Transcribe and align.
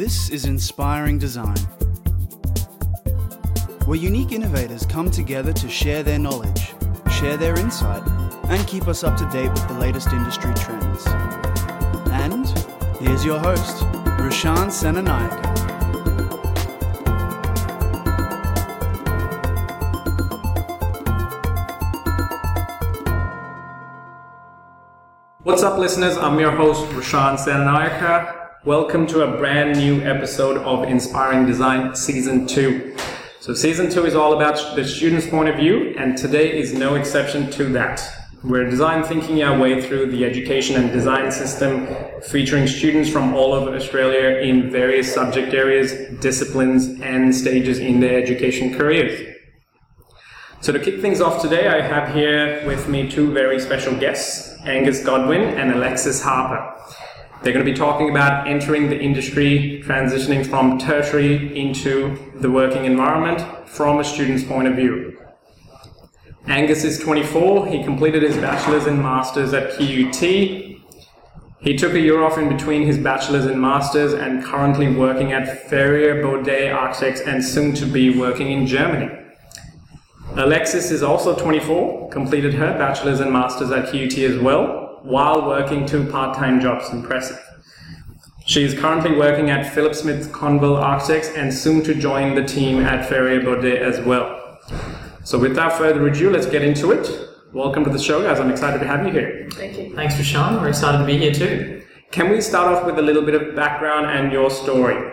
This 0.00 0.30
is 0.30 0.46
Inspiring 0.46 1.18
Design, 1.18 1.58
where 3.84 3.98
unique 3.98 4.32
innovators 4.32 4.86
come 4.86 5.10
together 5.10 5.52
to 5.52 5.68
share 5.68 6.02
their 6.02 6.18
knowledge, 6.18 6.72
share 7.10 7.36
their 7.36 7.54
insight, 7.60 8.02
and 8.44 8.66
keep 8.66 8.88
us 8.88 9.04
up 9.04 9.18
to 9.18 9.28
date 9.28 9.50
with 9.50 9.68
the 9.68 9.74
latest 9.74 10.08
industry 10.08 10.54
trends. 10.54 11.06
And 12.12 12.48
here's 12.98 13.26
your 13.26 13.38
host, 13.40 13.84
Rashan 14.16 14.70
Senanayake. 14.70 15.36
What's 25.42 25.62
up, 25.62 25.78
listeners? 25.78 26.16
I'm 26.16 26.40
your 26.40 26.52
host, 26.52 26.86
Rashan 26.92 27.36
Senanayake. 27.36 28.39
Welcome 28.66 29.06
to 29.06 29.22
a 29.22 29.38
brand 29.38 29.78
new 29.78 30.02
episode 30.02 30.58
of 30.58 30.84
Inspiring 30.84 31.46
Design 31.46 31.96
Season 31.96 32.46
2. 32.46 32.94
So, 33.40 33.54
Season 33.54 33.88
2 33.88 34.04
is 34.04 34.14
all 34.14 34.34
about 34.34 34.76
the 34.76 34.84
student's 34.84 35.26
point 35.26 35.48
of 35.48 35.56
view, 35.56 35.94
and 35.96 36.14
today 36.14 36.60
is 36.60 36.74
no 36.74 36.96
exception 36.96 37.50
to 37.52 37.64
that. 37.72 38.06
We're 38.44 38.68
design 38.68 39.02
thinking 39.02 39.42
our 39.42 39.58
way 39.58 39.80
through 39.80 40.10
the 40.10 40.26
education 40.26 40.76
and 40.76 40.92
design 40.92 41.32
system, 41.32 41.88
featuring 42.22 42.66
students 42.66 43.08
from 43.08 43.32
all 43.32 43.54
over 43.54 43.74
Australia 43.74 44.40
in 44.40 44.70
various 44.70 45.10
subject 45.10 45.54
areas, 45.54 46.20
disciplines, 46.20 47.00
and 47.00 47.34
stages 47.34 47.78
in 47.78 48.00
their 48.00 48.22
education 48.22 48.76
careers. 48.76 49.38
So 50.60 50.70
to 50.74 50.78
kick 50.78 51.00
things 51.00 51.22
off 51.22 51.40
today, 51.40 51.66
I 51.66 51.80
have 51.80 52.14
here 52.14 52.62
with 52.66 52.90
me 52.90 53.10
two 53.10 53.32
very 53.32 53.58
special 53.58 53.96
guests, 53.96 54.54
Angus 54.66 55.02
Godwin 55.02 55.44
and 55.58 55.72
Alexis 55.72 56.20
Harper. 56.20 56.69
They're 57.42 57.54
going 57.54 57.64
to 57.64 57.70
be 57.70 57.76
talking 57.76 58.10
about 58.10 58.46
entering 58.46 58.90
the 58.90 59.00
industry, 59.00 59.82
transitioning 59.86 60.46
from 60.46 60.78
tertiary 60.78 61.58
into 61.58 62.18
the 62.36 62.50
working 62.50 62.84
environment 62.84 63.66
from 63.66 63.98
a 63.98 64.04
student's 64.04 64.44
point 64.44 64.68
of 64.68 64.76
view. 64.76 65.18
Angus 66.46 66.84
is 66.84 66.98
24. 66.98 67.68
He 67.68 67.82
completed 67.82 68.22
his 68.22 68.36
bachelor's 68.36 68.86
and 68.86 69.02
master's 69.02 69.54
at 69.54 69.72
QUT. 69.72 70.20
He 71.62 71.76
took 71.76 71.94
a 71.94 72.00
year 72.00 72.22
off 72.22 72.36
in 72.36 72.48
between 72.48 72.86
his 72.86 72.98
bachelor's 72.98 73.46
and 73.46 73.60
master's 73.60 74.12
and 74.12 74.44
currently 74.44 74.94
working 74.94 75.32
at 75.32 75.68
Ferrier 75.68 76.22
Baudet 76.22 76.74
Architects 76.74 77.20
and 77.20 77.42
soon 77.44 77.74
to 77.74 77.86
be 77.86 78.18
working 78.18 78.50
in 78.50 78.66
Germany. 78.66 79.14
Alexis 80.36 80.90
is 80.90 81.02
also 81.02 81.34
24, 81.34 82.10
completed 82.10 82.54
her 82.54 82.76
bachelor's 82.78 83.20
and 83.20 83.32
master's 83.32 83.70
at 83.70 83.90
QUT 83.90 84.18
as 84.18 84.38
well, 84.38 84.89
while 85.02 85.46
working 85.46 85.86
two 85.86 86.04
part-time 86.06 86.60
jobs. 86.60 86.90
Impressive. 86.90 87.38
She 88.46 88.64
is 88.64 88.74
currently 88.74 89.16
working 89.16 89.50
at 89.50 89.72
Philip 89.72 89.94
Smith 89.94 90.32
Conwell 90.32 90.76
Architects 90.76 91.28
and 91.28 91.52
soon 91.52 91.84
to 91.84 91.94
join 91.94 92.34
the 92.34 92.44
team 92.44 92.80
at 92.80 93.08
Ferrier 93.08 93.40
Baudet 93.40 93.80
as 93.80 94.00
well. 94.04 94.58
So 95.24 95.38
without 95.38 95.74
further 95.74 96.06
ado, 96.08 96.30
let's 96.30 96.46
get 96.46 96.62
into 96.62 96.90
it. 96.90 97.28
Welcome 97.52 97.84
to 97.84 97.90
the 97.90 97.98
show, 97.98 98.22
guys. 98.22 98.40
I'm 98.40 98.50
excited 98.50 98.80
to 98.80 98.86
have 98.86 99.06
you 99.06 99.12
here. 99.12 99.48
Thank 99.52 99.78
you. 99.78 99.94
Thanks, 99.94 100.14
Rashan. 100.14 100.60
We're 100.60 100.68
excited 100.68 100.98
to 100.98 101.04
be 101.04 101.18
here 101.18 101.32
too. 101.32 101.82
Can 102.10 102.30
we 102.30 102.40
start 102.40 102.72
off 102.72 102.86
with 102.86 102.98
a 102.98 103.02
little 103.02 103.22
bit 103.22 103.34
of 103.34 103.54
background 103.54 104.06
and 104.06 104.32
your 104.32 104.50
story? 104.50 105.12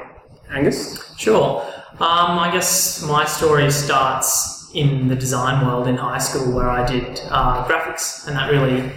Angus? 0.49 1.13
Sure. 1.17 1.61
Um, 1.99 2.39
I 2.39 2.49
guess 2.51 3.03
my 3.03 3.25
story 3.25 3.69
starts 3.71 4.69
in 4.73 5.07
the 5.07 5.15
design 5.15 5.65
world 5.65 5.87
in 5.87 5.95
high 5.95 6.19
school 6.19 6.53
where 6.53 6.69
I 6.69 6.85
did 6.85 7.21
uh, 7.29 7.67
graphics, 7.67 8.27
and 8.27 8.35
that 8.35 8.51
really 8.51 8.91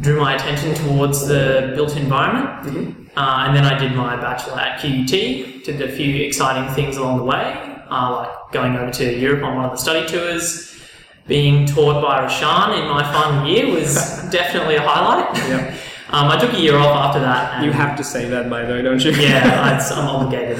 drew 0.00 0.20
my 0.20 0.34
attention 0.34 0.74
towards 0.74 1.26
the 1.28 1.72
built 1.74 1.96
environment. 1.96 3.10
Uh, 3.16 3.44
and 3.46 3.56
then 3.56 3.64
I 3.64 3.78
did 3.78 3.92
my 3.94 4.16
bachelor 4.16 4.58
at 4.58 4.80
QUT, 4.80 5.10
did 5.64 5.80
a 5.82 5.92
few 5.92 6.24
exciting 6.24 6.72
things 6.74 6.96
along 6.96 7.18
the 7.18 7.24
way, 7.24 7.80
uh, 7.90 8.10
like 8.16 8.52
going 8.52 8.74
over 8.76 8.90
to 8.90 9.18
Europe 9.18 9.44
on 9.44 9.56
one 9.56 9.64
of 9.66 9.70
the 9.72 9.76
study 9.76 10.06
tours. 10.08 10.68
Being 11.26 11.66
taught 11.66 12.02
by 12.02 12.26
Rashan 12.26 12.80
in 12.82 12.88
my 12.88 13.04
final 13.12 13.46
year 13.46 13.72
was 13.72 13.94
definitely 14.30 14.76
a 14.76 14.82
highlight. 14.82 15.36
Yeah. 15.48 15.74
Um, 16.12 16.28
I 16.28 16.38
took 16.38 16.52
a 16.52 16.60
year 16.60 16.76
off 16.76 16.94
after 16.94 17.20
that. 17.20 17.54
and- 17.54 17.64
You 17.64 17.72
have 17.72 17.96
to 17.96 18.04
say 18.04 18.28
that, 18.28 18.50
by 18.50 18.66
the 18.66 18.74
way, 18.74 18.82
don't 18.82 19.02
you? 19.02 19.12
yeah, 19.12 19.80
I, 19.80 19.98
I'm 19.98 20.06
obligated. 20.08 20.58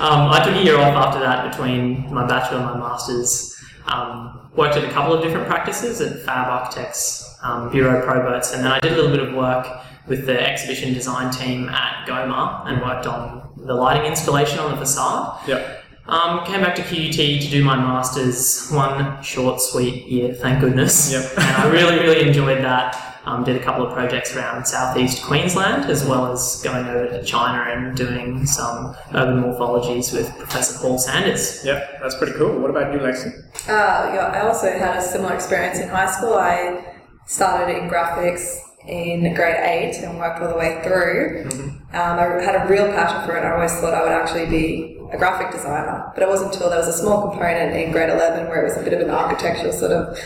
um, 0.00 0.30
I 0.30 0.40
took 0.44 0.54
a 0.54 0.62
year 0.62 0.78
off 0.78 0.94
after 0.94 1.18
that 1.18 1.50
between 1.50 2.08
my 2.14 2.24
bachelor 2.24 2.58
and 2.58 2.66
my 2.66 2.78
master's. 2.88 3.56
Um, 3.86 4.50
worked 4.54 4.76
at 4.76 4.84
a 4.84 4.90
couple 4.90 5.14
of 5.14 5.22
different 5.22 5.46
practices 5.46 6.00
at 6.00 6.20
Fab 6.24 6.48
Architects, 6.48 7.36
um, 7.42 7.70
Bureau 7.70 8.04
Proberts, 8.06 8.54
and 8.54 8.64
then 8.64 8.72
I 8.72 8.78
did 8.80 8.92
a 8.92 8.96
little 8.96 9.10
bit 9.10 9.26
of 9.26 9.34
work 9.34 9.66
with 10.06 10.26
the 10.26 10.40
exhibition 10.40 10.92
design 10.92 11.32
team 11.32 11.68
at 11.68 12.06
Goma 12.06 12.66
and 12.66 12.82
worked 12.82 13.06
on 13.06 13.52
the 13.56 13.74
lighting 13.74 14.06
installation 14.06 14.58
on 14.58 14.70
the 14.70 14.76
facade. 14.76 15.40
yeah. 15.46 15.78
Um, 16.04 16.44
came 16.44 16.60
back 16.60 16.74
to 16.74 16.82
QUT 16.82 17.14
to 17.14 17.48
do 17.48 17.62
my 17.64 17.76
masters. 17.76 18.68
One 18.70 19.22
short, 19.22 19.60
sweet 19.60 20.06
year, 20.08 20.34
thank 20.34 20.60
goodness. 20.60 21.12
Yep. 21.12 21.32
and 21.38 21.56
I 21.56 21.70
really, 21.70 22.00
really 22.00 22.26
enjoyed 22.26 22.62
that. 22.64 23.11
Um, 23.24 23.44
did 23.44 23.54
a 23.54 23.62
couple 23.62 23.86
of 23.86 23.92
projects 23.92 24.34
around 24.34 24.66
southeast 24.66 25.22
Queensland, 25.22 25.88
as 25.88 26.04
well 26.04 26.32
as 26.32 26.60
going 26.64 26.86
over 26.88 27.08
to 27.08 27.22
China 27.22 27.70
and 27.70 27.96
doing 27.96 28.44
some 28.46 28.96
urban 29.14 29.42
morphologies 29.44 30.12
with 30.12 30.28
Professor 30.38 30.80
Paul 30.80 30.98
Sanders. 30.98 31.64
Yeah, 31.64 31.86
that's 32.02 32.16
pretty 32.16 32.32
cool. 32.32 32.58
What 32.58 32.70
about 32.70 32.92
you, 32.92 32.98
Lexi? 32.98 33.32
Uh, 33.68 34.12
yeah, 34.12 34.32
I 34.34 34.40
also 34.40 34.66
had 34.66 34.96
a 34.96 35.02
similar 35.02 35.34
experience 35.34 35.78
in 35.78 35.88
high 35.88 36.10
school. 36.10 36.34
I 36.34 36.84
started 37.26 37.76
in 37.76 37.88
graphics 37.88 38.58
in 38.86 39.32
grade 39.34 39.56
eight 39.60 40.02
and 40.02 40.18
worked 40.18 40.42
all 40.42 40.48
the 40.48 40.56
way 40.56 40.80
through. 40.82 41.48
Um, 41.92 42.18
I 42.18 42.42
had 42.42 42.66
a 42.66 42.68
real 42.68 42.86
passion 42.88 43.24
for 43.24 43.36
it. 43.36 43.44
I 43.44 43.52
always 43.52 43.72
thought 43.74 43.94
I 43.94 44.02
would 44.02 44.10
actually 44.10 44.46
be 44.46 44.98
a 45.12 45.16
graphic 45.18 45.52
designer, 45.52 46.10
but 46.14 46.22
it 46.22 46.28
wasn't 46.28 46.52
until 46.52 46.70
there 46.70 46.78
was 46.78 46.88
a 46.88 46.92
small 46.92 47.30
component 47.30 47.76
in 47.76 47.92
grade 47.92 48.08
11 48.10 48.48
where 48.48 48.62
it 48.62 48.64
was 48.64 48.76
a 48.78 48.82
bit 48.82 48.94
of 48.94 49.00
an 49.00 49.10
architectural 49.10 49.72
sort 49.72 49.92
of 49.92 50.18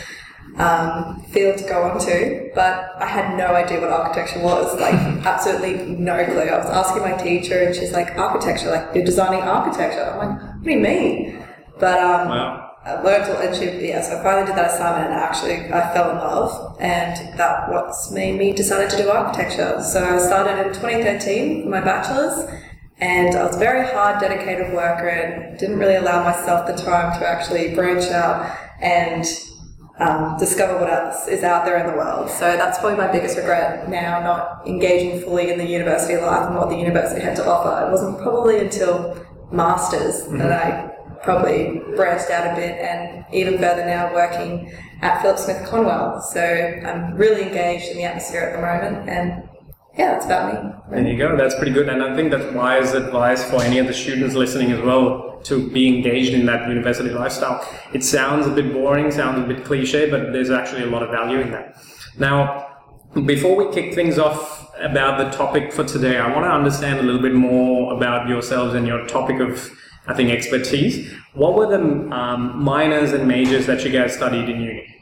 um, 0.57 1.21
field 1.31 1.57
to 1.57 1.63
go 1.65 1.83
onto, 1.83 2.49
but 2.55 2.95
I 2.97 3.05
had 3.05 3.37
no 3.37 3.47
idea 3.47 3.79
what 3.79 3.89
architecture 3.89 4.39
was. 4.41 4.79
Like, 4.79 4.93
absolutely 5.25 5.95
no 5.95 6.23
clue. 6.25 6.39
I 6.39 6.57
was 6.57 6.67
asking 6.67 7.03
my 7.03 7.13
teacher, 7.13 7.61
and 7.61 7.75
she's 7.75 7.91
like, 7.91 8.17
"Architecture, 8.17 8.71
like 8.71 8.95
you're 8.95 9.05
designing 9.05 9.41
architecture." 9.41 10.03
I'm 10.03 10.17
like, 10.17 10.41
"What 10.41 10.63
do 10.63 10.71
you 10.71 10.79
mean?" 10.79 11.43
But 11.79 11.99
um, 11.99 12.29
Wow. 12.29 12.63
I 12.85 13.01
learned 13.01 13.25
to, 13.25 13.37
and 13.39 13.53
she, 13.53 13.89
yeah, 13.89 14.01
so 14.01 14.17
I 14.17 14.23
finally 14.23 14.47
did 14.47 14.55
that 14.55 14.71
assignment, 14.71 15.11
and 15.11 15.19
actually 15.19 15.55
I 15.73 15.93
fell 15.93 16.11
in 16.11 16.17
love, 16.17 16.77
and 16.79 17.37
that 17.37 17.69
what's 17.69 18.11
made 18.11 18.39
me 18.39 18.53
decided 18.53 18.89
to 18.91 18.97
do 18.97 19.09
architecture. 19.09 19.83
So 19.83 20.03
I 20.03 20.17
started 20.17 20.65
in 20.65 20.73
2013 20.73 21.63
for 21.63 21.69
my 21.69 21.81
bachelor's. 21.81 22.49
And 22.99 23.35
I 23.35 23.45
was 23.45 23.55
a 23.55 23.59
very 23.59 23.85
hard, 23.85 24.19
dedicated 24.19 24.73
worker 24.73 25.07
and 25.07 25.59
didn't 25.59 25.77
really 25.77 25.97
allow 25.97 26.23
myself 26.23 26.65
the 26.65 26.73
time 26.73 27.19
to 27.19 27.27
actually 27.27 27.75
branch 27.75 28.05
out 28.05 28.57
and 28.81 29.23
um, 29.99 30.37
discover 30.37 30.79
what 30.79 30.89
else 30.89 31.27
is 31.27 31.43
out 31.43 31.65
there 31.65 31.77
in 31.79 31.87
the 31.87 31.97
world. 31.97 32.29
So 32.29 32.55
that's 32.55 32.77
probably 32.79 32.97
my 32.97 33.11
biggest 33.11 33.37
regret 33.37 33.89
now, 33.89 34.19
not 34.21 34.67
engaging 34.67 35.21
fully 35.21 35.51
in 35.51 35.57
the 35.57 35.65
university 35.65 36.15
life 36.21 36.47
and 36.47 36.55
what 36.55 36.69
the 36.69 36.77
university 36.77 37.21
had 37.21 37.35
to 37.37 37.47
offer. 37.47 37.87
It 37.87 37.91
wasn't 37.91 38.19
probably 38.21 38.59
until 38.59 39.25
masters 39.51 40.27
that 40.37 40.51
I 40.51 40.93
probably 41.23 41.81
branched 41.95 42.29
out 42.29 42.53
a 42.53 42.55
bit, 42.55 42.79
and 42.79 43.25
even 43.33 43.57
further 43.57 43.85
now 43.85 44.13
working 44.13 44.71
at 45.01 45.21
Philip 45.21 45.39
Smith 45.39 45.67
Conwell. 45.67 46.21
So 46.21 46.41
I'm 46.41 47.15
really 47.15 47.41
engaged 47.41 47.89
in 47.89 47.97
the 47.97 48.03
atmosphere 48.03 48.41
at 48.41 48.55
the 48.55 48.61
moment, 48.61 49.09
and 49.09 49.49
yeah, 49.97 50.11
that's 50.11 50.25
about 50.25 50.53
me. 50.53 50.71
There 50.91 51.07
you 51.11 51.17
go. 51.17 51.35
That's 51.35 51.55
pretty 51.55 51.71
good. 51.71 51.89
And 51.89 52.03
I 52.03 52.15
think 52.15 52.29
that's 52.29 52.53
wise 52.53 52.93
advice 52.93 53.43
for 53.49 53.63
any 53.63 53.79
of 53.79 53.87
the 53.87 53.93
students 53.93 54.35
listening 54.35 54.71
as 54.71 54.79
well 54.81 55.26
to 55.47 55.69
be 55.69 55.87
engaged 55.87 56.33
in 56.33 56.45
that 56.45 56.67
university 56.67 57.09
lifestyle. 57.09 57.65
It 57.93 58.03
sounds 58.03 58.47
a 58.47 58.51
bit 58.51 58.73
boring, 58.73 59.11
sounds 59.11 59.39
a 59.39 59.47
bit 59.47 59.65
cliche, 59.65 60.09
but 60.09 60.33
there's 60.33 60.49
actually 60.49 60.83
a 60.83 60.87
lot 60.87 61.03
of 61.03 61.09
value 61.09 61.39
in 61.39 61.51
that. 61.51 61.81
Now, 62.17 62.67
before 63.25 63.55
we 63.55 63.73
kick 63.73 63.93
things 63.93 64.17
off 64.19 64.69
about 64.79 65.17
the 65.17 65.35
topic 65.35 65.71
for 65.71 65.83
today, 65.83 66.17
I 66.17 66.31
want 66.33 66.45
to 66.45 66.51
understand 66.51 66.99
a 66.99 67.03
little 67.03 67.21
bit 67.21 67.33
more 67.33 67.93
about 67.93 68.27
yourselves 68.27 68.73
and 68.75 68.85
your 68.85 69.05
topic 69.07 69.39
of, 69.39 69.69
I 70.07 70.13
think, 70.13 70.29
expertise. 70.29 71.13
What 71.33 71.55
were 71.55 71.67
the 71.67 71.81
um, 72.15 72.63
minors 72.63 73.13
and 73.13 73.27
majors 73.27 73.65
that 73.67 73.83
you 73.83 73.91
guys 73.91 74.13
studied 74.13 74.49
in 74.49 74.61
uni? 74.61 74.95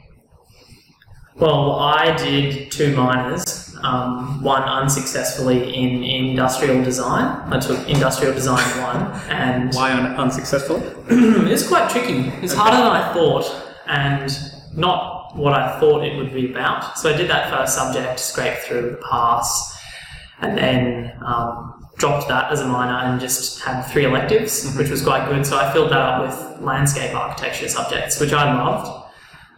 Well, 1.36 1.72
I 1.72 2.16
did 2.16 2.70
two 2.70 2.96
minors, 2.96 3.55
um, 3.82 4.42
one 4.42 4.62
unsuccessfully 4.62 5.74
in 5.74 6.02
industrial 6.02 6.82
design. 6.82 7.52
I 7.52 7.58
took 7.58 7.88
industrial 7.88 8.34
design 8.34 8.64
one, 8.82 9.12
and 9.30 9.74
Why 9.74 9.92
un- 9.92 10.16
unsuccessful? 10.16 10.82
it's 11.08 11.66
quite 11.66 11.90
tricky. 11.90 12.28
It's 12.42 12.54
harder 12.54 12.76
than 12.76 12.86
I 12.86 13.12
thought, 13.12 13.44
and 13.86 14.30
not 14.74 15.36
what 15.36 15.52
I 15.52 15.78
thought 15.80 16.04
it 16.04 16.16
would 16.16 16.32
be 16.32 16.50
about. 16.50 16.98
So 16.98 17.12
I 17.12 17.16
did 17.16 17.28
that 17.30 17.50
first 17.50 17.74
subject, 17.74 18.18
scraped 18.18 18.62
through 18.62 18.90
the 18.90 18.96
pass, 19.10 19.78
and 20.40 20.56
then 20.56 21.12
um, 21.24 21.88
dropped 21.98 22.28
that 22.28 22.52
as 22.52 22.60
a 22.60 22.66
minor 22.66 23.10
and 23.10 23.20
just 23.20 23.60
had 23.62 23.82
three 23.82 24.04
electives, 24.04 24.74
which 24.76 24.90
was 24.90 25.02
quite 25.02 25.28
good. 25.28 25.46
So 25.46 25.58
I 25.58 25.72
filled 25.72 25.90
that 25.90 26.00
up 26.00 26.22
with 26.26 26.62
landscape 26.62 27.14
architecture 27.14 27.68
subjects, 27.68 28.20
which 28.20 28.32
I 28.32 28.52
loved. 28.54 29.05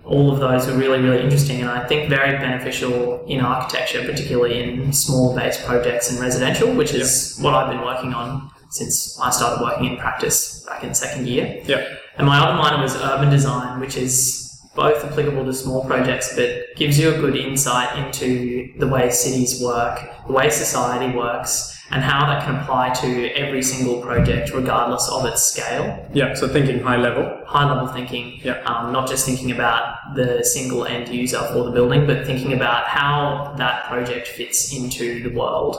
All 0.08 0.32
of 0.32 0.40
those 0.40 0.66
were 0.66 0.72
really, 0.72 1.00
really 1.00 1.22
interesting, 1.22 1.60
and 1.60 1.70
I 1.70 1.87
think 1.87 2.08
very 2.08 2.38
beneficial 2.38 3.25
in 3.26 3.40
architecture, 3.40 4.02
particularly 4.05 4.62
in 4.62 4.93
small 4.93 5.37
base 5.37 5.62
projects 5.64 6.10
and 6.10 6.19
residential, 6.19 6.72
which 6.72 6.94
is 6.94 7.38
what 7.40 7.52
I've 7.52 7.70
been 7.70 7.84
working 7.84 8.14
on 8.14 8.50
since 8.70 9.19
I 9.20 9.31
started 9.31 9.62
working 9.62 9.84
in 9.93 9.96
practice 9.99 10.64
back 10.66 10.82
in 10.82 10.94
second 10.94 11.28
year. 11.28 11.62
Yeah. 11.66 11.87
And 12.16 12.26
my 12.26 12.38
other 12.38 12.56
minor 12.56 12.82
was 12.82 12.96
urban 12.96 13.31
design, 13.31 13.81
which 13.81 13.96
is 13.96 14.49
both 14.75 15.05
applicable 15.05 15.44
to 15.44 15.52
small 15.52 15.84
projects, 15.84 16.34
but 16.34 16.75
gives 16.76 16.99
you 16.99 17.14
a 17.14 17.19
good 17.19 17.37
insight 17.37 17.99
into 17.99 18.72
the 18.78 18.87
way 18.87 19.10
cities 19.10 19.62
work, 19.62 19.99
the 20.26 20.32
way 20.32 20.49
society 20.49 21.14
works, 21.14 21.78
and 21.90 22.02
how 22.02 22.26
that 22.26 22.44
can 22.44 22.56
apply 22.56 22.90
to 22.90 23.31
every 23.32 23.62
single 23.62 24.00
project, 24.02 24.52
regardless 24.52 25.08
of 25.11 25.25
its 25.25 25.43
scale. 25.43 26.06
Yeah. 26.12 26.35
So 26.35 26.46
thinking 26.49 26.81
high 26.81 26.96
level. 26.99 27.43
High 27.46 27.64
level 27.73 27.87
thinking, 27.88 28.40
Yeah. 28.43 28.61
um, 28.67 28.93
not 28.93 29.08
just 29.08 29.25
thinking 29.25 29.50
about 29.52 29.94
the 30.14 30.44
single 30.44 30.85
end 30.85 31.08
user 31.08 31.38
for 31.52 31.64
the 31.64 31.70
building, 31.70 32.06
but 32.06 32.26
thinking 32.26 32.52
about 32.52 32.85
how 32.87 33.55
that 33.56 33.87
project 33.87 34.29
fits 34.29 34.73
into 34.76 35.23
the 35.23 35.35
world. 35.38 35.76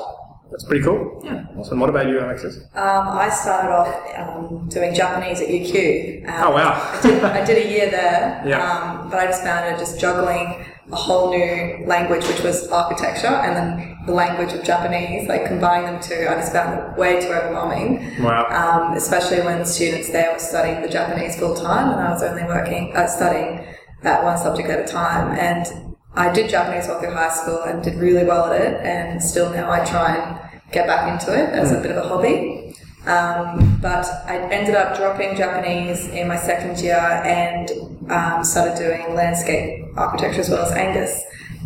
That's 0.52 0.64
pretty 0.64 0.84
cool. 0.84 1.22
Yeah. 1.24 1.44
Awesome. 1.56 1.80
What 1.80 1.92
about 1.92 2.08
you, 2.08 2.20
Alexis? 2.20 2.58
Um, 2.74 3.08
I 3.10 3.30
started 3.30 3.70
off 3.72 3.94
um, 4.18 4.68
doing 4.68 4.96
Japanese 4.96 5.42
at 5.42 5.48
UQ. 5.48 6.28
Um, 6.28 6.44
Oh, 6.48 6.52
wow. 6.56 6.72
I 6.92 7.02
did, 7.04 7.24
I 7.24 7.46
did 7.46 7.68
a 7.68 7.70
year 7.70 7.92
there, 7.92 8.42
Yeah. 8.48 8.58
um, 8.68 9.12
but 9.12 9.20
I 9.20 9.28
just 9.28 9.44
found 9.44 9.72
it 9.72 9.78
just 9.78 10.00
juggling 10.00 10.66
a 10.92 10.96
whole 10.96 11.30
new 11.30 11.86
language, 11.86 12.26
which 12.28 12.42
was 12.42 12.68
architecture, 12.70 13.28
and 13.28 13.56
then 13.56 13.98
the 14.06 14.14
language 14.14 14.54
of 14.54 14.64
Japanese, 14.64 15.28
like 15.28 15.46
combining 15.46 15.86
them 15.86 16.02
two, 16.02 16.26
I 16.28 16.36
just 16.36 16.52
found 16.52 16.80
it 16.80 16.98
way 16.98 17.22
too 17.22 17.28
overwhelming. 17.28 18.24
Wow. 18.24 18.46
Um, 18.50 18.98
especially 18.98 19.42
when 19.42 19.66
students 19.66 20.10
there 20.10 20.34
were 20.34 20.40
studying 20.40 20.82
the 20.82 20.90
Japanese 20.90 21.38
full 21.38 21.56
time, 21.56 21.92
and 21.92 22.02
I 22.02 22.10
was 22.10 22.24
only 22.24 22.44
working, 22.44 22.96
uh, 22.96 23.08
studying 23.08 23.66
that 24.02 24.24
one 24.24 24.38
subject 24.38 24.70
at 24.70 24.90
a 24.90 24.92
time. 24.92 25.38
And 25.38 25.96
I 26.16 26.32
did 26.34 26.50
Japanese 26.50 26.90
all 26.90 27.00
through 27.00 27.14
high 27.14 27.30
school 27.30 27.62
and 27.62 27.84
did 27.84 27.96
really 27.96 28.26
well 28.26 28.52
at 28.52 28.60
it, 28.60 28.82
and 28.84 29.22
still 29.22 29.52
now 29.52 29.70
I 29.72 29.86
try 29.86 30.16
and 30.16 30.72
get 30.72 30.88
back 30.88 31.12
into 31.12 31.34
it 31.34 31.50
as 31.50 31.72
a 31.72 31.80
bit 31.80 31.92
of 31.92 31.98
a 31.98 32.08
hobby. 32.08 32.76
Um, 33.08 33.80
but 33.82 34.06
I 34.26 34.38
ended 34.52 34.76
up 34.76 34.96
dropping 34.98 35.38
Japanese 35.38 36.08
in 36.10 36.28
my 36.28 36.38
second 36.38 36.80
year 36.80 36.98
and 36.98 37.72
um, 38.12 38.44
started 38.44 38.78
doing 38.78 39.16
landscape 39.16 39.86
architecture 39.96 40.42
as 40.42 40.50
well 40.50 40.66
as 40.66 40.72
Angus. 40.74 41.22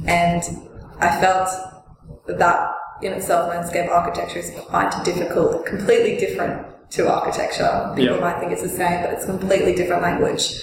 And 0.05 0.43
I 0.99 1.19
felt 1.19 1.49
that 2.27 2.37
that 2.39 2.71
in 3.01 3.13
itself, 3.13 3.49
landscape 3.49 3.89
architecture 3.89 4.39
is 4.39 4.51
quite 4.67 4.93
difficult, 5.03 5.65
completely 5.65 6.17
different 6.17 6.65
to 6.91 7.11
architecture. 7.11 7.91
People 7.95 8.15
Yeah. 8.15 8.21
might 8.21 8.39
think 8.39 8.51
it's 8.51 8.61
the 8.61 8.69
same, 8.69 9.01
but 9.01 9.11
it's 9.13 9.23
a 9.23 9.27
completely 9.27 9.73
different 9.75 10.03
language. 10.03 10.61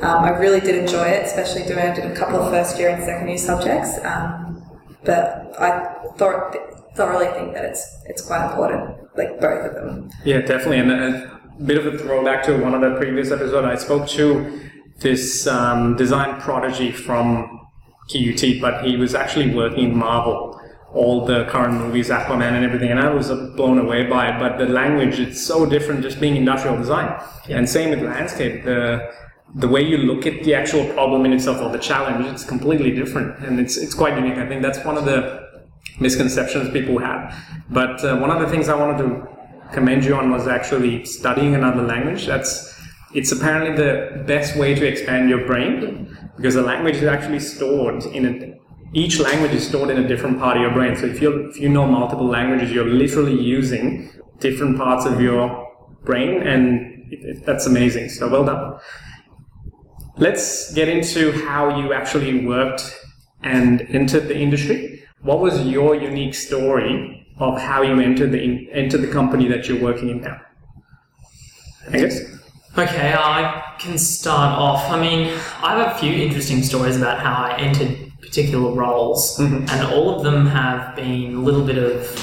Um, 0.00 0.24
I 0.24 0.30
really 0.30 0.60
did 0.60 0.76
enjoy 0.76 1.04
it, 1.08 1.26
especially 1.26 1.64
doing 1.64 1.80
I 1.80 1.92
did 1.94 2.04
a 2.10 2.14
couple 2.14 2.40
of 2.40 2.50
first 2.50 2.78
year 2.78 2.88
and 2.90 3.02
second 3.04 3.28
year 3.28 3.36
subjects. 3.36 3.98
Um, 4.04 4.62
but 5.04 5.54
I 5.58 5.70
thor- 6.16 6.54
thoroughly 6.94 7.26
think 7.26 7.54
that 7.54 7.64
it's 7.64 7.84
it's 8.06 8.22
quite 8.22 8.50
important, 8.50 8.96
like 9.16 9.40
both 9.40 9.66
of 9.66 9.74
them. 9.74 10.10
Yeah, 10.24 10.40
definitely. 10.40 10.78
And 10.78 10.90
a, 10.90 11.40
a 11.58 11.62
bit 11.62 11.78
of 11.78 11.92
a 11.92 11.98
throwback 11.98 12.42
to 12.44 12.56
one 12.58 12.74
of 12.74 12.80
the 12.80 12.96
previous 12.96 13.30
episodes, 13.30 13.66
I 13.66 13.76
spoke 13.76 14.08
to 14.10 14.60
this 15.00 15.46
um, 15.46 15.96
design 15.96 16.40
prodigy 16.40 16.92
from 16.92 17.60
QUT, 18.10 18.60
but 18.60 18.84
he 18.84 18.96
was 18.96 19.14
actually 19.14 19.54
working 19.54 19.90
in 19.90 19.96
Marvel, 19.96 20.60
all 20.92 21.24
the 21.24 21.44
current 21.46 21.74
movies, 21.74 22.08
Aquaman 22.08 22.52
and 22.52 22.64
everything, 22.64 22.90
and 22.90 23.00
I 23.00 23.10
was 23.10 23.28
blown 23.56 23.78
away 23.78 24.06
by 24.06 24.30
it. 24.30 24.38
But 24.38 24.58
the 24.58 24.66
language, 24.66 25.18
it's 25.18 25.44
so 25.44 25.66
different 25.66 26.02
just 26.02 26.20
being 26.20 26.36
industrial 26.36 26.76
design. 26.76 27.20
And 27.48 27.68
same 27.68 27.90
with 27.90 28.02
landscape. 28.02 28.64
The 28.64 29.12
the 29.54 29.68
way 29.68 29.82
you 29.82 29.98
look 29.98 30.26
at 30.26 30.44
the 30.44 30.54
actual 30.54 30.90
problem 30.94 31.26
in 31.26 31.32
itself 31.34 31.60
or 31.60 31.70
the 31.70 31.78
challenge, 31.78 32.24
it's 32.26 32.44
completely 32.44 32.90
different, 32.90 33.38
and 33.44 33.60
it's 33.60 33.76
it's 33.76 33.94
quite 33.94 34.16
unique. 34.16 34.38
I 34.38 34.46
think 34.46 34.62
that's 34.62 34.82
one 34.84 34.96
of 34.96 35.04
the 35.04 35.41
misconceptions 36.02 36.70
people 36.70 36.98
have. 36.98 37.34
But 37.70 38.04
uh, 38.04 38.16
one 38.18 38.30
of 38.30 38.40
the 38.40 38.48
things 38.48 38.68
I 38.68 38.74
wanted 38.74 38.98
to 38.98 39.28
commend 39.72 40.04
you 40.04 40.14
on 40.16 40.30
was 40.30 40.46
actually 40.46 41.04
studying 41.04 41.54
another 41.54 41.82
language. 41.82 42.26
That's 42.26 42.70
it's 43.14 43.30
apparently 43.30 43.76
the 43.76 44.24
best 44.24 44.56
way 44.56 44.74
to 44.74 44.86
expand 44.86 45.28
your 45.28 45.46
brain 45.46 46.16
because 46.36 46.54
the 46.54 46.62
language 46.62 46.96
is 46.96 47.04
actually 47.04 47.40
stored 47.40 48.04
in 48.06 48.26
a 48.26 48.62
each 48.94 49.18
language 49.18 49.52
is 49.52 49.66
stored 49.66 49.88
in 49.88 49.98
a 49.98 50.06
different 50.06 50.38
part 50.38 50.56
of 50.56 50.62
your 50.62 50.72
brain. 50.72 50.96
So 50.96 51.06
if 51.06 51.22
you 51.22 51.48
if 51.48 51.58
you 51.58 51.68
know 51.68 51.86
multiple 51.86 52.26
languages, 52.26 52.70
you're 52.70 52.84
literally 52.84 53.38
using 53.40 54.10
different 54.38 54.76
parts 54.76 55.06
of 55.06 55.20
your 55.20 55.66
brain, 56.04 56.42
and 56.42 57.12
it, 57.12 57.20
it, 57.24 57.46
that's 57.46 57.66
amazing. 57.66 58.10
So 58.10 58.28
well 58.28 58.44
done. 58.44 58.78
Let's 60.16 60.74
get 60.74 60.88
into 60.88 61.32
how 61.46 61.80
you 61.80 61.94
actually 61.94 62.44
worked 62.44 62.98
and 63.42 63.80
entered 63.82 64.28
the 64.28 64.36
industry. 64.36 65.01
What 65.22 65.40
was 65.40 65.64
your 65.66 65.94
unique 65.94 66.34
story 66.34 67.26
of 67.38 67.58
how 67.58 67.82
you 67.82 68.00
entered 68.00 68.32
the 68.32 68.42
in, 68.42 68.68
entered 68.72 69.02
the 69.02 69.12
company 69.12 69.46
that 69.48 69.68
you're 69.68 69.80
working 69.80 70.08
in 70.08 70.20
now? 70.20 70.40
I 71.88 71.98
guess. 71.98 72.20
Okay, 72.76 73.14
I 73.16 73.74
can 73.78 73.98
start 73.98 74.58
off. 74.58 74.90
I 74.90 75.00
mean, 75.00 75.28
I 75.62 75.78
have 75.78 75.94
a 75.94 75.98
few 75.98 76.12
interesting 76.12 76.62
stories 76.62 76.96
about 76.96 77.20
how 77.20 77.34
I 77.34 77.58
entered 77.58 78.10
particular 78.20 78.72
roles, 78.72 79.38
and 79.38 79.70
all 79.92 80.16
of 80.16 80.24
them 80.24 80.46
have 80.46 80.96
been 80.96 81.34
a 81.34 81.38
little 81.38 81.64
bit 81.64 81.78
of 81.78 82.18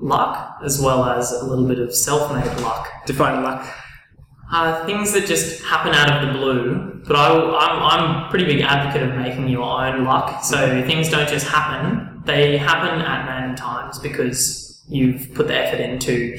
luck 0.00 0.58
as 0.64 0.80
well 0.80 1.04
as 1.04 1.30
a 1.32 1.44
little 1.44 1.66
bit 1.66 1.78
of 1.78 1.94
self 1.94 2.34
made 2.34 2.60
luck. 2.60 2.88
Define 3.06 3.42
luck. 3.42 3.66
Uh, 4.52 4.84
things 4.84 5.12
that 5.12 5.24
just 5.24 5.62
happen 5.62 5.94
out 5.94 6.10
of 6.10 6.26
the 6.26 6.38
blue, 6.38 7.02
but 7.06 7.16
I, 7.16 7.28
I'm, 7.30 8.00
I'm 8.00 8.24
a 8.24 8.28
pretty 8.28 8.44
big 8.44 8.60
advocate 8.60 9.08
of 9.08 9.16
making 9.16 9.48
your 9.48 9.62
own 9.62 10.04
luck. 10.04 10.44
So 10.44 10.84
things 10.84 11.08
don't 11.08 11.28
just 11.28 11.46
happen, 11.46 12.11
they 12.24 12.56
happen 12.56 13.00
at 13.00 13.26
random 13.26 13.56
times 13.56 13.98
because 13.98 14.82
you've 14.88 15.32
put 15.34 15.48
the 15.48 15.54
effort 15.54 15.80
into 15.80 16.38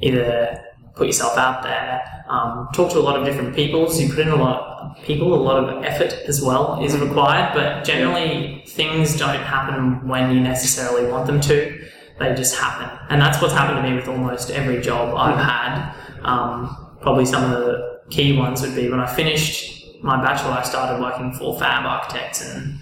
either 0.00 0.64
put 0.94 1.06
yourself 1.06 1.36
out 1.36 1.62
there, 1.62 2.24
um, 2.28 2.68
talk 2.72 2.90
to 2.92 2.98
a 2.98 3.00
lot 3.00 3.18
of 3.18 3.24
different 3.24 3.54
people. 3.54 3.90
So 3.90 4.02
you 4.02 4.08
put 4.08 4.20
in 4.20 4.28
a 4.28 4.36
lot 4.36 4.62
of 4.62 5.04
people, 5.04 5.34
a 5.34 5.36
lot 5.36 5.62
of 5.62 5.84
effort 5.84 6.12
as 6.28 6.40
well 6.40 6.82
is 6.82 6.96
required. 6.96 7.52
But 7.54 7.84
generally, 7.84 8.64
things 8.68 9.16
don't 9.16 9.42
happen 9.42 10.06
when 10.06 10.32
you 10.32 10.40
necessarily 10.40 11.10
want 11.10 11.26
them 11.26 11.40
to. 11.42 11.80
They 12.18 12.32
just 12.34 12.54
happen, 12.54 12.96
and 13.10 13.20
that's 13.20 13.42
what's 13.42 13.54
happened 13.54 13.84
to 13.84 13.90
me 13.90 13.96
with 13.96 14.06
almost 14.06 14.50
every 14.50 14.80
job 14.80 15.16
I've 15.16 15.44
had. 15.44 15.94
Um, 16.22 16.96
probably 17.00 17.26
some 17.26 17.42
of 17.42 17.50
the 17.50 18.00
key 18.08 18.38
ones 18.38 18.62
would 18.62 18.76
be 18.76 18.88
when 18.88 19.00
I 19.00 19.12
finished 19.12 19.74
my 20.04 20.22
bachelor, 20.22 20.52
I 20.52 20.62
started 20.62 21.02
working 21.02 21.32
for 21.32 21.58
Fab 21.58 21.86
Architects 21.86 22.46
and 22.48 22.78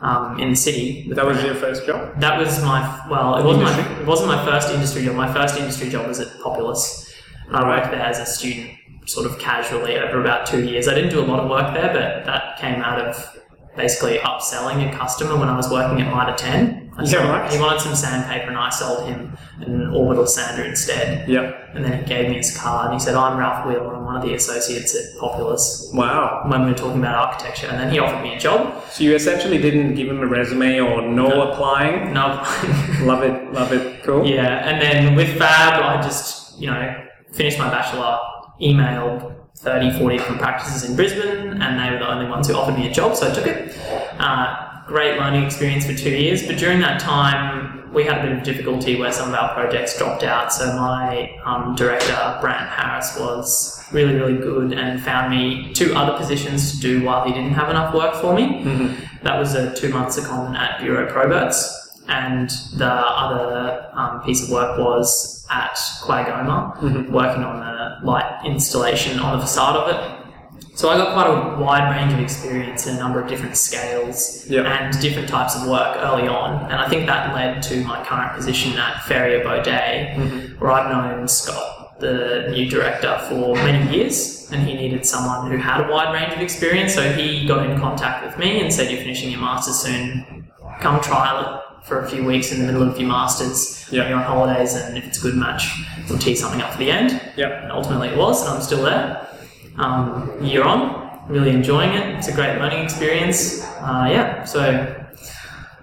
um, 0.00 0.38
in 0.38 0.50
the 0.50 0.56
city. 0.56 1.10
That 1.12 1.26
was 1.26 1.42
your 1.42 1.54
first 1.54 1.86
job. 1.86 2.20
That 2.20 2.38
was 2.38 2.62
my 2.62 3.06
well. 3.10 3.36
It 3.36 3.44
wasn't 3.44 3.64
my 3.64 4.00
it 4.00 4.06
wasn't 4.06 4.28
my 4.28 4.44
first 4.44 4.70
industry 4.70 5.04
job. 5.04 5.16
My 5.16 5.32
first 5.32 5.58
industry 5.58 5.88
job 5.88 6.06
was 6.06 6.20
at 6.20 6.28
Populous. 6.40 7.12
I 7.50 7.64
worked 7.64 7.90
there 7.90 8.00
as 8.00 8.18
a 8.18 8.26
student, 8.26 8.70
sort 9.06 9.26
of 9.26 9.38
casually 9.38 9.96
over 9.96 10.20
about 10.20 10.46
two 10.46 10.64
years. 10.64 10.86
I 10.86 10.94
didn't 10.94 11.10
do 11.10 11.20
a 11.20 11.24
lot 11.24 11.40
of 11.40 11.48
work 11.48 11.72
there, 11.74 11.92
but 11.92 12.26
that 12.26 12.58
came 12.58 12.82
out 12.82 13.00
of 13.00 13.38
basically 13.76 14.18
upselling 14.18 14.88
a 14.88 14.96
customer 14.96 15.36
when 15.36 15.48
I 15.48 15.56
was 15.56 15.70
working 15.70 16.00
at 16.00 16.12
Mitre 16.14 16.36
Ten. 16.36 16.92
I 16.96 17.04
Yeah, 17.04 17.28
right. 17.28 17.52
He 17.52 17.60
wanted 17.60 17.80
some 17.80 17.94
sandpaper, 17.94 18.48
and 18.48 18.56
I 18.56 18.70
sold 18.70 19.08
him 19.08 19.38
an 19.60 19.94
orbital 19.94 20.26
sander 20.26 20.64
instead. 20.64 21.28
Yeah. 21.28 21.52
And 21.72 21.84
then 21.84 22.00
he 22.00 22.04
gave 22.04 22.28
me 22.28 22.36
his 22.38 22.56
card, 22.56 22.86
and 22.86 22.94
he 22.94 23.00
said, 23.00 23.14
"I'm 23.14 23.38
Ralph 23.38 23.66
Wheeler. 23.66 23.94
I'm 23.94 24.04
one 24.04 24.16
of 24.16 24.22
the 24.22 24.34
associates 24.34 24.96
at 24.96 25.18
Populous." 25.20 25.90
Wow. 25.94 26.42
When 26.48 26.64
we 26.64 26.72
were 26.72 26.76
talking 26.76 26.98
about 26.98 27.14
architecture, 27.14 27.68
and 27.68 27.78
then 27.78 27.92
he 27.92 28.00
offered 28.00 28.22
me 28.22 28.34
a 28.34 28.38
job. 28.38 28.82
So 28.90 29.04
you 29.04 29.14
essentially 29.14 29.58
didn't 29.58 29.94
give 29.94 30.08
him 30.08 30.20
a 30.20 30.26
resume 30.26 30.80
or 30.80 31.02
no, 31.02 31.50
applying. 31.52 32.12
No. 32.12 32.26
Love 33.02 33.22
it. 33.22 33.52
Love 33.52 33.72
it. 33.72 34.02
Cool. 34.02 34.26
Yeah, 34.26 34.68
and 34.68 34.82
then 34.82 35.14
with 35.14 35.38
Fab, 35.38 35.80
I 35.80 36.02
just, 36.02 36.58
you 36.58 36.66
know, 36.66 37.04
finished 37.32 37.58
my 37.60 37.70
bachelor, 37.70 38.18
emailed 38.60 39.37
30, 39.58 39.98
40 39.98 40.16
different 40.18 40.40
practices 40.40 40.88
in 40.88 40.96
Brisbane, 40.96 41.60
and 41.60 41.80
they 41.80 41.90
were 41.90 41.98
the 41.98 42.08
only 42.08 42.28
ones 42.28 42.48
who 42.48 42.54
offered 42.54 42.76
me 42.76 42.88
a 42.88 42.92
job, 42.92 43.16
so 43.16 43.30
I 43.30 43.34
took 43.34 43.46
it. 43.46 43.76
Uh, 44.18 44.84
great 44.86 45.18
learning 45.18 45.44
experience 45.44 45.84
for 45.84 45.94
two 45.94 46.10
years, 46.10 46.46
but 46.46 46.56
during 46.56 46.80
that 46.80 47.00
time, 47.00 47.92
we 47.92 48.04
had 48.04 48.18
a 48.18 48.22
bit 48.22 48.38
of 48.38 48.44
difficulty 48.44 48.96
where 48.96 49.12
some 49.12 49.28
of 49.28 49.34
our 49.34 49.52
projects 49.54 49.98
dropped 49.98 50.22
out. 50.22 50.52
So 50.52 50.66
my 50.76 51.36
um, 51.44 51.74
director, 51.74 52.38
Brant 52.40 52.68
Harris, 52.68 53.18
was 53.18 53.84
really, 53.92 54.14
really 54.14 54.38
good 54.38 54.72
and 54.72 55.02
found 55.02 55.30
me 55.30 55.72
two 55.72 55.94
other 55.94 56.16
positions 56.18 56.72
to 56.72 56.80
do 56.80 57.04
while 57.04 57.24
he 57.24 57.32
didn't 57.32 57.54
have 57.54 57.70
enough 57.70 57.94
work 57.94 58.14
for 58.16 58.34
me. 58.34 58.62
That 59.22 59.38
was 59.38 59.54
a 59.54 59.74
two-month 59.74 60.10
secondment 60.16 60.56
at 60.56 60.80
Bureau 60.80 61.10
Proberts 61.10 61.87
and 62.08 62.50
the 62.76 62.90
other 62.90 63.90
um, 63.92 64.22
piece 64.22 64.42
of 64.44 64.50
work 64.50 64.78
was 64.78 65.46
at 65.50 65.74
QAGOMA, 66.02 67.10
working 67.10 67.42
on 67.44 67.60
the 67.60 68.06
light 68.06 68.40
installation 68.44 69.18
on 69.20 69.38
the 69.38 69.44
facade 69.44 69.76
of 69.76 69.88
it. 69.94 70.14
So 70.74 70.90
I 70.90 70.96
got 70.96 71.12
quite 71.12 71.26
a 71.26 71.60
wide 71.60 71.90
range 71.96 72.12
of 72.12 72.20
experience 72.20 72.86
in 72.86 72.96
a 72.96 72.98
number 72.98 73.20
of 73.20 73.28
different 73.28 73.56
scales 73.56 74.46
Yeah. 74.48 74.62
and 74.62 74.98
different 75.00 75.28
types 75.28 75.56
of 75.56 75.68
work 75.68 75.96
early 75.98 76.28
on, 76.28 76.70
and 76.70 76.74
I 76.74 76.88
think 76.88 77.06
that 77.06 77.34
led 77.34 77.62
to 77.64 77.84
my 77.84 78.02
current 78.04 78.32
position 78.34 78.78
at 78.78 79.02
Ferrier 79.04 79.42
Baudet, 79.44 80.58
where 80.60 80.70
I've 80.70 80.90
known 80.90 81.26
Scott, 81.28 81.98
the 82.00 82.48
new 82.52 82.68
director, 82.70 83.18
for 83.28 83.54
many 83.56 83.94
years, 83.96 84.48
and 84.52 84.62
he 84.66 84.74
needed 84.74 85.04
someone 85.04 85.50
who 85.50 85.56
had 85.58 85.80
a 85.80 85.92
wide 85.92 86.14
range 86.14 86.32
of 86.32 86.40
experience. 86.40 86.94
So 86.94 87.12
he 87.12 87.46
got 87.46 87.68
in 87.68 87.78
contact 87.80 88.24
with 88.24 88.38
me 88.38 88.60
and 88.60 88.72
said, 88.72 88.88
"You're 88.90 89.00
finishing 89.00 89.30
your 89.30 89.40
masters 89.40 89.76
soon. 89.80 90.46
Come 90.80 91.00
trial 91.00 91.40
it 91.44 91.67
for 91.88 92.00
a 92.04 92.08
few 92.08 92.22
weeks 92.24 92.52
in 92.52 92.60
the 92.60 92.66
middle 92.66 92.82
of 92.82 92.88
a 92.88 92.94
few 92.94 93.06
masters 93.06 93.86
Yeah. 93.90 94.02
when 94.02 94.10
you're 94.10 94.18
on 94.18 94.24
holidays, 94.26 94.74
and 94.74 94.96
if 94.98 95.04
it's 95.06 95.18
a 95.18 95.22
good 95.22 95.34
match, 95.36 95.64
we'll 96.08 96.18
tee 96.18 96.36
something 96.36 96.60
up 96.60 96.72
for 96.72 96.78
the 96.78 96.90
end. 96.90 97.20
Yeah. 97.36 97.62
And 97.62 97.72
ultimately, 97.72 98.08
it 98.08 98.16
was, 98.18 98.42
and 98.46 98.50
I'm 98.56 98.62
still 98.62 98.82
there. 98.82 99.26
Um, 99.78 100.30
year 100.42 100.64
on, 100.64 101.08
really 101.28 101.50
enjoying 101.50 101.90
it. 101.94 102.16
It's 102.16 102.28
a 102.28 102.32
great 102.32 102.58
learning 102.58 102.84
experience. 102.84 103.62
Uh, 103.80 104.08
yeah, 104.10 104.44
so 104.44 104.94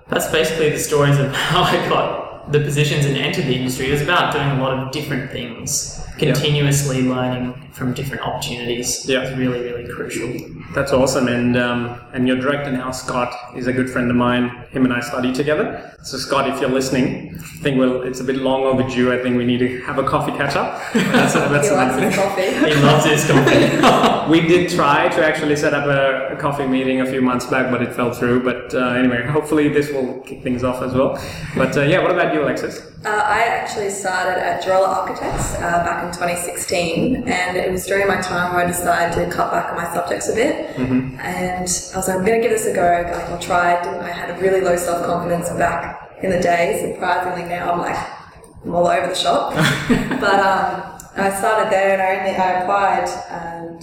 that's 0.10 0.28
basically 0.32 0.70
the 0.70 0.80
stories 0.80 1.18
of 1.18 1.34
how 1.52 1.64
I 1.64 1.90
got 1.90 2.52
the 2.52 2.60
positions 2.60 3.06
and 3.06 3.18
entered 3.18 3.46
the 3.46 3.56
industry. 3.56 3.88
It 3.88 3.92
was 3.94 4.02
about 4.02 4.32
doing 4.34 4.48
a 4.52 4.62
lot 4.62 4.78
of 4.78 4.92
different 4.92 5.32
things, 5.32 6.00
continuously 6.18 7.02
learning 7.04 7.72
from 7.74 7.94
different 7.94 8.24
opportunities. 8.24 9.08
Yeah. 9.08 9.22
It's 9.22 9.38
really, 9.38 9.60
really 9.60 9.88
crucial. 9.88 10.34
That's 10.74 10.94
awesome, 10.94 11.28
and 11.28 11.58
um, 11.58 12.02
and 12.14 12.28
your 12.28 12.38
director 12.38 12.72
now, 12.72 12.92
Scott, 12.92 13.34
is 13.56 13.68
a 13.68 13.74
good 13.74 13.90
friend 13.90 14.10
of 14.10 14.16
mine. 14.16 14.50
Him 14.72 14.86
and 14.86 14.94
I 14.94 15.02
study 15.02 15.34
together. 15.34 15.96
So 16.04 16.18
Scott, 16.18 16.50
if 16.50 16.62
you're 16.62 16.70
listening, 16.70 17.36
I 17.36 17.42
think 17.64 17.78
well, 17.78 18.04
it's 18.04 18.20
a 18.20 18.24
bit 18.24 18.38
long 18.38 18.64
overdue. 18.64 19.12
I 19.12 19.22
think 19.22 19.38
we 19.38 19.46
need 19.46 19.60
to 19.60 19.82
have 19.82 19.98
a 19.98 20.04
coffee 20.04 20.32
catch 20.32 20.56
up. 20.56 20.82
That's, 20.94 21.34
that's 21.34 21.68
he 21.70 21.76
likes 21.76 21.98
another 21.98 22.06
his 22.06 22.16
coffee. 22.16 22.42
He 22.44 22.76
loves 22.82 23.06
his 23.06 23.28
coffee. 23.30 24.32
we 24.32 24.42
did 24.42 24.70
try 24.70 25.10
to 25.10 25.26
actually 25.26 25.56
set 25.56 25.74
up 25.74 25.86
a, 25.86 26.36
a 26.36 26.40
coffee 26.40 26.68
meeting 26.68 27.02
a 27.02 27.06
few 27.06 27.22
months 27.22 27.46
back, 27.46 27.72
but 27.72 27.82
it 27.82 27.94
fell 27.94 28.14
through. 28.14 28.44
But 28.44 28.74
uh, 28.74 28.90
anyway, 28.90 29.26
hopefully 29.26 29.68
this 29.68 29.92
will 29.92 30.20
kick 30.22 30.44
things 30.44 30.64
off 30.64 30.82
as 30.82 30.94
well. 30.94 31.20
But 31.56 31.76
uh, 31.76 31.82
yeah, 31.82 32.02
what 32.02 32.12
about 32.12 32.34
you, 32.34 32.44
Alexis? 32.44 32.92
Uh, 33.06 33.10
I 33.10 33.44
actually 33.44 33.92
started 33.92 34.40
at 34.42 34.64
Drolla 34.64 34.88
Architects 34.88 35.56
uh, 35.56 35.60
back 35.60 36.05
in 36.08 36.14
2016, 36.14 37.28
and 37.28 37.58
it 37.58 37.72
was 37.72 37.86
during 37.86 38.08
my 38.08 38.22
time 38.22 38.54
where 38.54 38.64
I 38.64 38.68
decided 38.68 39.16
to 39.16 39.36
cut 39.36 39.52
back 39.52 39.72
on 39.72 39.78
my 39.78 39.92
subjects 39.94 40.30
a 40.30 40.36
bit. 40.36 40.78
And 41.20 41.60
I 41.60 41.62
was 41.62 41.94
like, 42.08 42.18
I'm 42.18 42.26
going 42.26 42.42
to 42.42 42.48
give 42.48 42.52
this 42.52 42.66
a 42.66 42.74
go. 42.74 42.82
Like, 42.82 43.24
I'll 43.30 43.40
try. 43.40 43.82
Didn't 43.84 44.02
I 44.02 44.12
had 44.12 44.38
a 44.38 44.42
really 44.42 44.62
low 44.62 44.76
self 44.76 45.06
confidence 45.06 45.50
back 45.52 46.12
in 46.24 46.32
the 46.32 46.40
day. 46.40 46.94
Surprisingly, 46.94 47.48
now 47.50 47.74
I'm 47.74 47.80
like, 47.80 47.98
I'm 48.64 48.76
all 48.76 48.88
over 48.88 49.08
the 49.08 49.16
shop. 49.16 49.54
but 50.20 50.40
um, 50.40 51.00
I 51.16 51.34
started 51.38 51.72
there, 51.72 51.94
and 51.94 52.02
I 52.02 52.20
only 52.20 52.36
I 52.36 52.62
applied, 52.62 53.08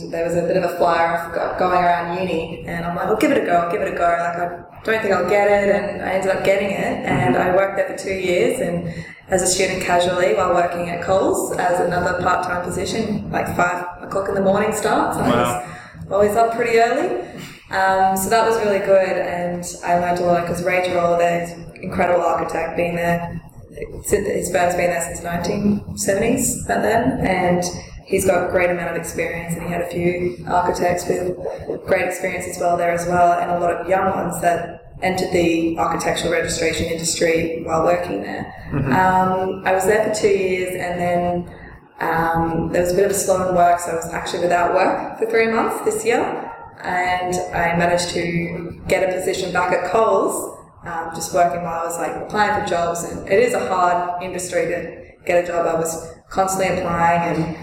and 0.01 0.13
there 0.13 0.25
was 0.25 0.35
a 0.37 0.43
bit 0.43 0.57
of 0.57 0.65
a 0.65 0.77
flyer 0.77 1.17
off 1.17 1.59
going 1.59 1.83
around 1.85 2.19
uni, 2.19 2.65
and 2.67 2.85
I'm 2.85 2.97
like, 2.97 3.07
I'll 3.07 3.17
give 3.17 3.31
it 3.31 3.43
a 3.43 3.47
go. 3.47 3.53
I'll 3.57 3.73
give 3.73 3.83
it 3.83 3.93
a 3.93 3.97
go. 3.97 4.03
Like, 4.03 4.37
I 4.39 4.83
don't 4.85 5.03
think 5.03 5.15
I'll 5.15 5.29
get 5.29 5.49
it, 5.49 5.75
and 5.75 6.03
I 6.03 6.13
ended 6.15 6.31
up 6.35 6.45
getting 6.45 6.71
it, 6.71 7.05
and 7.07 7.37
I 7.37 7.55
worked 7.55 7.77
there 7.77 7.89
for 7.89 7.97
two 7.97 8.15
years, 8.15 8.61
and 8.61 8.93
as 9.29 9.43
a 9.43 9.47
student 9.47 9.83
casually 9.83 10.35
while 10.35 10.55
working 10.55 10.91
at 10.91 11.03
Coles 11.03 11.57
as 11.57 11.81
another 11.81 12.21
part-time 12.23 12.63
position, 12.65 13.31
like 13.31 13.47
five 13.57 14.03
o'clock 14.03 14.29
in 14.29 14.35
the 14.35 14.43
morning 14.43 14.73
starts. 14.73 15.17
So 15.17 15.23
I 15.25 15.29
Wow. 15.31 15.65
was 16.07 16.13
always 16.13 16.37
up 16.37 16.55
pretty 16.55 16.79
early. 16.79 17.21
Um, 17.71 18.17
so 18.17 18.29
that 18.29 18.47
was 18.47 18.59
really 18.65 18.81
good, 18.81 19.17
and 19.17 19.65
I 19.85 19.99
learned 19.99 20.19
a 20.19 20.25
lot 20.25 20.43
because 20.43 20.63
Ray 20.63 20.91
Droll, 20.91 21.17
there's 21.17 21.51
incredible 21.81 22.23
architect, 22.23 22.77
being 22.77 22.97
there. 22.97 23.41
since- 24.05 24.29
His 24.29 24.53
firm's 24.53 24.75
been 24.75 24.91
there 24.91 25.01
since 25.03 25.23
1970s, 25.23 26.65
about 26.67 26.83
then, 26.83 27.27
and 27.27 27.65
he's 28.13 28.27
got 28.27 28.47
a 28.47 28.51
great 28.53 28.71
amount 28.71 28.91
of 28.91 28.97
experience. 28.97 29.55
And 29.55 29.65
he 29.65 29.71
had 29.73 29.81
a 29.81 29.89
few 29.89 30.45
architects 30.47 31.09
with 31.09 31.37
great 31.87 32.07
experience 32.07 32.47
as 32.47 32.61
well 32.61 32.77
there 32.77 32.93
as 32.93 33.07
well, 33.09 33.33
and 33.41 33.51
a 33.51 33.59
lot 33.59 33.73
of 33.73 33.89
young 33.89 34.11
ones 34.11 34.41
that 34.43 34.95
entered 35.03 35.33
the 35.33 35.77
architectural 35.79 36.33
registration 36.33 36.87
industry 36.87 37.63
while 37.65 37.83
working 37.83 38.23
there. 38.23 38.45
Um, 38.73 39.63
I 39.65 39.73
was 39.73 39.85
there 39.85 40.09
for 40.09 40.15
two 40.15 40.29
years, 40.29 40.75
and 40.77 41.01
then 41.01 41.25
um, 42.01 42.71
there 42.73 42.83
was 42.83 42.93
a 42.93 42.97
bit 42.97 43.07
of 43.07 43.11
a 43.11 43.15
slow 43.15 43.49
in 43.49 43.55
work, 43.57 43.81
so 43.81 43.93
I 43.93 43.95
was 43.97 44.13
actually 44.13 44.43
without 44.43 44.75
work 44.75 45.19
for 45.19 45.27
three 45.27 45.51
months 45.51 45.85
this 45.85 46.05
year. 46.05 46.23
And 46.83 47.35
I 47.55 47.77
managed 47.77 48.11
to 48.11 48.81
get 48.89 49.09
a 49.09 49.13
position 49.13 49.53
back 49.53 49.73
at 49.73 49.91
Coles, 49.91 50.59
um, 50.85 51.11
just 51.15 51.33
working 51.33 51.63
while 51.63 51.81
I 51.81 51.85
was 51.85 51.99
like 51.99 52.15
applying 52.17 52.61
for 52.61 52.69
jobs. 52.69 53.05
And 53.05 53.29
it 53.29 53.39
is 53.39 53.55
a 53.55 53.69
hard 53.69 54.23
industry 54.23 54.67
to 54.67 54.81
get 55.25 55.45
a 55.45 55.47
job. 55.47 55.67
I 55.67 55.79
was 55.79 56.13
constantly 56.29 56.79
applying 56.79 57.37
and 57.37 57.57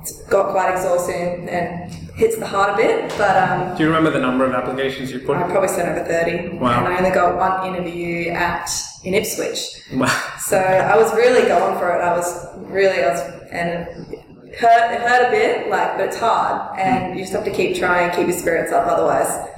it's 0.00 0.22
got 0.24 0.50
quite 0.50 0.72
exhausting 0.72 1.48
and 1.48 1.92
hits 2.14 2.36
the 2.36 2.46
heart 2.46 2.70
a 2.70 2.76
bit. 2.76 3.12
But 3.18 3.36
um, 3.36 3.76
Do 3.76 3.82
you 3.82 3.88
remember 3.88 4.10
the 4.10 4.20
number 4.20 4.44
of 4.46 4.52
applications 4.52 5.12
you 5.12 5.20
put? 5.20 5.36
In? 5.36 5.42
I 5.42 5.50
probably 5.50 5.68
sent 5.68 5.88
over 5.88 6.04
30. 6.06 6.58
Wow. 6.58 6.84
And 6.84 6.88
I 6.88 6.98
only 6.98 7.10
got 7.10 7.36
one 7.36 7.74
interview 7.74 8.30
at 8.30 8.70
in 9.04 9.14
Ipswich. 9.14 9.58
Wow. 9.94 10.06
So 10.40 10.58
I 10.58 10.96
was 10.96 11.12
really 11.14 11.46
going 11.48 11.78
for 11.78 11.90
it. 11.90 12.00
I 12.02 12.16
was 12.16 12.46
really, 12.70 13.02
I 13.02 13.12
was, 13.12 13.20
and 13.50 14.14
it 14.44 14.56
hurt, 14.56 14.92
it 14.92 15.00
hurt 15.00 15.28
a 15.28 15.30
bit, 15.30 15.70
like, 15.70 15.96
but 15.96 16.08
it's 16.08 16.18
hard, 16.18 16.78
and 16.78 17.14
you 17.16 17.22
just 17.22 17.32
have 17.32 17.44
to 17.44 17.52
keep 17.52 17.76
trying, 17.76 18.10
keep 18.10 18.26
your 18.26 18.36
spirits 18.36 18.72
up. 18.72 18.86
Otherwise, 18.86 19.48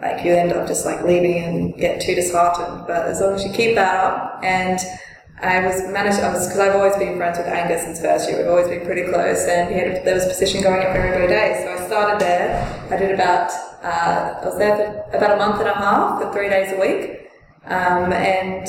like, 0.00 0.24
you 0.24 0.32
end 0.32 0.52
up 0.52 0.68
just 0.68 0.84
like 0.84 1.02
leaving 1.04 1.42
and 1.44 1.74
get 1.76 2.00
too 2.00 2.14
disheartened. 2.14 2.86
But 2.86 3.06
as 3.06 3.20
long 3.20 3.34
as 3.34 3.44
you 3.44 3.52
keep 3.52 3.74
that 3.76 3.94
up, 4.04 4.40
and 4.42 4.78
I 5.42 5.66
was 5.66 5.82
managed, 5.90 6.20
I 6.20 6.32
was 6.32 6.46
because 6.46 6.60
I've 6.60 6.76
always 6.76 6.96
been 6.96 7.16
friends 7.16 7.36
with 7.36 7.48
Angus 7.48 7.82
since 7.82 8.00
first 8.00 8.28
year. 8.28 8.38
We've 8.38 8.48
always 8.48 8.68
been 8.68 8.84
pretty 8.84 9.10
close, 9.10 9.44
and 9.48 9.74
he 9.74 9.80
had, 9.80 10.04
there 10.04 10.14
was 10.14 10.24
a 10.24 10.28
position 10.28 10.62
going 10.62 10.80
at 10.82 10.94
Ferrier 10.94 11.18
Baudet. 11.18 11.64
So 11.64 11.82
I 11.82 11.86
started 11.86 12.20
there. 12.20 12.86
I 12.90 12.96
did 12.96 13.10
about, 13.10 13.50
uh, 13.82 14.38
I 14.40 14.44
was 14.44 14.56
there 14.56 14.76
for 15.10 15.16
about 15.16 15.32
a 15.32 15.36
month 15.36 15.58
and 15.58 15.68
a 15.68 15.74
half, 15.74 16.22
for 16.22 16.32
three 16.32 16.48
days 16.48 16.72
a 16.72 16.78
week, 16.78 17.28
um, 17.66 18.12
and 18.12 18.68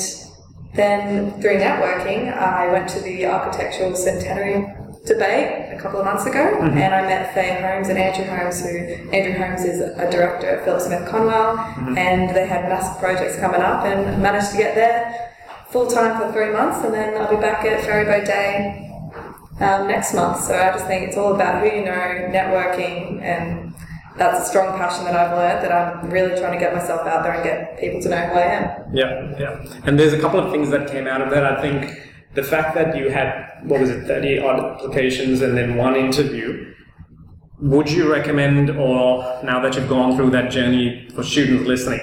then 0.74 1.40
through 1.40 1.58
networking, 1.58 2.36
I 2.36 2.72
went 2.72 2.88
to 2.90 3.00
the 3.00 3.26
architectural 3.26 3.94
centenary 3.94 4.66
debate 5.06 5.72
a 5.72 5.78
couple 5.80 6.00
of 6.00 6.06
months 6.06 6.26
ago, 6.26 6.58
and 6.60 6.92
I 6.92 7.02
met 7.02 7.32
Faye 7.34 7.60
Holmes 7.62 7.88
and 7.88 7.98
Andrew 7.98 8.24
Holmes, 8.24 8.60
who 8.62 8.78
Andrew 9.12 9.38
Holmes 9.38 9.62
is 9.62 9.80
a 9.80 10.10
director 10.10 10.48
at 10.48 10.64
Philip 10.64 10.80
Smith 10.80 11.08
Conwell, 11.08 11.56
and 11.96 12.34
they 12.34 12.48
had 12.48 12.68
massive 12.68 12.98
projects 12.98 13.38
coming 13.38 13.60
up, 13.60 13.84
and 13.84 14.20
managed 14.20 14.50
to 14.50 14.56
get 14.56 14.74
there 14.74 15.30
full 15.74 15.88
time 15.88 16.20
for 16.20 16.32
three 16.32 16.52
months, 16.52 16.84
and 16.84 16.94
then 16.94 17.20
I'll 17.20 17.28
be 17.28 17.40
back 17.40 17.64
at 17.64 17.84
Ferrier 17.84 18.06
Baudet 18.06 19.60
um, 19.60 19.88
next 19.88 20.14
month. 20.14 20.44
So 20.44 20.54
I 20.54 20.70
just 20.70 20.86
think 20.86 21.08
it's 21.08 21.16
all 21.16 21.34
about 21.34 21.60
who 21.60 21.66
you 21.66 21.84
know, 21.84 22.30
networking, 22.30 23.20
and 23.20 23.74
that's 24.16 24.46
a 24.46 24.48
strong 24.48 24.78
passion 24.78 25.04
that 25.06 25.16
I've 25.16 25.36
learned 25.36 25.64
that 25.64 25.72
I'm 25.72 26.08
really 26.10 26.38
trying 26.38 26.52
to 26.52 26.60
get 26.60 26.72
myself 26.72 27.04
out 27.08 27.24
there 27.24 27.32
and 27.32 27.42
get 27.42 27.80
people 27.80 28.00
to 28.02 28.08
know 28.08 28.16
who 28.16 28.34
I 28.34 28.42
am. 28.42 28.94
Yeah, 28.94 29.36
yeah. 29.36 29.80
And 29.84 29.98
there's 29.98 30.12
a 30.12 30.20
couple 30.20 30.38
of 30.38 30.52
things 30.52 30.70
that 30.70 30.88
came 30.88 31.08
out 31.08 31.20
of 31.20 31.30
that. 31.30 31.44
I 31.44 31.60
think 31.60 31.92
the 32.34 32.44
fact 32.44 32.76
that 32.76 32.96
you 32.96 33.10
had, 33.10 33.34
what 33.64 33.80
was 33.80 33.90
it, 33.90 34.06
30 34.06 34.38
odd 34.38 34.60
applications 34.60 35.42
and 35.42 35.58
then 35.58 35.74
one 35.74 35.96
interview, 35.96 36.72
would 37.60 37.90
you 37.90 38.12
recommend, 38.12 38.70
or 38.70 39.40
now 39.42 39.60
that 39.60 39.74
you've 39.74 39.88
gone 39.88 40.14
through 40.14 40.30
that 40.30 40.52
journey 40.52 41.08
for 41.16 41.24
students 41.24 41.66
listening, 41.66 42.00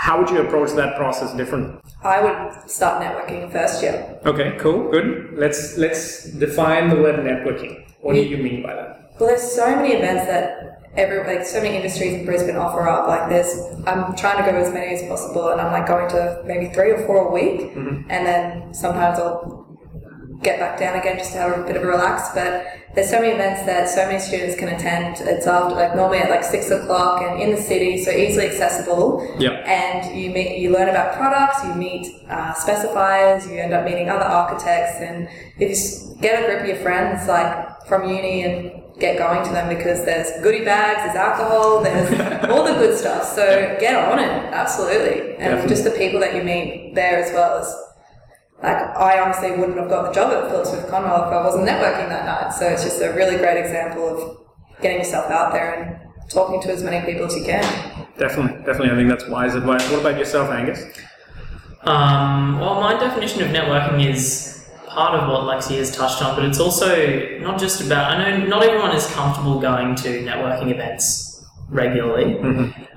how 0.00 0.18
would 0.18 0.30
you 0.30 0.40
approach 0.40 0.70
that 0.76 0.96
process 0.96 1.34
different? 1.34 1.78
I 2.02 2.22
would 2.24 2.70
start 2.70 3.02
networking 3.02 3.52
first 3.52 3.82
yeah. 3.82 4.14
Okay, 4.24 4.56
cool, 4.58 4.90
good. 4.90 5.34
Let's 5.34 5.76
let's 5.76 6.24
define 6.44 6.88
the 6.88 6.96
word 6.96 7.16
networking. 7.16 7.84
What 8.00 8.14
do 8.14 8.22
you 8.22 8.38
mean 8.38 8.62
by 8.62 8.74
that? 8.74 9.12
Well, 9.20 9.28
there's 9.28 9.42
so 9.42 9.76
many 9.76 9.92
events 9.92 10.24
that 10.24 10.80
every 10.96 11.18
like 11.30 11.44
so 11.44 11.60
many 11.60 11.76
industries 11.76 12.14
in 12.14 12.24
Brisbane 12.24 12.56
offer 12.56 12.88
up. 12.88 13.08
Like 13.08 13.28
there's, 13.28 13.52
I'm 13.86 14.16
trying 14.16 14.42
to 14.42 14.50
go 14.50 14.56
as 14.56 14.72
many 14.72 14.94
as 14.94 15.06
possible, 15.06 15.50
and 15.50 15.60
I'm 15.60 15.70
like 15.70 15.86
going 15.86 16.08
to 16.16 16.42
maybe 16.46 16.72
three 16.72 16.92
or 16.92 17.04
four 17.06 17.28
a 17.28 17.30
week, 17.30 17.60
mm-hmm. 17.60 18.10
and 18.10 18.26
then 18.26 18.72
sometimes 18.72 19.18
I'll 19.18 19.78
get 20.42 20.58
back 20.58 20.78
down 20.78 20.98
again 20.98 21.18
just 21.18 21.32
to 21.32 21.38
have 21.38 21.58
a 21.58 21.62
bit 21.64 21.76
of 21.76 21.82
a 21.82 21.86
relax. 21.86 22.30
But 22.34 22.64
there's 22.94 23.08
so 23.08 23.20
many 23.20 23.32
events 23.32 23.64
that 23.66 23.88
so 23.88 24.04
many 24.06 24.18
students 24.18 24.56
can 24.56 24.68
attend. 24.68 25.16
It's 25.20 25.46
after 25.46 25.76
like 25.76 25.94
normally 25.94 26.18
at 26.18 26.28
like 26.28 26.42
six 26.42 26.70
o'clock 26.70 27.22
and 27.22 27.40
in 27.40 27.54
the 27.54 27.60
city, 27.60 28.02
so 28.02 28.10
easily 28.10 28.46
accessible. 28.46 29.36
Yeah. 29.38 29.52
And 29.64 30.18
you 30.18 30.30
meet, 30.30 30.58
you 30.58 30.72
learn 30.72 30.88
about 30.88 31.14
products, 31.14 31.64
you 31.64 31.74
meet 31.74 32.06
uh, 32.28 32.52
specifiers, 32.54 33.48
you 33.48 33.58
end 33.58 33.72
up 33.72 33.84
meeting 33.84 34.10
other 34.10 34.24
architects, 34.24 35.00
and 35.00 35.28
if 35.58 35.70
you 35.70 36.20
get 36.20 36.42
a 36.42 36.46
group 36.46 36.62
of 36.62 36.66
your 36.66 36.76
friends 36.76 37.28
like 37.28 37.86
from 37.86 38.08
uni 38.08 38.42
and 38.42 38.80
get 38.98 39.18
going 39.18 39.44
to 39.44 39.50
them 39.50 39.68
because 39.74 40.04
there's 40.04 40.30
goodie 40.42 40.64
bags, 40.64 41.00
there's 41.04 41.16
alcohol, 41.16 41.82
there's 41.82 42.10
all 42.50 42.64
the 42.64 42.74
good 42.74 42.98
stuff. 42.98 43.24
So 43.24 43.76
get 43.80 43.94
on 43.94 44.18
it, 44.18 44.30
absolutely. 44.52 45.30
And 45.36 45.38
Definitely. 45.38 45.68
just 45.68 45.84
the 45.84 45.90
people 45.92 46.20
that 46.20 46.34
you 46.34 46.42
meet 46.42 46.94
there 46.94 47.22
as 47.22 47.32
well 47.32 47.58
as 47.58 47.74
like 48.62 48.76
I 48.76 49.20
honestly 49.20 49.52
wouldn't 49.52 49.78
have 49.78 49.88
got 49.88 50.08
the 50.08 50.12
job 50.12 50.32
at 50.32 50.50
Philip 50.50 50.66
Smith 50.66 50.88
Conwell 50.90 51.28
if 51.28 51.32
I 51.32 51.44
wasn't 51.44 51.66
networking 51.66 52.08
that 52.10 52.26
night. 52.26 52.52
So 52.52 52.66
it's 52.66 52.84
just 52.84 53.00
a 53.00 53.12
really 53.12 53.36
great 53.36 53.58
example 53.58 54.08
of 54.08 54.38
getting 54.82 54.98
yourself 54.98 55.30
out 55.30 55.52
there 55.52 55.74
and 55.74 56.30
talking 56.30 56.60
to 56.62 56.70
as 56.70 56.82
many 56.82 57.04
people 57.04 57.26
as 57.26 57.34
you 57.36 57.44
can. 57.44 57.62
Definitely, 58.18 58.58
definitely. 58.64 58.90
I 58.90 58.94
think 58.96 59.08
that's 59.08 59.26
wise 59.28 59.54
advice. 59.54 59.90
What 59.90 60.00
about 60.00 60.18
yourself, 60.18 60.50
Angus? 60.50 60.82
Um, 61.82 62.60
well, 62.60 62.80
my 62.80 62.98
definition 63.00 63.42
of 63.42 63.48
networking 63.48 64.06
is 64.06 64.68
part 64.86 65.18
of 65.18 65.28
what 65.28 65.42
Lexi 65.42 65.78
has 65.78 65.94
touched 65.96 66.22
on, 66.22 66.36
but 66.36 66.44
it's 66.44 66.60
also 66.60 67.38
not 67.40 67.58
just 67.58 67.80
about. 67.80 68.12
I 68.12 68.36
know 68.36 68.46
not 68.46 68.62
everyone 68.62 68.94
is 68.94 69.06
comfortable 69.06 69.58
going 69.58 69.94
to 69.96 70.22
networking 70.22 70.70
events 70.70 71.42
regularly. 71.70 72.38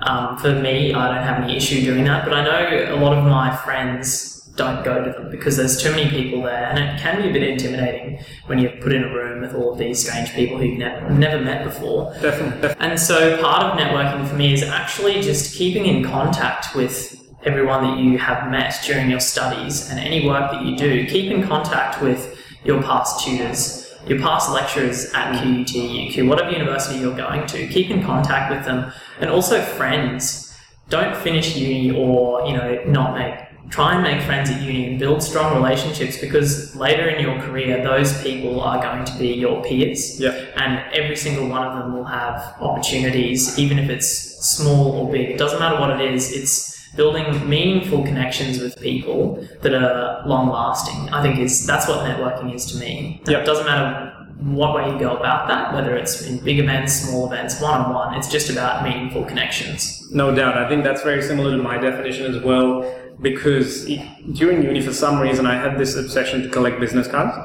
Um, 0.02 0.38
for 0.38 0.54
me, 0.54 0.94
I 0.94 1.08
don't 1.08 1.24
have 1.24 1.42
any 1.42 1.56
issue 1.56 1.82
doing 1.82 2.04
that, 2.04 2.26
but 2.26 2.34
I 2.34 2.44
know 2.44 2.96
a 2.96 2.98
lot 2.98 3.18
of 3.18 3.24
my 3.24 3.56
friends 3.56 4.43
don't 4.56 4.86
go 4.86 5.04
to 5.04 5.12
them 5.12 5.32
because 5.32 5.58
there's 5.58 5.82
too 5.82 5.90
many 5.92 6.10
people 6.10 6.44
there, 6.44 6.66
and 6.66 6.78
it 6.78 7.02
can 7.02 7.22
be 7.22 7.30
a 7.30 7.34
bit 7.34 7.44
intimidating 7.44 8.24
when 8.46 8.60
you're 8.60 8.72
put 8.82 8.94
in 8.94 9.04
a 9.04 9.14
room 9.14 9.42
with 9.42 9.56
all 9.56 9.74
of 9.74 9.80
these 9.80 10.06
strange 10.06 10.32
people 10.34 10.58
who 10.58 10.66
you've 10.66 10.78
ne- 10.78 11.10
never 11.18 11.44
met 11.44 11.64
before. 11.64 12.14
Definitely, 12.22 12.62
definitely. 12.62 12.86
And 12.88 13.00
so 13.00 13.42
part 13.42 13.64
of 13.64 13.80
networking 13.80 14.28
for 14.28 14.36
me 14.36 14.54
is 14.54 14.62
actually 14.64 15.22
just 15.22 15.56
keeping 15.56 15.86
in 15.86 16.04
contact 16.04 16.76
with 16.76 17.20
everyone 17.46 17.84
that 17.84 18.00
you 18.00 18.18
have 18.18 18.50
met 18.50 18.76
during 18.86 19.10
your 19.10 19.20
studies 19.20 19.90
and 19.90 20.00
any 20.00 20.28
work 20.28 20.52
that 20.52 20.64
you 20.64 20.78
do, 20.78 21.06
keep 21.08 21.32
in 21.32 21.46
contact 21.46 22.02
with 22.02 22.40
your 22.64 22.82
past 22.82 23.26
tutors, 23.26 23.94
your 24.08 24.20
past 24.20 24.52
lecturers 24.52 25.12
at 25.14 25.34
mm. 25.34 25.66
QUT, 25.66 26.14
UQ, 26.14 26.28
whatever 26.30 26.52
university 26.52 27.00
you're 27.00 27.16
going 27.16 27.46
to. 27.48 27.68
Keep 27.68 27.90
in 27.90 28.04
contact 28.04 28.54
with 28.54 28.66
them, 28.66 28.92
and 29.20 29.30
also 29.30 29.62
friends. 29.62 30.42
Don't 30.90 31.16
finish 31.18 31.56
uni 31.56 31.92
or 31.92 32.46
you 32.46 32.54
know 32.54 32.84
not 32.86 33.18
make. 33.18 33.53
Try 33.70 33.96
and 33.96 34.04
make 34.04 34.22
friends 34.24 34.52
at 34.52 34.62
uni 34.62 34.86
and 34.92 35.00
build 35.00 35.24
strong 35.24 35.56
relationships 35.56 36.18
because 36.20 36.76
later 36.76 37.08
in 37.10 37.24
your 37.24 37.40
career, 37.42 37.84
those 37.84 38.22
people 38.22 38.62
are 38.62 38.80
going 38.82 39.04
to 39.06 39.18
be 39.18 39.30
your 39.30 39.64
peers 39.64 40.20
Yeah. 40.20 40.32
and 40.58 40.80
every 40.94 41.16
single 41.16 41.48
one 41.48 41.64
of 41.66 41.80
them 41.80 41.94
will 41.94 42.04
have 42.04 42.56
opportunities, 42.62 43.58
even 43.58 43.80
if 43.80 43.90
it's 43.90 44.08
small 44.46 44.92
or 44.92 45.12
big. 45.12 45.30
It 45.32 45.38
doesn't 45.40 45.60
matter 45.60 45.80
what 45.80 45.90
it 46.00 46.14
is. 46.14 46.32
It's 46.32 46.74
building 46.96 47.50
meaningful 47.50 48.04
connections 48.04 48.60
with 48.60 48.80
people 48.80 49.44
that 49.62 49.74
are 49.74 50.28
long 50.28 50.50
lasting. 50.50 51.10
I 51.12 51.24
think 51.24 51.40
is 51.40 51.66
that's 51.66 51.88
what 51.88 52.00
networking 52.06 52.54
is 52.54 52.66
to 52.74 52.78
me. 52.78 53.24
Yep. 53.26 53.42
It 53.42 53.46
doesn't 53.46 53.66
matter 53.66 54.12
what 54.42 54.76
way 54.76 54.92
you 54.92 55.00
go 55.00 55.16
about 55.16 55.48
that, 55.48 55.74
whether 55.74 55.96
it's 55.96 56.28
in 56.28 56.38
big 56.44 56.60
events, 56.60 56.94
small 56.94 57.26
events, 57.32 57.62
one 57.62 57.80
on 57.82 57.94
one. 57.94 58.14
It's 58.16 58.30
just 58.30 58.50
about 58.50 58.84
meaningful 58.84 59.24
connections. 59.24 60.06
No 60.12 60.36
doubt. 60.36 60.58
I 60.58 60.68
think 60.68 60.84
that's 60.84 61.02
very 61.02 61.22
similar 61.22 61.56
to 61.56 61.64
my 61.64 61.78
definition 61.78 62.36
as 62.36 62.44
well. 62.44 62.84
Because 63.22 63.86
during 64.34 64.64
uni, 64.64 64.82
for 64.82 64.94
some 64.94 65.20
reason, 65.20 65.46
I 65.46 65.56
had 65.56 65.78
this 65.78 65.96
obsession 65.96 66.44
to 66.44 66.50
collect 66.50 66.80
business 66.80 67.08
cards. 67.08 67.38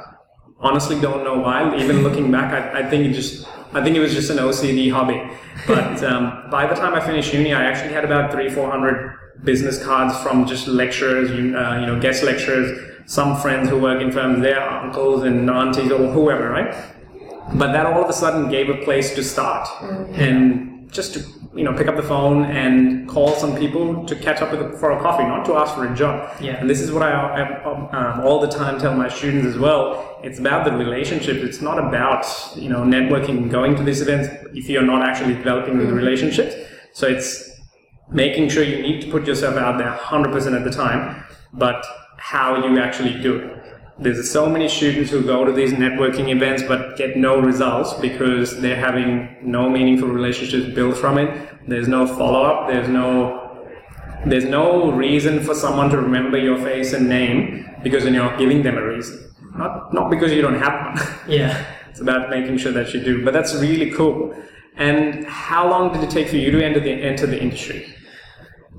Honestly, 0.61 1.01
don't 1.01 1.25
know 1.25 1.39
why. 1.39 1.77
Even 1.79 2.03
looking 2.07 2.31
back, 2.31 2.53
I, 2.53 2.81
I 2.81 2.91
think 2.91 3.07
it 3.07 3.13
just, 3.13 3.47
I 3.73 3.83
think 3.83 3.97
it 3.97 4.01
was 4.01 4.15
just 4.15 4.31
an 4.31 4.39
OCD 4.39 4.91
hobby. 4.91 5.23
But 5.67 6.03
um, 6.11 6.51
by 6.51 6.67
the 6.67 6.75
time 6.75 6.95
I 6.95 7.01
finished 7.01 7.33
uni, 7.33 7.53
I 7.53 7.65
actually 7.65 7.93
had 7.93 8.05
about 8.05 8.33
three, 8.33 8.49
four 8.49 8.71
hundred 8.71 9.15
business 9.45 9.83
cards 9.83 10.19
from 10.21 10.47
just 10.47 10.67
lecturers, 10.67 11.31
you, 11.31 11.57
uh, 11.57 11.79
you 11.81 11.87
know, 11.87 12.01
guest 12.01 12.25
lecturers, 12.25 12.77
some 13.07 13.37
friends 13.37 13.69
who 13.69 13.79
work 13.79 14.03
in 14.03 14.11
firms, 14.11 14.41
their 14.41 14.61
uncles 14.61 15.23
and 15.23 15.49
aunties 15.49 15.91
or 15.93 16.09
whoever, 16.09 16.51
right? 16.51 16.75
But 17.55 17.73
that 17.73 17.87
all 17.87 18.03
of 18.03 18.11
a 18.11 18.13
sudden 18.13 18.51
gave 18.51 18.69
a 18.69 18.85
place 18.85 19.15
to 19.15 19.25
start 19.25 19.69
and 20.13 20.93
just 20.93 21.15
to 21.15 21.21
you 21.55 21.65
know 21.65 21.73
pick 21.73 21.89
up 21.89 21.97
the 21.97 22.03
phone 22.03 22.45
and 22.45 23.09
call 23.09 23.35
some 23.35 23.57
people 23.57 24.05
to 24.07 24.15
catch 24.15 24.41
up 24.43 24.53
with 24.53 24.79
for 24.79 24.93
a 24.93 25.01
coffee, 25.01 25.25
not 25.25 25.45
to 25.47 25.55
ask 25.55 25.75
for 25.75 25.91
a 25.91 25.95
job. 25.95 26.31
Yeah. 26.41 26.57
And 26.61 26.69
this 26.69 26.81
is 26.81 26.93
what 26.93 27.03
I, 27.03 27.11
I 27.11 27.65
um, 27.93 28.21
all 28.21 28.41
the 28.41 28.49
time 28.49 28.79
tell 28.79 28.95
my 28.95 29.09
students 29.09 29.47
as 29.47 29.59
well. 29.59 30.21
It's 30.23 30.39
about 30.39 30.65
the 30.65 30.73
relationships. 30.73 31.41
It's 31.41 31.61
not 31.61 31.79
about 31.79 32.27
you 32.57 32.69
know 32.69 32.83
networking, 32.83 33.51
going 33.51 33.77
to 33.77 33.83
these 33.83 34.01
events 34.01 34.29
if 34.55 34.69
you're 34.69 34.83
not 34.83 35.03
actually 35.03 35.35
developing 35.35 35.79
the 35.79 35.87
relationships. 35.87 36.55
So 36.93 37.07
it's 37.07 37.49
making 38.11 38.49
sure 38.49 38.63
you 38.63 38.81
need 38.83 39.03
to 39.03 39.11
put 39.11 39.27
yourself 39.27 39.57
out 39.57 39.79
there 39.79 39.93
100% 39.93 40.57
at 40.57 40.65
the 40.65 40.71
time, 40.71 41.23
but 41.53 41.85
how 42.17 42.67
you 42.67 42.79
actually 42.79 43.21
do 43.21 43.37
it. 43.37 43.58
There's 44.01 44.31
so 44.31 44.49
many 44.49 44.69
students 44.69 45.11
who 45.11 45.23
go 45.25 45.45
to 45.45 45.53
these 45.53 45.73
networking 45.73 46.29
events 46.29 46.63
but 46.63 46.97
get 46.97 47.17
no 47.17 47.41
results 47.41 47.95
because 47.95 48.61
they're 48.61 48.77
having 48.77 49.37
no 49.43 49.69
meaningful 49.69 50.09
relationships 50.09 50.73
built 50.73 50.97
from 50.97 51.19
it. 51.19 51.29
There's 51.67 51.89
no 51.89 52.07
follow 52.07 52.43
up. 52.45 52.69
There's 52.69 52.89
no 52.89 53.45
there's 54.27 54.45
no 54.45 54.91
reason 54.93 55.41
for 55.41 55.55
someone 55.55 55.91
to 55.91 55.97
remember 55.97 56.39
your 56.39 56.59
face 56.59 56.93
and 56.93 57.09
name 57.09 57.69
because 57.83 58.05
you're 58.05 58.13
not 58.13 58.39
giving 58.39 58.63
them 58.63 58.77
a 58.79 58.83
reason. 58.87 59.33
Not 59.57 59.93
not 59.93 60.11
because 60.11 60.33
you 60.33 60.43
don't 60.43 60.61
have 60.61 60.75
one. 60.97 61.07
Yeah. 61.29 61.65
it's 61.91 62.01
about 62.01 62.31
making 62.31 62.59
sure 62.59 62.73
that 62.73 62.95
you 62.95 63.01
do. 63.03 63.25
But 63.25 63.33
that's 63.35 63.55
really 63.57 63.91
cool. 63.91 64.35
And 64.77 65.27
how 65.27 65.69
long 65.69 65.93
did 65.93 66.05
it 66.05 66.11
take 66.11 66.29
for 66.29 66.37
you 66.37 66.53
to 66.53 66.65
enter 66.65 66.79
the 66.81 66.93
enter 66.93 67.27
the 67.27 67.41
industry? 67.41 67.93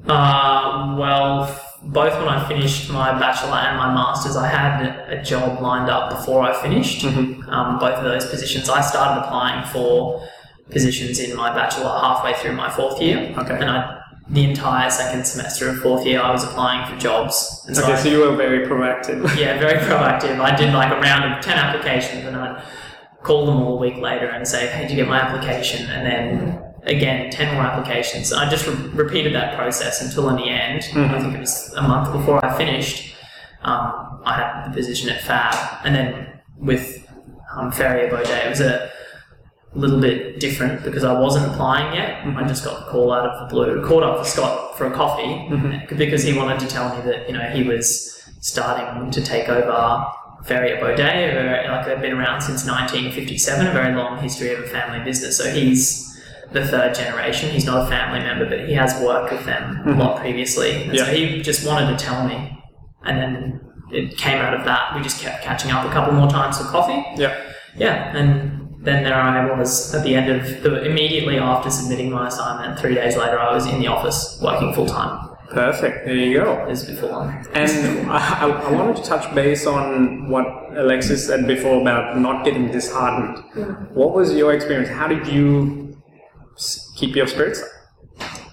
Uh, 0.08 0.96
well, 0.98 1.46
both 1.84 2.14
when 2.20 2.28
I 2.28 2.48
finished 2.48 2.90
my 2.90 3.18
bachelor 3.18 3.56
and 3.58 3.78
my 3.78 3.94
master's, 3.94 4.36
I 4.36 4.48
had 4.48 5.10
a 5.10 5.24
job 5.24 5.62
lined 5.62 5.90
up 5.90 6.10
before 6.12 6.42
I 6.44 6.54
finished. 6.62 7.04
Um, 7.06 7.80
both 7.80 7.94
of 7.96 8.04
those 8.04 8.26
positions, 8.30 8.70
I 8.70 8.82
started 8.82 9.22
applying 9.26 9.66
for 9.68 10.28
positions 10.70 11.20
in 11.20 11.36
my 11.36 11.54
bachelor 11.54 11.86
halfway 11.86 12.34
through 12.34 12.54
my 12.54 12.70
fourth 12.70 13.02
year. 13.02 13.34
Okay. 13.38 13.56
And 13.56 13.70
I, 13.70 14.02
the 14.30 14.44
entire 14.44 14.90
second 14.92 15.26
semester 15.26 15.70
of 15.70 15.80
fourth 15.80 16.06
year, 16.06 16.22
I 16.22 16.32
was 16.32 16.44
applying 16.44 16.86
for 16.92 17.00
jobs. 17.00 17.64
And 17.68 17.76
so 17.76 17.84
Okay, 17.84 17.94
I- 17.94 17.98
so 17.98 18.10
you 18.10 18.20
were 18.20 18.36
very 18.36 18.68
proactive. 18.68 19.24
yeah, 19.40 19.58
very 19.58 19.80
proactive. 19.80 20.40
I 20.40 20.56
did 20.56 20.74
like 20.74 20.92
a 20.92 21.00
round 21.00 21.34
of 21.34 21.44
10 21.44 21.58
applications 21.58 22.26
and 22.26 22.36
I'd 22.36 22.64
call 23.24 23.46
them 23.48 23.58
all 23.62 23.78
a 23.78 23.80
week 23.80 23.98
later 23.98 24.28
and 24.28 24.48
say, 24.48 24.68
hey, 24.68 24.82
did 24.82 24.92
you 24.92 24.96
get 24.98 25.08
my 25.08 25.20
application? 25.20 25.90
And 25.90 26.06
then 26.06 26.69
again, 26.90 27.30
10 27.30 27.54
more 27.54 27.64
applications. 27.64 28.34
I 28.34 28.50
just 28.50 28.66
re- 28.68 28.74
repeated 29.04 29.34
that 29.36 29.56
process 29.56 30.02
until 30.02 30.30
in 30.30 30.36
the 30.38 30.50
end, 30.50 30.84
I 30.96 31.22
think 31.22 31.36
it 31.36 31.40
was 31.40 31.74
a 31.76 31.82
month 31.82 32.12
before 32.12 32.44
I 32.44 32.58
finished, 32.58 33.16
um, 33.62 34.22
I 34.26 34.34
had 34.36 34.66
the 34.70 34.76
position 34.76 35.10
at 35.10 35.22
Fab. 35.22 35.56
And 35.86 35.96
then 35.96 36.40
with 36.58 37.08
um, 37.56 37.72
Ferrier 37.72 38.10
Baudet, 38.10 38.46
it 38.46 38.50
was 38.50 38.62
a 38.62 38.92
little 39.74 40.00
bit 40.02 40.40
different 40.40 40.84
because 40.84 41.04
I 41.04 41.14
wasn't 41.20 41.52
applying 41.54 41.94
yet. 41.94 42.26
I 42.26 42.48
just 42.48 42.64
got 42.66 42.86
the 42.86 42.92
call 42.92 43.12
out 43.12 43.26
of 43.30 43.40
the 43.40 43.54
blue. 43.54 43.86
Called 43.86 44.04
up 44.04 44.18
for 44.20 44.26
Scott 44.26 44.78
for 44.78 44.88
a 44.88 44.92
coffee 44.92 45.48
because 45.96 46.24
he 46.24 46.34
wanted 46.34 46.60
to 46.62 46.68
tell 46.68 46.96
me 46.96 47.02
that 47.12 47.28
you 47.28 47.34
know 47.38 47.44
he 47.50 47.64
was 47.64 48.16
starting 48.42 49.12
to 49.12 49.22
take 49.22 49.48
over 49.50 50.06
Ferrier 50.44 50.78
Baudet. 50.78 51.34
who, 51.34 51.70
Like 51.72 51.86
they've 51.86 52.02
been 52.02 52.14
around 52.14 52.42
since 52.42 52.66
1957, 52.66 53.68
a 53.68 53.72
very 53.72 53.96
long 53.96 54.18
history 54.22 54.54
of 54.54 54.60
a 54.64 54.68
family 54.68 55.04
business. 55.04 55.38
So 55.38 55.50
he's 55.52 56.09
the 56.52 56.66
third 56.68 56.96
generation. 56.96 57.50
He's 57.52 57.66
not 57.66 57.86
a 57.86 57.90
family 57.90 58.20
member, 58.20 58.46
but 58.48 58.68
he 58.68 58.74
has 58.74 59.00
worked 59.02 59.32
with 59.32 59.46
them 59.46 59.88
a 59.88 59.92
lot 59.92 60.14
mm-hmm. 60.16 60.22
previously. 60.22 60.84
And 60.84 60.98
so 60.98 61.06
Yeah. 61.06 61.12
he 61.12 61.42
just 61.42 61.66
wanted 61.68 61.98
to 61.98 62.04
tell 62.04 62.28
me, 62.28 62.62
and 63.04 63.18
then 63.18 63.62
it 63.92 64.18
came 64.18 64.40
out 64.40 64.54
of 64.54 64.66
that. 64.66 64.96
We 64.96 65.02
just 65.02 65.22
kept 65.22 65.44
catching 65.44 65.72
up 65.72 65.86
a 65.86 65.92
couple 65.92 66.14
more 66.14 66.30
times 66.30 66.58
for 66.58 66.66
coffee. 66.66 67.04
yeah. 67.22 67.36
Yeah, 67.76 68.16
and 68.18 68.68
then 68.82 69.04
there 69.04 69.14
I 69.14 69.58
was 69.58 69.94
at 69.94 70.04
the 70.04 70.16
end 70.16 70.30
of 70.32 70.64
the 70.64 70.84
immediately 70.84 71.38
after 71.38 71.70
submitting 71.70 72.10
my 72.12 72.28
assignment. 72.28 72.80
Three 72.80 72.96
days 72.96 73.16
later, 73.16 73.40
I 73.40 73.54
was 73.54 73.68
in 73.68 73.80
the 73.80 73.88
office 73.88 74.40
working 74.42 74.74
full 74.74 74.88
time. 74.88 75.30
Perfect. 75.52 76.06
There 76.06 76.16
you 76.16 76.34
go. 76.44 76.66
As 76.66 76.86
before. 76.86 77.24
And 77.54 78.10
I, 78.12 78.18
I- 78.46 78.50
I 78.50 78.72
wanted 78.72 78.98
to 78.98 79.04
touch 79.04 79.34
base 79.34 79.66
on 79.66 80.30
what 80.30 80.46
Alexis 80.78 81.26
said 81.26 81.48
before 81.48 81.82
about 81.82 82.18
not 82.20 82.46
getting 82.46 82.72
disheartened. 82.72 83.44
Yeah. 83.56 83.66
What 83.94 84.14
was 84.14 84.34
your 84.34 84.54
experience? 84.54 84.90
How 84.90 85.08
did 85.08 85.28
you 85.28 85.89
s- 85.89 85.89
keep 86.96 87.16
your 87.16 87.28
spirits? 87.28 87.64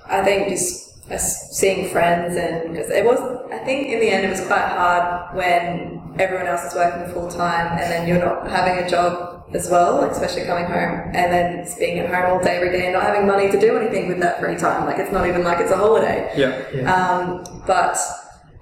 I 0.07 0.23
think 0.23 0.49
just 0.49 1.11
uh, 1.11 1.19
seeing 1.19 1.91
friends 1.91 2.37
and 2.37 2.73
because 2.73 2.91
it 2.91 3.05
was, 3.05 3.19
I 3.51 3.59
think 3.59 3.89
in 3.89 4.01
the 4.01 4.11
end 4.11 4.25
it 4.25 4.31
was 4.31 4.45
quite 4.47 4.69
hard 4.69 5.37
when 5.37 6.15
everyone 6.19 6.47
else 6.47 6.65
is 6.65 6.75
working 6.75 7.13
full 7.13 7.31
time 7.31 7.79
and 7.79 7.91
then 7.91 8.09
you're 8.09 8.25
not 8.25 8.49
having 8.49 8.85
a 8.85 8.89
job 8.89 9.45
as 9.55 9.71
well, 9.71 10.03
especially 10.11 10.45
coming 10.45 10.67
home 10.67 11.11
and 11.15 11.33
then 11.33 11.67
being 11.79 11.99
at 11.99 12.13
home 12.13 12.33
all 12.33 12.43
day 12.43 12.57
every 12.57 12.71
day 12.71 12.87
and 12.87 12.93
not 12.93 13.03
having 13.03 13.27
money 13.27 13.51
to 13.51 13.61
do 13.61 13.77
anything 13.77 14.09
with 14.09 14.21
that 14.21 14.41
free 14.41 14.57
time. 14.57 14.85
Like 14.87 14.99
it's 14.99 15.13
not 15.13 15.27
even 15.27 15.45
like 15.45 15.61
it's 15.61 15.71
a 15.71 15.77
holiday. 15.77 16.33
Yeah. 16.37 16.93
Um, 16.93 17.45
but 17.67 17.99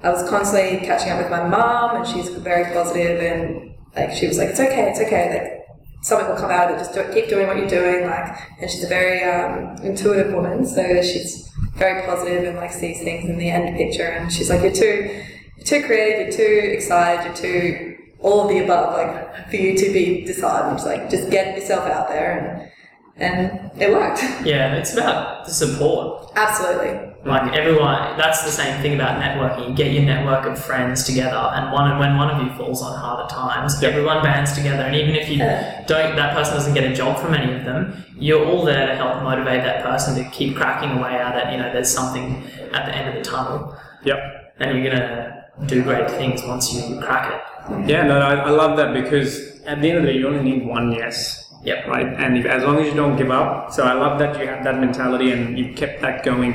I 0.05 0.11
was 0.11 0.29
constantly 0.29 0.87
catching 0.87 1.13
up 1.13 1.19
with 1.19 1.31
my 1.31 1.49
mom, 1.49 1.97
and 1.97 2.07
she's 2.07 2.29
very 2.29 2.71
positive, 2.75 3.23
and 3.23 3.75
like 3.97 4.13
she 4.13 4.29
was 4.29 4.37
like, 4.37 4.51
"It's 4.51 4.61
okay, 4.61 4.91
it's 4.91 5.01
okay." 5.01 5.31
Like 5.33 5.64
something 6.05 6.29
will 6.29 6.37
come 6.37 6.51
out 6.51 6.71
of 6.71 6.77
it. 6.77 6.81
Just 6.81 6.93
do, 6.93 7.03
keep 7.13 7.29
doing 7.29 7.47
what 7.47 7.57
you're 7.57 7.67
doing. 7.67 8.07
Like, 8.07 8.39
and 8.61 8.71
she's 8.71 8.85
a 8.85 8.89
very 8.89 9.25
um, 9.25 9.77
intuitive 9.83 10.33
woman, 10.33 10.67
so 10.67 11.03
she's 11.03 11.51
very 11.73 12.07
positive 12.07 12.45
and 12.45 12.57
like 12.57 12.73
sees 12.73 13.03
things 13.03 13.29
in 13.29 13.39
the 13.39 13.51
end 13.51 13.77
picture. 13.77 14.07
And 14.07 14.33
she's 14.33 14.51
like, 14.51 14.63
"You're 14.63 14.73
too, 14.73 15.25
you're 15.57 15.67
too 15.67 15.83
creative. 15.85 16.29
You're 16.29 16.47
too 16.47 16.73
excited. 16.73 17.25
You're 17.25 17.35
too 17.35 17.97
all 18.21 18.43
of 18.43 18.49
the 18.49 18.63
above. 18.63 18.93
Like 18.93 19.49
for 19.51 19.57
you 19.57 19.77
to 19.77 19.93
be 19.93 20.25
disheartened, 20.25 20.85
like 20.85 21.11
just 21.11 21.31
get 21.31 21.57
yourself 21.57 21.89
out 21.89 22.09
there." 22.09 22.39
And 22.39 22.71
and 23.17 23.71
it 23.81 23.91
worked. 23.91 24.23
Yeah, 24.45 24.75
it's 24.75 24.93
about 24.93 25.45
the 25.47 25.53
support. 25.53 26.31
Absolutely. 26.37 27.11
Like 27.25 27.55
everyone, 27.55 28.19
that's 28.19 28.43
the 28.45 28.51
same 28.51 28.83
thing 28.83 28.95
about 28.95 29.21
networking. 29.23 29.71
You 29.71 29.75
get 29.75 29.93
your 29.93 30.03
network 30.03 30.45
of 30.45 30.63
friends 30.63 31.05
together, 31.05 31.37
and 31.55 31.73
one 31.73 31.99
when 31.99 32.17
one 32.19 32.31
of 32.31 32.43
you 32.47 32.53
falls 32.59 32.83
on 32.83 32.99
harder 32.99 33.27
times, 33.33 33.81
Yep. 33.81 33.93
everyone 33.93 34.23
bands 34.23 34.53
together. 34.53 34.83
And 34.83 34.95
even 34.95 35.15
if 35.15 35.29
you 35.31 35.39
Yeah. 35.39 35.83
don't, 35.87 36.17
that 36.17 36.35
person 36.35 36.55
doesn't 36.55 36.75
get 36.75 36.85
a 36.85 36.93
job 36.95 37.19
from 37.19 37.33
any 37.35 37.55
of 37.55 37.65
them. 37.65 38.05
You're 38.19 38.45
all 38.45 38.63
there 38.63 38.87
to 38.87 38.95
help 38.95 39.23
motivate 39.23 39.63
that 39.65 39.83
person 39.83 40.15
to 40.23 40.29
keep 40.31 40.55
cracking 40.57 40.99
away 40.99 41.15
at 41.17 41.35
it. 41.37 41.53
You 41.53 41.59
know, 41.63 41.73
there's 41.73 41.89
something 41.89 42.45
at 42.75 42.85
the 42.87 42.95
end 42.95 43.09
of 43.09 43.15
the 43.15 43.31
tunnel, 43.31 43.75
Yep. 44.05 44.19
and 44.61 44.77
you're 44.79 44.91
gonna 44.93 45.45
do 45.67 45.83
great 45.83 46.11
things 46.11 46.43
once 46.47 46.75
you 46.75 47.01
crack 47.01 47.33
it. 47.33 47.41
Yeah, 47.89 48.03
no, 48.03 48.19
I, 48.21 48.35
I 48.35 48.51
love 48.51 48.77
that 48.77 48.93
because 48.93 49.63
at 49.67 49.81
the 49.81 49.89
end 49.89 49.99
of 49.99 50.05
the 50.05 50.13
day, 50.13 50.19
you 50.19 50.29
only 50.29 50.43
need 50.43 50.67
one 50.67 50.93
yes. 50.93 51.44
Yep. 51.65 51.87
Right. 51.87 52.07
And 52.07 52.39
if, 52.39 52.47
as 52.47 52.63
long 52.63 52.79
as 52.79 52.87
you 52.87 52.95
don't 52.95 53.17
give 53.17 53.31
up. 53.31 53.73
So 53.73 53.85
I 53.85 53.95
love 53.95 54.19
that 54.19 54.39
you 54.39 54.47
have 54.47 54.65
that 54.65 54.79
mentality 54.79 55.33
and 55.33 55.59
you've 55.59 55.77
kept 55.77 56.01
that 56.03 56.25
going 56.25 56.55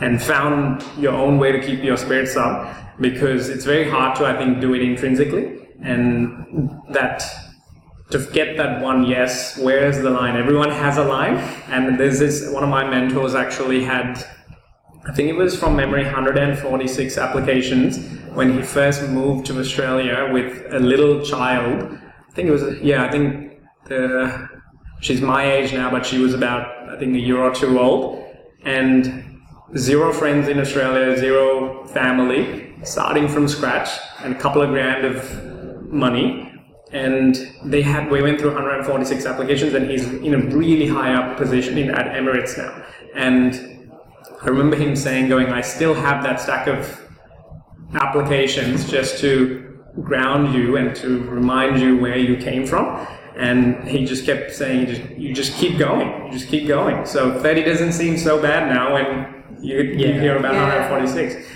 and 0.00 0.22
found 0.22 0.84
your 0.98 1.12
own 1.12 1.38
way 1.38 1.52
to 1.52 1.60
keep 1.60 1.82
your 1.82 1.96
spirits 1.96 2.36
up 2.36 2.74
because 3.00 3.48
it's 3.48 3.64
very 3.64 3.88
hard 3.88 4.16
to, 4.16 4.26
I 4.26 4.36
think, 4.36 4.60
do 4.60 4.74
it 4.74 4.82
intrinsically. 4.82 5.68
And 5.82 6.70
that 6.90 7.24
to 8.10 8.18
get 8.32 8.56
that 8.56 8.80
one 8.80 9.04
yes, 9.04 9.58
where's 9.58 9.98
the 9.98 10.10
line? 10.10 10.36
Everyone 10.36 10.70
has 10.70 10.98
a 10.98 11.04
line. 11.04 11.36
And 11.68 11.98
there's 11.98 12.18
this, 12.18 12.48
one 12.50 12.62
of 12.62 12.70
my 12.70 12.88
mentors 12.88 13.34
actually 13.34 13.84
had 13.84 14.24
I 15.06 15.12
think 15.12 15.28
it 15.28 15.34
was 15.34 15.58
from 15.58 15.76
memory 15.76 16.04
146 16.04 17.18
applications 17.18 17.98
when 18.32 18.54
he 18.54 18.62
first 18.62 19.06
moved 19.10 19.44
to 19.46 19.60
Australia 19.60 20.30
with 20.32 20.64
a 20.72 20.78
little 20.78 21.22
child. 21.22 21.98
I 22.26 22.32
think 22.32 22.48
it 22.48 22.52
was, 22.52 22.80
yeah, 22.80 23.04
I 23.04 23.10
think 23.10 23.53
the, 23.86 24.48
she's 25.00 25.20
my 25.20 25.50
age 25.50 25.72
now, 25.72 25.90
but 25.90 26.06
she 26.06 26.18
was 26.18 26.34
about, 26.34 26.88
I 26.88 26.98
think, 26.98 27.14
a 27.14 27.20
year 27.20 27.38
or 27.38 27.54
two 27.54 27.78
old. 27.78 28.24
And 28.62 29.40
zero 29.76 30.12
friends 30.12 30.48
in 30.48 30.58
Australia, 30.58 31.16
zero 31.18 31.84
family, 31.86 32.74
starting 32.82 33.28
from 33.28 33.48
scratch, 33.48 33.90
and 34.20 34.34
a 34.34 34.38
couple 34.38 34.62
of 34.62 34.70
grand 34.70 35.04
of 35.04 35.84
money. 35.92 36.52
And 36.92 37.36
they 37.64 37.82
had, 37.82 38.10
we 38.10 38.22
went 38.22 38.40
through 38.40 38.54
146 38.54 39.26
applications, 39.26 39.74
and 39.74 39.90
he's 39.90 40.06
in 40.06 40.34
a 40.34 40.38
really 40.56 40.86
high 40.86 41.14
up 41.14 41.36
position 41.36 41.76
in, 41.76 41.90
at 41.90 42.06
Emirates 42.14 42.56
now. 42.56 42.84
And 43.14 43.90
I 44.42 44.48
remember 44.48 44.76
him 44.76 44.94
saying, 44.94 45.28
going, 45.28 45.48
I 45.48 45.60
still 45.60 45.94
have 45.94 46.22
that 46.22 46.40
stack 46.40 46.66
of 46.68 47.00
applications 47.94 48.90
just 48.90 49.18
to 49.20 49.80
ground 50.02 50.54
you 50.54 50.76
and 50.76 50.94
to 50.96 51.20
remind 51.24 51.80
you 51.80 51.96
where 51.98 52.18
you 52.18 52.36
came 52.36 52.66
from. 52.66 53.06
And 53.36 53.86
he 53.88 54.04
just 54.04 54.24
kept 54.24 54.54
saying, 54.54 54.86
just, 54.86 55.02
you 55.18 55.34
just 55.34 55.54
keep 55.54 55.76
going, 55.78 56.26
you 56.26 56.32
just 56.32 56.48
keep 56.48 56.68
going. 56.68 57.04
So 57.04 57.40
30 57.40 57.64
doesn't 57.64 57.92
seem 57.92 58.16
so 58.16 58.40
bad 58.40 58.72
now 58.72 58.94
when 58.94 59.42
you, 59.60 59.78
you 59.82 60.12
hear 60.12 60.36
about 60.36 60.54
Yeah. 60.54 60.90
146. 60.90 61.50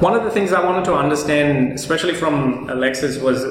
One 0.00 0.14
of 0.14 0.24
the 0.24 0.30
things 0.30 0.52
I 0.52 0.64
wanted 0.64 0.84
to 0.86 0.94
understand, 0.94 1.72
especially 1.74 2.14
from 2.14 2.68
Alexis, 2.70 3.18
was 3.18 3.44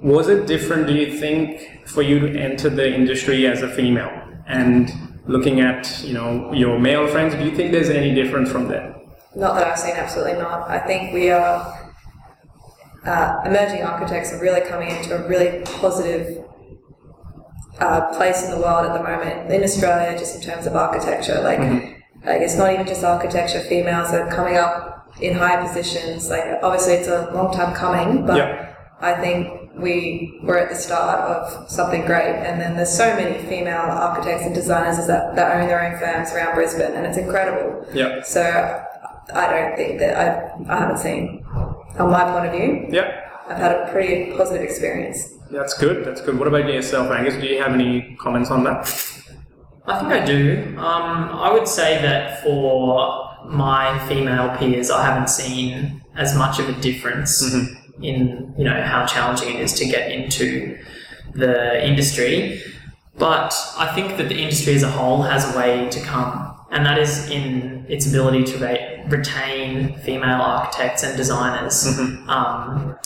was 0.00 0.28
it 0.28 0.46
different, 0.46 0.86
do 0.86 0.94
you 0.94 1.18
think, 1.18 1.82
for 1.86 2.02
you 2.02 2.20
to 2.20 2.38
enter 2.38 2.70
the 2.70 2.94
industry 2.94 3.46
as 3.48 3.62
a 3.62 3.68
female? 3.68 4.10
And 4.46 4.92
looking 5.26 5.60
at, 5.60 6.00
you 6.04 6.14
know, 6.14 6.52
your 6.52 6.78
male 6.78 7.08
friends, 7.08 7.34
do 7.34 7.44
you 7.44 7.54
think 7.54 7.72
there's 7.72 7.90
any 7.90 8.14
difference 8.14 8.50
from 8.50 8.68
that? 8.68 8.94
Not 9.34 9.56
that 9.56 9.66
I've 9.66 9.78
seen, 9.78 9.94
absolutely 9.96 10.34
not. 10.34 10.70
I 10.70 10.78
think 10.78 11.12
we 11.12 11.30
are 11.30 11.87
uh, 13.08 13.40
emerging 13.46 13.82
architects 13.82 14.32
are 14.32 14.40
really 14.40 14.60
coming 14.68 14.90
into 14.90 15.16
a 15.16 15.26
really 15.28 15.62
positive 15.64 16.44
uh, 17.80 18.00
place 18.16 18.44
in 18.44 18.50
the 18.50 18.58
world 18.58 18.86
at 18.86 18.92
the 18.92 19.02
moment 19.02 19.50
in 19.50 19.62
Australia, 19.62 20.18
just 20.18 20.36
in 20.36 20.42
terms 20.42 20.66
of 20.66 20.76
architecture. 20.76 21.40
Like, 21.40 21.60
like 22.24 22.42
it's 22.42 22.56
not 22.56 22.72
even 22.72 22.86
just 22.86 23.02
architecture. 23.02 23.60
Females 23.60 24.10
are 24.12 24.28
coming 24.30 24.56
up 24.56 25.10
in 25.20 25.34
high 25.34 25.66
positions. 25.66 26.28
Like, 26.28 26.44
obviously, 26.62 26.94
it's 26.94 27.08
a 27.08 27.30
long 27.34 27.52
time 27.52 27.74
coming, 27.74 28.26
but. 28.26 28.36
I 29.00 29.14
think 29.14 29.70
we 29.78 30.40
we're 30.42 30.58
at 30.58 30.70
the 30.70 30.74
start 30.74 31.20
of 31.20 31.70
something 31.70 32.04
great. 32.04 32.34
And 32.34 32.60
then 32.60 32.76
there's 32.76 32.94
so 32.94 33.14
many 33.14 33.38
female 33.46 33.76
architects 33.76 34.44
and 34.44 34.54
designers 34.54 35.06
that, 35.06 35.36
that 35.36 35.56
own 35.56 35.68
their 35.68 35.82
own 35.82 35.98
firms 36.00 36.32
around 36.32 36.54
Brisbane, 36.54 36.92
and 36.92 37.06
it's 37.06 37.16
incredible. 37.16 37.86
Yeah. 37.94 38.22
So 38.22 38.84
I 39.34 39.50
don't 39.50 39.76
think 39.76 39.98
that 40.00 40.16
I, 40.16 40.72
I 40.74 40.78
haven't 40.80 40.98
seen, 40.98 41.44
on 41.98 42.10
my 42.10 42.24
point 42.30 42.46
of 42.46 42.52
view, 42.52 42.86
Yeah. 42.90 43.24
I've 43.48 43.56
had 43.56 43.72
a 43.72 43.90
pretty 43.90 44.32
positive 44.36 44.62
experience. 44.62 45.34
That's 45.50 45.72
good. 45.78 46.04
That's 46.04 46.20
good. 46.20 46.38
What 46.38 46.48
about 46.48 46.66
yourself, 46.70 47.10
Angus? 47.10 47.34
Do 47.34 47.46
you 47.46 47.62
have 47.62 47.72
any 47.72 48.14
comments 48.20 48.50
on 48.50 48.64
that? 48.64 48.80
I 49.86 49.98
think 50.00 50.12
I 50.12 50.24
do. 50.24 50.74
Um, 50.76 51.30
I 51.30 51.50
would 51.50 51.66
say 51.66 52.02
that 52.02 52.42
for 52.42 53.38
my 53.46 53.98
female 54.06 54.54
peers, 54.58 54.90
I 54.90 55.02
haven't 55.02 55.30
seen 55.30 56.02
as 56.14 56.36
much 56.36 56.58
of 56.58 56.68
a 56.68 56.78
difference 56.82 57.42
in 58.02 58.54
you 58.58 58.64
know 58.64 58.82
how 58.82 59.06
challenging 59.06 59.54
it 59.56 59.60
is 59.60 59.72
to 59.74 59.86
get 59.86 60.12
into 60.12 60.78
the 61.34 61.84
industry. 61.86 62.60
But 63.16 63.54
I 63.78 63.86
think 63.94 64.18
that 64.18 64.28
the 64.28 64.36
industry 64.36 64.74
as 64.74 64.82
a 64.82 64.90
whole 64.90 65.22
has 65.22 65.54
a 65.54 65.58
way 65.58 65.88
to 65.88 66.00
come, 66.00 66.54
and 66.70 66.84
that 66.84 66.98
is 66.98 67.28
in 67.30 67.86
its 67.88 68.06
ability 68.06 68.44
to 68.44 68.58
re- 68.58 69.04
retain 69.08 69.96
female 70.00 70.40
architects 70.40 71.02
and 71.02 71.16
designers. 71.16 71.84
Mm-hmm. 71.84 72.28
Um, 72.28 72.98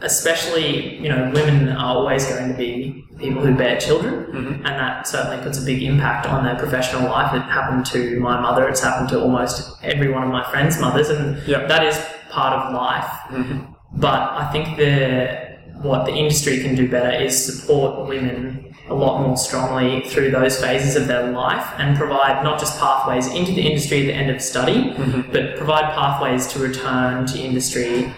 especially, 0.00 0.96
you 0.98 1.08
know, 1.08 1.30
women 1.34 1.70
are 1.70 1.96
always 1.96 2.26
going 2.26 2.50
to 2.50 2.56
be 2.56 3.02
people 3.18 3.42
who 3.42 3.54
bear 3.54 3.78
children, 3.80 4.26
mm-hmm. 4.26 4.54
and 4.54 4.66
that 4.66 5.06
certainly 5.06 5.42
puts 5.42 5.60
a 5.60 5.64
big 5.64 5.82
impact 5.82 6.26
on 6.26 6.44
their 6.44 6.56
professional 6.56 7.04
life. 7.04 7.34
It 7.34 7.40
happened 7.42 7.86
to 7.86 8.20
my 8.20 8.38
mother, 8.40 8.68
it's 8.68 8.82
happened 8.82 9.08
to 9.10 9.20
almost 9.20 9.82
every 9.82 10.12
one 10.12 10.22
of 10.22 10.28
my 10.28 10.44
friends' 10.50 10.78
mothers, 10.78 11.08
and 11.08 11.38
Yeah. 11.48 11.66
that 11.66 11.82
is 11.84 11.98
part 12.30 12.52
of 12.52 12.74
life. 12.74 13.10
Mm-hmm. 13.30 13.72
But 13.98 14.20
I 14.20 14.50
think 14.52 14.76
the 14.76 15.45
what 15.86 16.06
the 16.06 16.12
industry 16.12 16.60
can 16.60 16.74
do 16.74 16.88
better 16.88 17.10
is 17.10 17.60
support 17.60 18.08
women 18.08 18.74
a 18.88 18.94
lot 18.94 19.26
more 19.26 19.36
strongly 19.36 20.02
through 20.08 20.30
those 20.30 20.60
phases 20.60 20.94
of 20.94 21.08
their 21.08 21.30
life 21.32 21.66
and 21.78 21.96
provide 21.96 22.44
not 22.44 22.58
just 22.58 22.78
pathways 22.78 23.26
into 23.28 23.52
the 23.52 23.62
industry 23.62 24.02
at 24.02 24.06
the 24.06 24.14
end 24.14 24.30
of 24.30 24.40
study, 24.40 24.92
mm-hmm. 24.92 25.32
but 25.32 25.56
provide 25.56 25.92
pathways 25.94 26.46
to 26.46 26.58
return 26.60 27.26
to 27.26 27.38
industry 27.38 28.12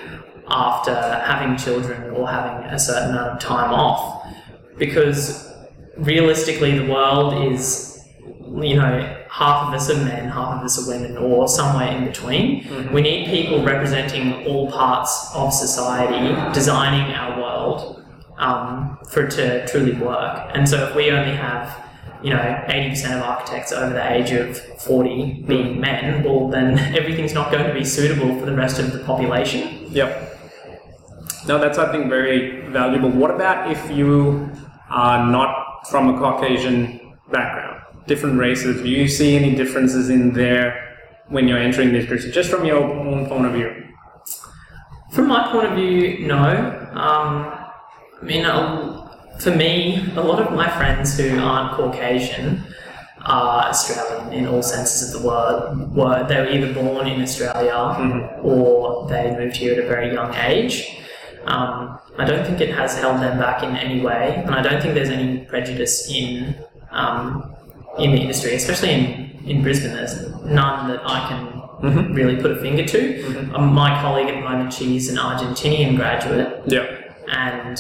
after 0.49 0.95
having 0.95 1.57
children 1.57 2.11
or 2.11 2.29
having 2.29 2.67
a 2.67 2.79
certain 2.79 3.11
amount 3.11 3.33
of 3.33 3.39
time 3.41 3.73
off. 3.73 4.27
Because 4.77 5.53
realistically, 5.97 6.79
the 6.79 6.91
world 6.91 7.51
is, 7.51 8.07
you 8.63 8.77
know, 8.77 9.27
half 9.31 9.69
of 9.69 9.75
us 9.75 9.91
are 9.91 10.05
men, 10.05 10.29
half 10.29 10.59
of 10.59 10.65
us 10.65 10.79
are 10.79 10.91
women, 10.91 11.17
or 11.17 11.49
somewhere 11.49 11.89
in 11.89 12.05
between. 12.05 12.93
We 12.93 13.01
need 13.03 13.27
people 13.27 13.63
representing 13.63 14.47
all 14.47 14.71
parts 14.71 15.31
of 15.35 15.53
society, 15.53 16.35
designing 16.53 17.15
our 17.15 17.41
world 17.41 18.05
um, 18.39 18.99
for 19.11 19.27
it 19.27 19.31
to 19.33 19.67
truly 19.67 19.93
work. 19.95 20.51
And 20.55 20.69
so 20.69 20.89
if 20.89 20.95
we 20.95 21.11
only 21.11 21.35
have 21.35 21.85
you 22.23 22.31
know, 22.31 22.39
80% 22.39 23.17
of 23.17 23.23
architects 23.23 23.73
over 23.73 23.93
the 23.93 24.13
age 24.13 24.33
of 24.33 24.59
40 24.83 25.45
being 25.47 25.81
men, 25.81 26.25
well, 26.25 26.49
then 26.49 26.79
everything's 26.97 27.35
not 27.35 27.53
going 27.53 27.67
to 27.67 27.73
be 27.73 27.85
suitable 27.85 28.39
for 28.39 28.47
the 28.47 28.55
rest 28.55 28.79
of 28.79 28.93
the 28.93 28.99
population. 29.01 29.87
Yep. 29.93 30.39
No, 31.47 31.59
that's 31.59 31.79
I 31.79 31.91
think 31.93 32.09
very 32.09 32.63
valuable. 32.71 33.09
What 33.09 33.31
about 33.31 33.71
if 33.71 33.91
you 33.91 34.51
are 34.91 35.31
not 35.31 35.89
from 35.89 36.15
a 36.15 36.19
Caucasian 36.19 37.17
background, 37.31 37.68
different 38.09 38.39
races? 38.39 38.83
Do 38.83 38.89
you 38.89 39.07
see 39.07 39.37
any 39.37 39.55
differences 39.55 40.11
in 40.11 40.33
there 40.33 40.97
when 41.29 41.47
you're 41.47 41.59
entering 41.59 41.93
this 41.93 42.07
industry, 42.07 42.33
just 42.33 42.51
from 42.51 42.65
your 42.65 42.83
own 42.83 43.27
point 43.27 43.47
of 43.47 43.53
view? 43.53 43.71
From 45.13 45.29
my 45.29 45.51
point 45.53 45.69
of 45.69 45.77
view, 45.77 46.27
no. 46.27 46.91
Um, 46.93 47.55
I 48.21 48.25
mean, 48.25 48.45
for 49.39 49.55
me, 49.55 50.05
a 50.17 50.21
lot 50.21 50.41
of 50.41 50.53
my 50.53 50.69
friends 50.77 51.17
who 51.17 51.39
aren't 51.39 51.77
Caucasian 51.77 52.65
are 53.25 53.69
Australian 53.69 54.33
in 54.33 54.47
all 54.47 54.63
senses 54.63 55.15
of 55.15 55.21
the 55.21 55.29
word. 55.29 55.95
Were 55.95 56.27
they 56.27 56.41
were 56.41 56.49
either 56.49 56.73
born 56.73 57.07
in 57.07 57.23
Australia 57.23 57.75
or 58.43 59.09
they 59.09 59.37
moved 59.37 59.57
here 59.57 59.73
at 59.75 59.85
a 59.85 59.87
very 59.87 60.13
young 60.13 60.35
age. 60.35 60.97
Um, 61.45 61.99
I 62.19 62.25
don't 62.25 62.45
think 62.45 62.61
it 62.61 62.75
has 62.75 62.99
held 62.99 63.21
them 63.23 63.39
back 63.39 63.63
in 63.63 63.77
any 63.77 64.01
way, 64.01 64.43
and 64.45 64.55
I 64.55 64.63
don't 64.63 64.83
think 64.83 64.95
there's 64.95 65.09
any 65.09 65.45
prejudice 65.45 66.11
in 66.11 66.55
um, 66.91 67.55
in 67.99 68.13
the 68.13 68.21
industry, 68.21 68.55
especially 68.55 68.91
in, 68.91 69.39
in 69.47 69.63
Brisbane. 69.63 69.93
There's 69.93 70.21
none 70.45 70.89
that 70.89 71.01
I 71.05 71.29
can 71.29 71.59
mm-hmm. 71.83 72.13
really 72.13 72.37
put 72.41 72.53
a 72.53 72.57
finger 72.57 72.85
to. 72.85 72.99
Mm-hmm. 72.99 73.55
Um, 73.55 73.73
my 73.73 74.01
colleague 74.01 74.29
at 74.29 74.35
the 74.35 74.49
moment, 74.49 74.73
she's 74.73 75.09
an 75.09 75.17
Argentinian 75.17 75.97
graduate, 75.97 76.63
Yeah. 76.67 76.87
and 77.29 77.79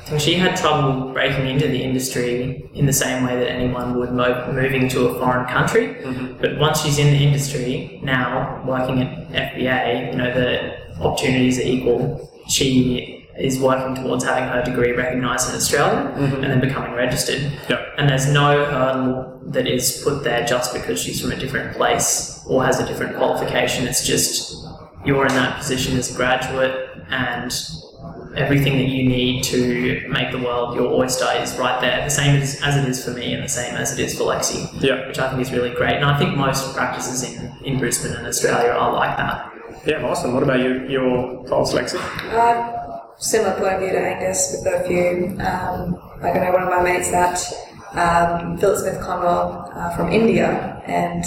I 0.00 0.10
think 0.10 0.20
she 0.22 0.34
had 0.34 0.56
trouble 0.56 1.12
breaking 1.12 1.46
into 1.48 1.68
the 1.68 1.82
industry 1.82 2.70
in 2.72 2.86
the 2.86 2.92
same 2.92 3.24
way 3.24 3.36
that 3.36 3.50
anyone 3.50 3.98
would 3.98 4.12
mo- 4.12 4.50
moving 4.52 4.88
to 4.88 5.08
a 5.08 5.18
foreign 5.18 5.46
country. 5.46 5.88
Mm-hmm. 5.88 6.40
But 6.40 6.58
once 6.58 6.82
she's 6.82 6.98
in 6.98 7.08
the 7.08 7.18
industry 7.18 8.00
now, 8.02 8.62
working 8.66 9.02
at 9.02 9.52
FBA, 9.52 10.12
you 10.12 10.18
know 10.18 10.32
the 10.32 11.02
opportunities 11.02 11.58
are 11.58 11.62
equal. 11.62 12.30
She 12.48 13.17
is 13.38 13.58
working 13.60 13.94
towards 14.02 14.24
having 14.24 14.44
her 14.48 14.62
degree 14.64 14.92
recognised 14.92 15.48
in 15.50 15.54
Australia 15.56 16.12
and 16.16 16.42
then 16.44 16.60
becoming 16.60 16.92
registered. 16.92 17.40
Yeah. 17.70 17.84
And 17.96 18.08
there's 18.08 18.26
no 18.32 18.64
hurdle 18.64 19.40
that 19.46 19.66
is 19.66 20.00
put 20.04 20.24
there 20.24 20.44
just 20.44 20.72
because 20.74 21.00
she's 21.00 21.20
from 21.20 21.32
a 21.32 21.36
different 21.36 21.76
place 21.76 22.42
or 22.46 22.64
has 22.64 22.80
a 22.80 22.86
different 22.86 23.16
qualification. 23.16 23.86
It's 23.86 24.04
just 24.06 24.66
you're 25.04 25.24
in 25.26 25.34
that 25.34 25.58
position 25.58 25.96
as 25.96 26.12
a 26.12 26.16
graduate 26.16 26.74
and 27.10 27.52
everything 28.36 28.76
that 28.76 28.88
you 28.88 29.08
need 29.08 29.42
to 29.42 30.06
make 30.08 30.30
the 30.32 30.38
world 30.38 30.76
your 30.76 30.88
oyster 30.92 31.26
is 31.40 31.56
right 31.56 31.80
there, 31.80 32.04
the 32.04 32.10
same 32.10 32.36
as, 32.40 32.60
as 32.62 32.76
it 32.76 32.88
is 32.88 33.02
for 33.04 33.10
me 33.12 33.32
and 33.34 33.42
the 33.42 33.48
same 33.48 33.74
as 33.74 33.98
it 33.98 34.04
is 34.04 34.16
for 34.16 34.24
Lexi, 34.24 34.68
Yeah. 34.82 35.06
which 35.08 35.18
I 35.18 35.28
think 35.30 35.40
is 35.40 35.50
really 35.52 35.70
great. 35.70 35.96
And 35.96 36.04
I 36.04 36.18
think 36.18 36.36
most 36.36 36.74
practices 36.74 37.22
in, 37.22 37.52
in 37.64 37.78
Brisbane 37.78 38.12
and 38.12 38.26
Australia 38.26 38.70
are 38.70 38.92
like 38.92 39.16
that. 39.16 39.52
Yeah, 39.86 40.04
awesome. 40.04 40.34
What 40.34 40.42
about 40.42 40.60
you, 40.60 40.86
your 40.88 41.44
thoughts, 41.46 41.72
Lexi? 41.72 41.98
Uh, 42.32 42.87
similar 43.18 43.54
point 43.58 43.74
of 43.74 43.80
view 43.80 43.90
to 43.90 43.98
Angus. 43.98 44.54
We've 44.54 44.64
got 44.64 44.84
a 44.84 44.88
few. 44.88 45.38
Um, 45.40 45.94
like 46.22 46.34
I 46.36 46.44
know 46.44 46.52
one 46.52 46.62
of 46.62 46.68
my 46.70 46.82
mates 46.82 47.10
that 47.10 47.38
um, 47.92 48.58
Philip 48.58 48.78
Smith 48.78 49.00
Conwell 49.00 49.70
uh, 49.74 49.96
from 49.96 50.10
India, 50.10 50.82
and 50.86 51.24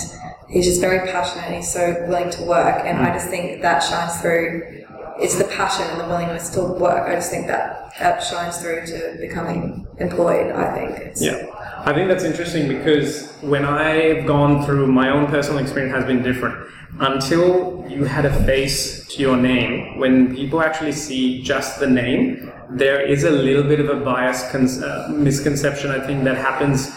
he's 0.49 0.65
just 0.65 0.81
very 0.81 1.09
passionate. 1.11 1.45
and 1.45 1.55
He's 1.55 1.71
so 1.71 2.05
willing 2.07 2.29
to 2.31 2.43
work, 2.43 2.81
and 2.85 2.99
I 2.99 3.13
just 3.13 3.29
think 3.29 3.61
that 3.61 3.79
shines 3.79 4.19
through 4.21 4.81
it's 5.19 5.37
the 5.37 5.43
passion 5.45 5.85
and 5.85 5.99
the 6.01 6.05
willingness 6.05 6.49
to 6.49 6.63
work. 6.63 7.07
I 7.07 7.15
just 7.15 7.29
think 7.29 7.47
that 7.47 7.93
that 7.99 8.23
shines 8.23 8.57
through 8.57 8.85
to 8.87 9.17
becoming 9.19 9.87
employed. 9.99 10.51
I 10.51 10.73
think. 10.73 10.99
It's, 10.99 11.21
Yeah, 11.21 11.45
I 11.85 11.93
think 11.93 12.07
that's 12.07 12.23
interesting 12.23 12.67
because 12.67 13.31
when 13.41 13.65
I've 13.65 14.25
gone 14.25 14.65
through 14.65 14.87
my 14.87 15.09
own 15.09 15.27
personal 15.27 15.59
experience 15.59 15.95
has 15.95 16.05
been 16.05 16.23
different. 16.23 16.67
Until 16.99 17.85
you 17.89 18.03
had 18.03 18.25
a 18.25 18.43
face 18.45 19.07
to 19.07 19.21
your 19.21 19.37
name, 19.37 19.97
when 19.97 20.35
people 20.35 20.61
actually 20.61 20.91
see 20.91 21.41
just 21.41 21.79
the 21.79 21.87
name, 21.87 22.51
there 22.69 23.01
is 23.01 23.23
a 23.23 23.31
little 23.31 23.63
bit 23.63 23.79
of 23.79 23.89
a 23.89 24.03
bias 24.03 24.49
con- 24.51 24.83
uh, 24.83 25.07
misconception 25.09 25.91
I 25.91 26.05
think 26.05 26.23
that 26.23 26.37
happens 26.37 26.91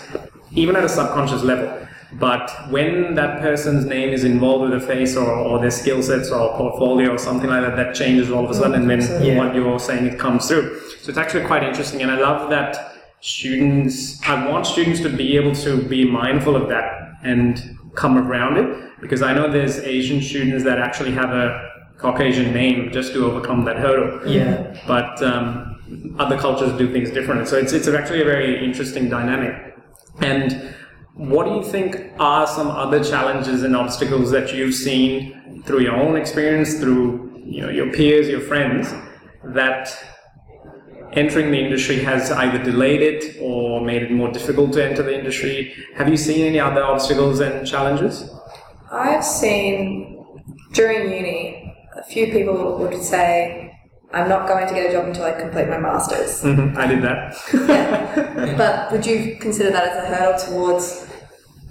even 0.53 0.77
at 0.77 0.85
a 0.85 0.89
subconscious 0.89 1.43
level. 1.43 1.81
But 2.13 2.49
when 2.71 3.15
that 3.15 3.41
person's 3.41 3.85
name 3.87 4.11
is 4.11 4.23
involved 4.23 4.71
with 4.71 4.83
a 4.83 4.87
face 4.87 5.17
or, 5.17 5.29
or 5.29 5.59
their 5.59 5.71
skill 5.71 6.01
sets 6.01 6.31
or 6.31 6.57
portfolio 6.57 7.15
or 7.15 7.19
something 7.19 7.51
like 7.51 7.63
that, 7.63 7.77
that 7.77 7.95
changes 7.95 8.31
all 8.31 8.45
of 8.45 8.51
a 8.51 8.55
sudden. 8.55 8.75
And 8.75 8.89
then 8.89 9.01
Absolutely. 9.01 9.37
what 9.37 9.55
you're 9.55 9.81
saying, 9.81 10.07
it 10.07 10.19
comes 10.19 10.47
through. 10.47 10.79
So 11.03 11.09
it's 11.09 11.19
actually 11.19 11.45
quite 11.45 11.65
interesting. 11.65 12.03
And 12.03 12.13
I 12.13 12.21
love 12.21 12.51
that 12.51 12.95
students, 13.21 14.23
I 14.23 14.49
want 14.49 14.67
students 14.67 15.01
to 15.01 15.09
be 15.09 15.37
able 15.37 15.55
to 15.57 15.83
be 15.83 16.09
mindful 16.09 16.55
of 16.55 16.69
that 16.69 17.17
and 17.25 17.79
come 17.95 18.19
around 18.19 18.57
it 18.57 19.01
because 19.01 19.23
I 19.23 19.33
know 19.33 19.51
there's 19.51 19.79
Asian 19.79 20.23
students 20.23 20.65
that 20.65 20.79
actually 20.79 21.13
have 21.13 21.31
a 21.31 21.71
Caucasian 21.99 22.53
name 22.53 22.91
just 22.93 23.13
to 23.13 23.25
overcome 23.25 23.65
that 23.65 23.77
hurdle. 23.77 24.29
Yeah. 24.29 24.77
But 24.87 25.23
um, 25.23 26.17
other 26.19 26.39
cultures 26.39 26.77
do 26.77 26.93
things 26.93 27.11
differently. 27.11 27.47
So 27.47 27.57
it's, 27.57 27.73
it's 27.73 27.89
actually 27.89 28.23
a 28.23 28.25
very 28.25 28.65
interesting 28.65 29.09
dynamic. 29.09 29.77
And 30.21 30.75
what 31.15 31.47
do 31.47 31.55
you 31.55 31.63
think 31.63 32.13
are 32.19 32.47
some 32.47 32.69
other 32.69 33.03
challenges 33.03 33.63
and 33.63 33.77
obstacles 33.77 34.31
that 34.33 34.53
you've 34.53 34.75
seen 34.75 35.63
through 35.65 35.81
your 35.81 35.97
own 35.97 36.17
experience, 36.17 36.75
through 36.75 37.43
you 37.45 37.61
know 37.63 37.71
your 37.71 37.93
peers, 37.93 38.29
your 38.29 38.41
friends, 38.41 38.93
that 39.45 39.97
entering 41.17 41.51
the 41.51 41.59
industry 41.59 41.99
has 42.01 42.31
either 42.31 42.63
delayed 42.63 43.03
it 43.03 43.37
or 43.41 43.81
made 43.81 44.03
it 44.03 44.11
more 44.11 44.31
difficult 44.31 44.73
to 44.75 44.85
enter 44.85 45.03
the 45.03 45.17
industry? 45.19 45.75
Have 45.97 46.09
you 46.09 46.17
seen 46.17 46.45
any 46.47 46.61
other 46.61 46.83
obstacles 46.85 47.41
and 47.41 47.67
challenges? 47.67 48.29
I've 48.91 49.25
seen 49.25 50.27
during 50.73 51.11
uni 51.11 51.75
a 51.97 52.03
few 52.05 52.27
people 52.33 52.79
would 52.79 53.03
say, 53.03 53.73
"I'm 54.13 54.29
not 54.29 54.47
going 54.49 54.67
to 54.69 54.75
get 54.75 54.91
a 54.91 54.93
job 54.93 55.07
until 55.07 55.25
I 55.25 55.33
complete 55.33 55.69
my 55.69 55.79
masters." 55.79 56.43
hmm 56.43 56.77
I 56.77 56.87
did 56.87 57.03
that. 57.03 57.35
yeah. 57.69 58.55
But 58.57 58.91
would 58.93 59.07
you 59.07 59.37
consider 59.41 59.71
that 59.71 59.85
as 59.89 59.97
a 60.05 60.07
hurdle 60.15 60.39
towards 60.47 61.07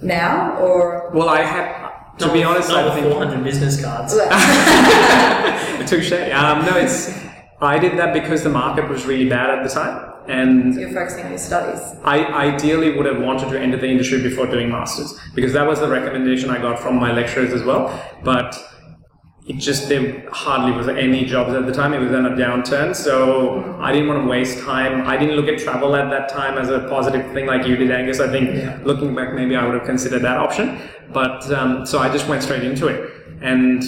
now, 0.01 0.57
or 0.57 1.11
Well, 1.13 1.29
I 1.29 1.41
have. 1.43 2.17
to 2.17 2.25
Not 2.27 2.33
be 2.33 2.43
honest, 2.43 2.69
not 2.69 2.79
I 2.79 2.83
with 2.85 2.93
think 2.95 3.07
400 3.07 3.43
business 3.43 3.81
cards. 3.83 4.13
Touche. 5.89 6.11
Um, 6.31 6.65
no, 6.65 6.77
it's 6.77 7.11
I 7.63 7.79
did 7.79 7.97
that 7.97 8.13
because 8.13 8.43
the 8.43 8.49
market 8.49 8.89
was 8.89 9.05
really 9.05 9.29
bad 9.29 9.49
at 9.49 9.63
the 9.63 9.69
time, 9.69 10.13
and 10.27 10.75
you're 10.75 10.91
focusing 10.91 11.23
on 11.25 11.31
your 11.31 11.39
studies? 11.39 11.79
I 12.03 12.25
ideally 12.25 12.95
would 12.95 13.05
have 13.05 13.21
wanted 13.21 13.49
to 13.49 13.59
enter 13.59 13.77
the 13.77 13.87
industry 13.87 14.21
before 14.21 14.47
doing 14.47 14.69
masters 14.69 15.17
because 15.33 15.53
that 15.53 15.67
was 15.67 15.79
the 15.79 15.87
recommendation 15.87 16.49
I 16.49 16.59
got 16.59 16.79
from 16.79 16.95
my 16.97 17.11
lecturers 17.11 17.53
as 17.53 17.63
well. 17.63 18.01
But 18.23 18.57
it 19.45 19.57
just 19.57 19.89
there 19.89 20.29
hardly 20.29 20.71
was 20.71 20.87
any 20.87 21.25
jobs 21.25 21.53
at 21.53 21.65
the 21.65 21.73
time. 21.73 21.93
It 21.93 21.99
was 21.99 22.11
in 22.11 22.25
a 22.25 22.31
downturn, 22.31 22.95
so 22.95 23.77
I 23.81 23.91
didn't 23.91 24.07
want 24.07 24.23
to 24.23 24.27
waste 24.29 24.59
time. 24.59 25.05
I 25.05 25.17
didn't 25.17 25.35
look 25.35 25.47
at 25.47 25.59
travel 25.59 25.95
at 25.95 26.09
that 26.09 26.29
time 26.29 26.57
as 26.57 26.69
a 26.69 26.87
positive 26.87 27.31
thing 27.33 27.45
like 27.45 27.67
you 27.67 27.75
did, 27.75 27.91
Angus. 27.91 28.19
I 28.19 28.29
think 28.29 28.85
looking 28.85 29.13
back, 29.13 29.33
maybe 29.33 29.55
I 29.55 29.65
would 29.65 29.75
have 29.75 29.85
considered 29.85 30.21
that 30.21 30.37
option. 30.37 30.79
But 31.11 31.51
um, 31.51 31.85
so 31.85 31.99
I 31.99 32.09
just 32.09 32.27
went 32.27 32.43
straight 32.43 32.63
into 32.63 32.87
it, 32.87 33.11
and 33.41 33.83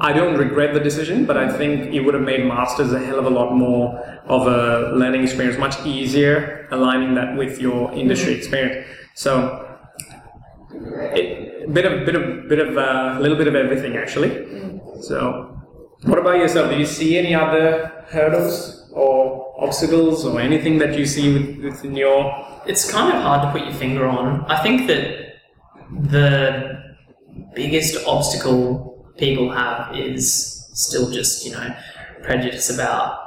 I 0.00 0.12
don't 0.12 0.36
regret 0.36 0.74
the 0.74 0.80
decision, 0.80 1.26
but 1.26 1.36
I 1.36 1.52
think 1.52 1.94
it 1.94 2.00
would 2.00 2.14
have 2.14 2.22
made 2.22 2.46
masters 2.46 2.92
a 2.92 2.98
hell 2.98 3.18
of 3.18 3.26
a 3.26 3.30
lot 3.30 3.54
more 3.54 3.98
of 4.26 4.46
a 4.46 4.92
learning 4.96 5.22
experience, 5.22 5.58
much 5.58 5.84
easier 5.84 6.68
aligning 6.70 7.14
that 7.14 7.36
with 7.36 7.60
your 7.60 7.92
industry 7.92 8.32
mm-hmm. 8.32 8.38
experience. 8.38 8.86
So, 9.14 9.68
it, 10.72 11.72
bit 11.72 11.84
of 11.84 12.06
bit 12.06 12.14
of 12.14 12.48
bit 12.48 12.58
of 12.58 12.76
a 12.76 13.20
little 13.20 13.36
bit 13.36 13.46
of 13.46 13.54
everything 13.54 13.96
actually. 13.96 14.30
Mm-hmm. 14.30 15.02
So, 15.02 15.58
what 16.04 16.18
about 16.18 16.36
yourself? 16.36 16.70
Do 16.70 16.78
you 16.78 16.86
see 16.86 17.18
any 17.18 17.34
other 17.34 18.04
hurdles 18.08 18.90
or 18.92 19.54
obstacles 19.62 20.24
or 20.24 20.40
anything 20.40 20.78
that 20.78 20.98
you 20.98 21.06
see 21.06 21.58
within 21.62 21.96
your? 21.96 22.46
It's 22.66 22.90
kind 22.90 23.14
of 23.14 23.22
hard 23.22 23.42
to 23.42 23.52
put 23.52 23.68
your 23.68 23.78
finger 23.78 24.06
on. 24.06 24.44
I 24.46 24.62
think 24.62 24.86
that 24.86 25.32
the 25.90 26.82
biggest 27.54 28.06
obstacle 28.06 28.91
people 29.22 29.52
have 29.52 29.96
is 29.96 30.66
still 30.72 31.08
just, 31.08 31.46
you 31.46 31.52
know, 31.52 31.72
prejudice 32.24 32.68
about 32.70 33.20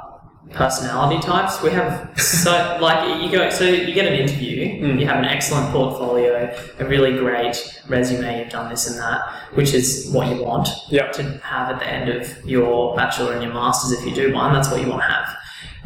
personality 0.50 1.18
types. 1.26 1.62
We 1.62 1.70
have 1.70 2.20
so 2.20 2.52
like 2.82 3.22
you 3.22 3.30
go 3.32 3.48
so 3.48 3.64
you 3.64 3.94
get 3.94 4.06
an 4.06 4.12
interview, 4.12 4.58
mm. 4.82 5.00
you 5.00 5.06
have 5.06 5.18
an 5.18 5.24
excellent 5.24 5.72
portfolio, 5.72 6.54
a 6.78 6.84
really 6.84 7.16
great 7.16 7.56
resume, 7.88 8.40
you've 8.40 8.50
done 8.50 8.68
this 8.68 8.86
and 8.90 8.98
that, 8.98 9.20
which 9.54 9.72
is 9.72 10.10
what 10.12 10.28
you 10.28 10.44
want 10.44 10.68
Yeah. 10.90 11.10
to 11.12 11.22
have 11.38 11.70
at 11.70 11.78
the 11.78 11.88
end 11.88 12.10
of 12.10 12.22
your 12.44 12.94
bachelor 12.94 13.32
and 13.32 13.42
your 13.42 13.54
masters 13.54 13.98
if 13.98 14.04
you 14.06 14.14
do 14.14 14.34
one, 14.34 14.52
that's 14.52 14.70
what 14.70 14.82
you 14.82 14.88
want 14.88 15.00
to 15.00 15.08
have. 15.08 15.34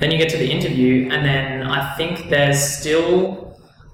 Then 0.00 0.10
you 0.10 0.18
get 0.18 0.30
to 0.30 0.38
the 0.38 0.50
interview 0.50 1.08
and 1.12 1.24
then 1.24 1.62
I 1.62 1.94
think 1.94 2.30
there's 2.30 2.60
still 2.60 3.39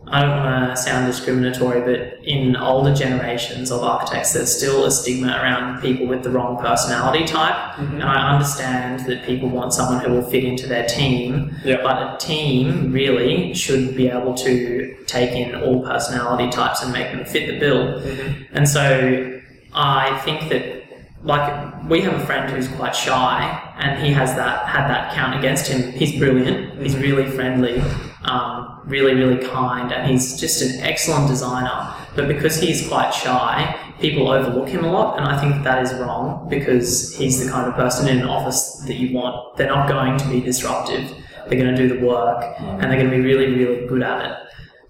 I 0.08 0.22
don't 0.22 0.36
want 0.36 0.70
to 0.70 0.76
sound 0.80 1.06
discriminatory, 1.06 1.80
but 1.80 2.24
in 2.24 2.54
older 2.54 2.94
generations 2.94 3.72
of 3.72 3.82
architects, 3.82 4.34
there's 4.34 4.56
still 4.56 4.84
a 4.84 4.90
stigma 4.90 5.28
around 5.28 5.80
people 5.80 6.06
with 6.06 6.22
the 6.22 6.30
wrong 6.30 6.58
personality 6.58 7.24
type. 7.24 7.74
Mm-hmm. 7.74 7.94
And 7.94 8.04
I 8.04 8.32
understand 8.34 9.04
that 9.06 9.24
people 9.24 9.48
want 9.48 9.74
someone 9.74 10.04
who 10.04 10.12
will 10.12 10.30
fit 10.30 10.44
into 10.44 10.68
their 10.68 10.86
team, 10.86 11.56
Yeah. 11.64 11.82
but 11.82 12.14
a 12.14 12.24
team 12.24 12.92
really 12.92 13.52
should 13.52 13.96
be 13.96 14.08
able 14.08 14.34
to 14.34 14.96
take 15.06 15.32
in 15.32 15.56
all 15.56 15.84
personality 15.84 16.50
types 16.50 16.82
and 16.82 16.92
make 16.92 17.10
them 17.10 17.24
fit 17.24 17.48
the 17.48 17.58
bill. 17.58 18.00
Mm-hmm. 18.00 18.56
And 18.56 18.68
so 18.68 19.40
I 19.74 20.18
think 20.20 20.48
that 20.50 20.76
like 21.22 21.88
we 21.88 22.00
have 22.02 22.14
a 22.14 22.24
friend 22.24 22.52
who's 22.52 22.68
quite 22.68 22.94
shy 22.94 23.74
and 23.78 24.00
he 24.04 24.12
has 24.12 24.34
that 24.36 24.66
had 24.66 24.86
that 24.86 25.12
count 25.12 25.36
against 25.36 25.66
him 25.66 25.90
he's 25.92 26.16
brilliant 26.18 26.80
he's 26.80 26.92
mm-hmm. 26.92 27.02
really 27.02 27.30
friendly 27.30 27.80
um, 28.22 28.55
really 28.86 29.14
really 29.14 29.44
kind 29.44 29.92
and 29.92 30.10
he's 30.10 30.38
just 30.40 30.62
an 30.62 30.80
excellent 30.80 31.28
designer. 31.28 31.94
But 32.14 32.28
because 32.28 32.58
he's 32.60 32.88
quite 32.88 33.12
shy 33.12 33.82
people 34.00 34.28
overlook 34.30 34.68
him 34.68 34.84
a 34.84 34.92
lot 34.92 35.16
and 35.16 35.26
i 35.26 35.38
think 35.40 35.64
that 35.64 35.82
is 35.82 35.92
wrong 35.94 36.46
because 36.50 37.16
he's 37.16 37.42
the 37.42 37.50
kind 37.50 37.66
of 37.66 37.74
person 37.74 38.06
in 38.08 38.18
an 38.18 38.28
office 38.28 38.82
that 38.86 38.94
you 38.94 39.14
want. 39.14 39.56
They're 39.56 39.68
not 39.68 39.88
going 39.88 40.18
to 40.18 40.28
be 40.28 40.40
disruptive. 40.40 41.10
They're 41.48 41.58
going 41.58 41.74
to 41.74 41.76
do 41.76 41.88
the 41.88 42.06
work 42.06 42.42
mm. 42.42 42.82
and 42.82 42.82
they're 42.82 42.98
going 42.98 43.10
to 43.10 43.16
be 43.16 43.22
really 43.22 43.52
really 43.54 43.86
good 43.86 44.02
at 44.02 44.30
it. 44.30 44.36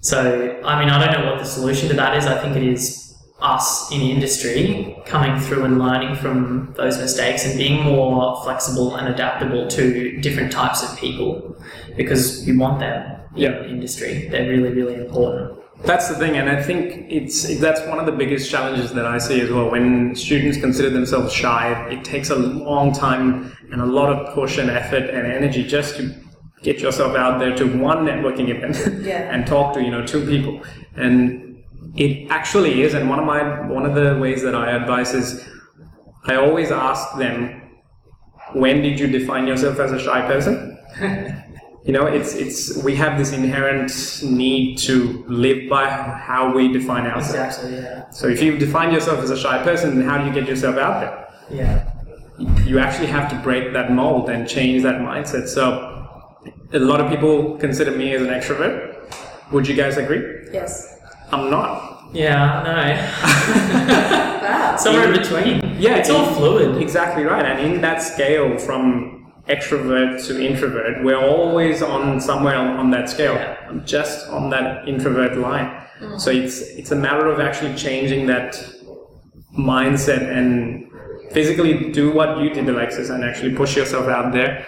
So 0.01 0.61
i 0.65 0.79
mean 0.79 0.91
i 0.91 0.99
don't 0.99 1.19
know 1.19 1.31
what 1.31 1.39
the 1.39 1.45
solution 1.45 1.89
to 1.89 1.95
that 1.95 2.17
is. 2.17 2.27
I 2.27 2.41
think 2.41 2.57
it 2.57 2.63
is 2.63 3.07
us 3.41 3.93
in 3.93 4.01
the 4.01 4.11
industry 4.11 4.97
coming 5.05 5.39
through 5.39 5.65
and 5.65 5.79
learning 5.79 6.17
from 6.17 6.73
those 6.77 6.97
mistakes 6.99 7.45
and 7.45 7.59
being 7.59 7.85
more 7.85 8.43
flexible 8.43 8.97
and 8.97 9.09
adaptable 9.09 9.69
to 9.69 10.19
different 10.23 10.51
types 10.51 10.83
of 10.83 10.99
people 10.99 11.55
because 11.97 12.45
we 12.47 12.57
want 12.57 12.81
them 12.81 13.21
Yeah. 13.37 13.65
industry. 13.65 14.29
They're 14.31 14.49
really, 14.49 14.71
really 14.71 14.95
important. 14.95 15.59
That's 15.85 16.09
the 16.09 16.15
thing, 16.15 16.37
and 16.39 16.49
I 16.49 16.63
think 16.63 17.05
it's 17.11 17.59
that's 17.61 17.83
one 17.87 17.99
of 17.99 18.07
the 18.07 18.13
biggest 18.13 18.51
challenges 18.51 18.93
that 18.95 19.05
I 19.05 19.19
see 19.19 19.41
as 19.43 19.51
well. 19.51 19.71
When 19.71 20.15
students 20.15 20.57
consider 20.59 20.89
themselves 20.89 21.33
shy, 21.35 21.71
it 21.91 22.03
takes 22.03 22.31
a 22.31 22.37
long 22.37 22.95
time 22.95 23.55
and 23.71 23.83
a 23.83 23.87
lot 23.87 24.11
of 24.11 24.35
push 24.35 24.57
and 24.57 24.71
effort 24.71 25.11
and 25.11 25.27
energy 25.31 25.63
just 25.65 25.97
to 25.99 26.15
get 26.63 26.79
yourself 26.81 27.15
out 27.15 27.39
there 27.39 27.55
to 27.57 27.65
one 27.79 28.07
networking 28.07 28.49
event 28.49 29.05
Yeah. 29.05 29.31
and 29.33 29.47
talk 29.47 29.75
to 29.75 29.83
you 29.83 29.91
know 29.91 30.05
two 30.07 30.25
people. 30.27 30.63
And 30.97 31.63
it 31.95 32.31
actually 32.31 32.81
is, 32.83 32.95
and 32.95 33.11
one 33.11 33.19
of 33.19 33.27
my 33.27 33.43
one 33.69 33.85
of 33.85 33.95
the 33.95 34.17
ways 34.19 34.41
that 34.43 34.55
I 34.55 34.71
advise 34.71 35.13
is 35.13 35.47
I 36.25 36.37
always 36.37 36.71
ask 36.73 37.19
them, 37.19 37.61
when 38.55 38.81
did 38.81 38.99
you 38.99 39.09
define 39.09 39.47
yourself 39.47 39.79
as 39.79 39.93
a 39.93 39.99
shy 39.99 40.23
person? 40.27 40.79
you 41.87 41.93
know 41.93 42.07
it's 42.07 42.35
it's 42.35 42.77
we 42.83 42.95
have 42.97 43.17
this 43.19 43.33
inherent 43.33 43.91
need 44.23 44.77
to 44.89 45.25
live 45.29 45.69
by 45.71 45.85
how 46.29 46.53
we 46.57 46.63
define 46.73 47.07
ourselves 47.07 47.57
Exactly, 47.59 47.75
yeah. 47.77 48.11
so 48.11 48.27
if 48.29 48.43
you 48.43 48.59
define 48.59 48.93
yourself 48.93 49.19
as 49.21 49.31
a 49.31 49.37
shy 49.37 49.63
person 49.63 49.89
then 49.99 50.05
how 50.09 50.19
do 50.19 50.25
you 50.27 50.33
get 50.39 50.47
yourself 50.49 50.77
out 50.77 50.97
there 51.03 51.15
Yeah. 51.61 51.75
you 52.71 52.79
actually 52.79 53.07
have 53.17 53.31
to 53.31 53.37
break 53.49 53.73
that 53.73 53.93
mold 53.93 54.29
and 54.31 54.49
change 54.49 54.83
that 54.83 54.97
mindset 55.01 55.47
so 55.49 55.65
a 56.73 56.79
lot 56.79 57.01
of 57.01 57.09
people 57.11 57.57
consider 57.59 57.93
me 57.93 58.15
as 58.17 58.23
an 58.23 58.29
extrovert 58.29 58.75
would 59.53 59.69
you 59.69 59.77
guys 59.83 59.97
agree 59.97 60.23
Yes. 60.53 60.73
i'm 61.33 61.51
not 61.51 61.75
Yeah, 62.13 62.63
no. 62.67 62.77
Wow. 64.47 64.77
Somewhere 64.77 65.13
in 65.13 65.19
between. 65.21 65.55
Yeah, 65.81 65.97
It's 65.97 66.09
all 66.09 66.27
fluid. 66.35 66.81
Exactly 66.81 67.25
right. 67.25 67.45
And 67.45 67.59
in 67.67 67.81
that 67.81 67.99
scale 68.01 68.57
from 68.59 69.16
extrovert 69.49 70.27
to 70.27 70.45
introvert, 70.45 71.05
we're 71.05 71.21
always 71.21 71.83
on 71.83 72.21
somewhere 72.21 72.57
on, 72.57 72.77
on 72.77 72.91
that 72.91 73.09
scale. 73.09 73.35
Yeah. 73.35 73.81
Just 73.85 74.29
on 74.29 74.51
that 74.51 74.89
introvert 74.89 75.37
line. 75.39 75.67
Mm-hmm. 76.01 76.19
So 76.19 76.31
it's 76.31 76.61
it's 76.61 76.91
a 76.91 76.97
matter 76.97 77.27
of 77.27 77.41
actually 77.41 77.75
changing 77.75 78.27
that 78.27 78.53
mindset 79.57 80.23
and 80.37 80.91
physically 81.33 81.91
do 81.93 82.13
what 82.13 82.39
you 82.39 82.51
did, 82.51 82.69
Alexis, 82.69 83.09
and 83.11 83.25
actually 83.25 83.55
push 83.55 83.77
yourself 83.77 84.07
out 84.09 84.33
there, 84.33 84.67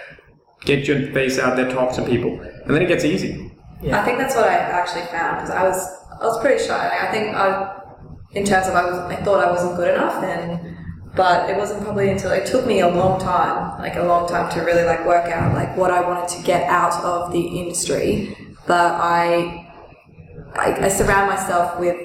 get 0.61 0.87
your 0.87 1.11
face 1.11 1.37
out 1.37 1.55
there, 1.55 1.69
talk 1.69 1.93
to 1.95 2.05
people, 2.05 2.39
and 2.39 2.73
then 2.73 2.81
it 2.81 2.87
gets 2.87 3.03
easy. 3.03 3.51
I 3.91 4.03
think 4.03 4.17
that's 4.17 4.35
what 4.35 4.45
I 4.45 4.55
actually 4.55 5.05
found 5.05 5.37
because 5.37 5.51
I 5.51 5.63
was 5.63 5.77
I 6.19 6.25
was 6.25 6.39
pretty 6.41 6.63
shy. 6.63 6.89
Like, 6.89 7.01
I 7.01 7.11
think 7.11 7.35
I, 7.35 7.81
in 8.31 8.43
terms 8.43 8.67
of 8.67 8.75
I 8.75 8.85
was 8.85 8.99
I 8.99 9.15
thought 9.23 9.43
I 9.43 9.51
wasn't 9.51 9.77
good 9.77 9.93
enough, 9.93 10.23
and 10.23 10.77
but 11.15 11.49
it 11.49 11.57
wasn't 11.57 11.83
probably 11.83 12.09
until 12.11 12.31
it 12.31 12.45
took 12.45 12.65
me 12.65 12.79
a 12.81 12.87
long 12.87 13.19
time, 13.19 13.79
like 13.79 13.95
a 13.95 14.03
long 14.03 14.27
time 14.27 14.49
to 14.53 14.61
really 14.61 14.83
like 14.83 15.05
work 15.05 15.25
out 15.31 15.53
like 15.53 15.75
what 15.75 15.91
I 15.91 16.01
wanted 16.01 16.29
to 16.37 16.43
get 16.43 16.63
out 16.69 16.93
of 17.03 17.31
the 17.31 17.41
industry. 17.41 18.35
But 18.67 18.91
I 18.93 19.65
I, 20.55 20.85
I 20.85 20.89
surround 20.89 21.29
myself 21.29 21.79
with 21.79 21.97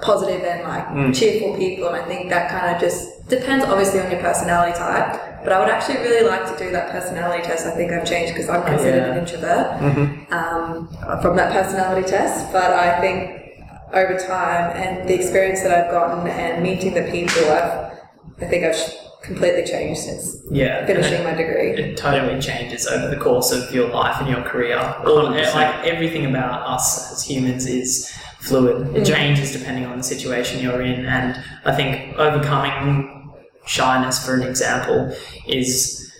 positive 0.00 0.42
and 0.42 0.62
like 0.62 1.14
cheerful 1.14 1.56
people, 1.56 1.88
and 1.88 1.96
I 1.96 2.04
think 2.04 2.30
that 2.30 2.50
kind 2.50 2.74
of 2.74 2.80
just 2.80 3.28
depends 3.28 3.64
obviously 3.64 4.00
on 4.00 4.10
your 4.10 4.20
personality 4.20 4.76
type. 4.78 5.42
But 5.44 5.52
I 5.52 5.60
would 5.60 5.68
actually 5.68 5.98
really 5.98 6.28
like 6.28 6.46
to 6.56 6.64
do 6.64 6.70
that 6.72 6.90
personality 6.90 7.42
test. 7.44 7.66
I 7.66 7.70
think 7.70 7.92
I've 7.92 8.06
changed 8.06 8.34
because 8.34 8.48
I'm 8.48 8.64
considered 8.64 9.06
Yeah. 9.06 9.12
an 9.12 9.18
introvert 9.18 10.32
um, 10.32 10.88
from 11.22 11.36
that 11.36 11.52
personality 11.52 12.06
test. 12.08 12.52
But 12.52 12.72
I 12.72 13.00
think 13.00 13.47
over 13.92 14.18
time 14.18 14.76
and 14.76 15.08
the 15.08 15.14
experience 15.14 15.62
that 15.62 15.72
I've 15.72 15.90
gotten 15.90 16.26
and 16.28 16.62
meeting 16.62 16.94
the 16.94 17.10
people, 17.10 17.50
I've, 17.50 17.98
I 18.40 18.46
think 18.46 18.64
I've 18.64 18.76
completely 19.22 19.64
changed 19.64 20.00
since 20.00 20.36
Yeah, 20.50 20.86
finishing 20.86 21.14
and 21.14 21.24
my 21.24 21.34
degree. 21.34 21.70
it, 21.70 21.78
it 21.80 21.96
totally 21.96 22.40
changes 22.40 22.86
over 22.86 23.08
the 23.08 23.20
course 23.20 23.52
of 23.52 23.72
your 23.74 23.88
life 23.90 24.20
and 24.20 24.28
your 24.28 24.42
career. 24.42 24.78
All, 24.78 25.26
100%. 25.26 25.36
Eh, 25.36 25.52
like 25.54 25.86
everything 25.86 26.26
about 26.26 26.66
us 26.66 27.12
as 27.12 27.22
humans 27.22 27.66
is 27.66 28.10
fluid. 28.40 28.96
It 28.96 29.02
mm. 29.02 29.06
changes 29.06 29.52
depending 29.52 29.86
on 29.86 29.98
the 29.98 30.04
situation 30.04 30.62
you're 30.62 30.82
in, 30.82 31.04
and 31.06 31.42
I 31.64 31.74
think 31.74 32.16
overcoming 32.16 33.32
shyness, 33.66 34.24
for 34.24 34.34
an 34.34 34.42
example, 34.42 35.14
is 35.46 36.10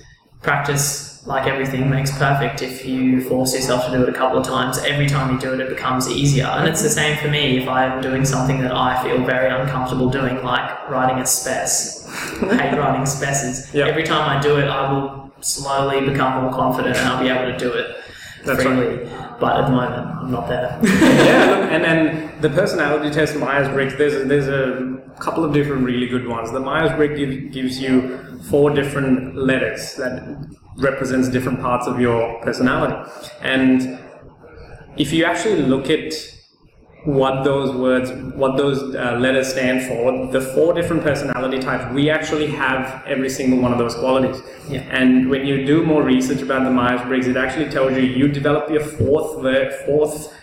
practice. 0.43 1.08
Like 1.29 1.47
everything 1.47 1.91
makes 1.91 2.11
perfect. 2.17 2.62
If 2.62 2.87
you 2.87 3.21
force 3.29 3.53
yourself 3.55 3.85
to 3.85 3.91
do 3.93 4.03
it 4.03 4.09
a 4.09 4.14
couple 4.14 4.38
of 4.38 4.47
times, 4.47 4.79
every 4.79 5.07
time 5.07 5.31
you 5.31 5.38
do 5.38 5.53
it, 5.53 5.61
it 5.61 5.69
becomes 5.69 6.09
easier. 6.09 6.47
And 6.47 6.67
it's 6.67 6.81
the 6.83 6.88
same 6.88 7.19
for 7.19 7.29
me. 7.29 7.59
If 7.59 7.69
I'm 7.69 8.01
doing 8.01 8.25
something 8.25 8.61
that 8.61 8.73
I 8.75 9.03
feel 9.03 9.23
very 9.27 9.51
uncomfortable 9.51 10.09
doing, 10.09 10.43
like 10.43 10.88
writing 10.88 11.19
a 11.19 11.27
spec, 11.27 11.69
hate 12.59 12.79
writing 12.79 13.05
specs, 13.05 13.73
Yeah. 13.75 13.88
every 13.88 14.05
time 14.05 14.38
I 14.38 14.41
do 14.41 14.57
it, 14.57 14.69
I 14.69 14.91
will 14.91 15.31
slowly 15.41 16.01
become 16.09 16.45
more 16.45 16.51
confident 16.51 16.97
and 16.97 17.07
I'll 17.07 17.23
be 17.23 17.29
able 17.29 17.53
to 17.53 17.59
do 17.59 17.73
it 17.75 17.97
That's 18.47 18.62
freely. 18.62 19.05
But 19.38 19.59
at 19.61 19.67
the 19.67 19.73
moment, 19.73 20.07
I'm 20.23 20.31
not 20.33 20.49
there. 20.49 20.81
yeah, 20.83 21.69
and 21.75 21.85
then 21.85 22.41
the 22.41 22.49
personality 22.49 23.11
test 23.11 23.37
Myers 23.37 23.69
Briggs. 23.69 23.97
There's 23.99 24.14
a, 24.14 24.25
there's 24.25 24.49
a 24.49 25.12
couple 25.21 25.45
of 25.45 25.53
different 25.53 25.85
really 25.85 26.07
good 26.07 26.27
ones. 26.27 26.51
The 26.53 26.61
Myers 26.61 26.91
Briggs 26.97 27.19
give, 27.19 27.53
gives 27.53 27.79
you 27.79 28.41
four 28.49 28.71
different 28.71 29.37
letters 29.37 29.95
that 29.97 30.23
represents 30.79 31.29
different 31.29 31.61
parts 31.61 31.87
of 31.87 32.01
your 32.01 32.41
personality, 32.43 33.11
and 33.43 33.99
if 34.97 35.12
you 35.12 35.25
actually 35.25 35.62
look 35.62 35.88
at 35.91 36.12
what 37.05 37.43
those 37.45 37.75
words, 37.75 38.11
what 38.35 38.57
those 38.57 38.95
uh, 38.95 39.17
letters 39.19 39.49
stand 39.49 39.87
for, 39.88 40.31
the 40.33 40.41
four 40.41 40.75
different 40.75 41.03
personality 41.03 41.59
types, 41.59 41.91
we 41.95 42.11
actually 42.11 42.49
have 42.49 43.03
every 43.07 43.31
single 43.31 43.61
one 43.61 43.73
of 43.73 43.79
those 43.79 43.95
qualities. 43.95 44.43
Yeah. 44.69 44.81
And 44.91 45.31
when 45.31 45.47
you 45.47 45.64
do 45.64 45.85
more 45.85 46.03
research 46.03 46.43
about 46.43 46.64
the 46.64 46.71
Myers 46.71 47.01
Briggs, 47.03 47.27
it 47.29 47.37
actually 47.37 47.71
tells 47.71 47.93
you 47.93 48.03
you 48.03 48.29
develop 48.29 48.69
your 48.69 48.85
fourth 48.85 49.41
ver- 49.41 49.71
fourth 49.87 50.35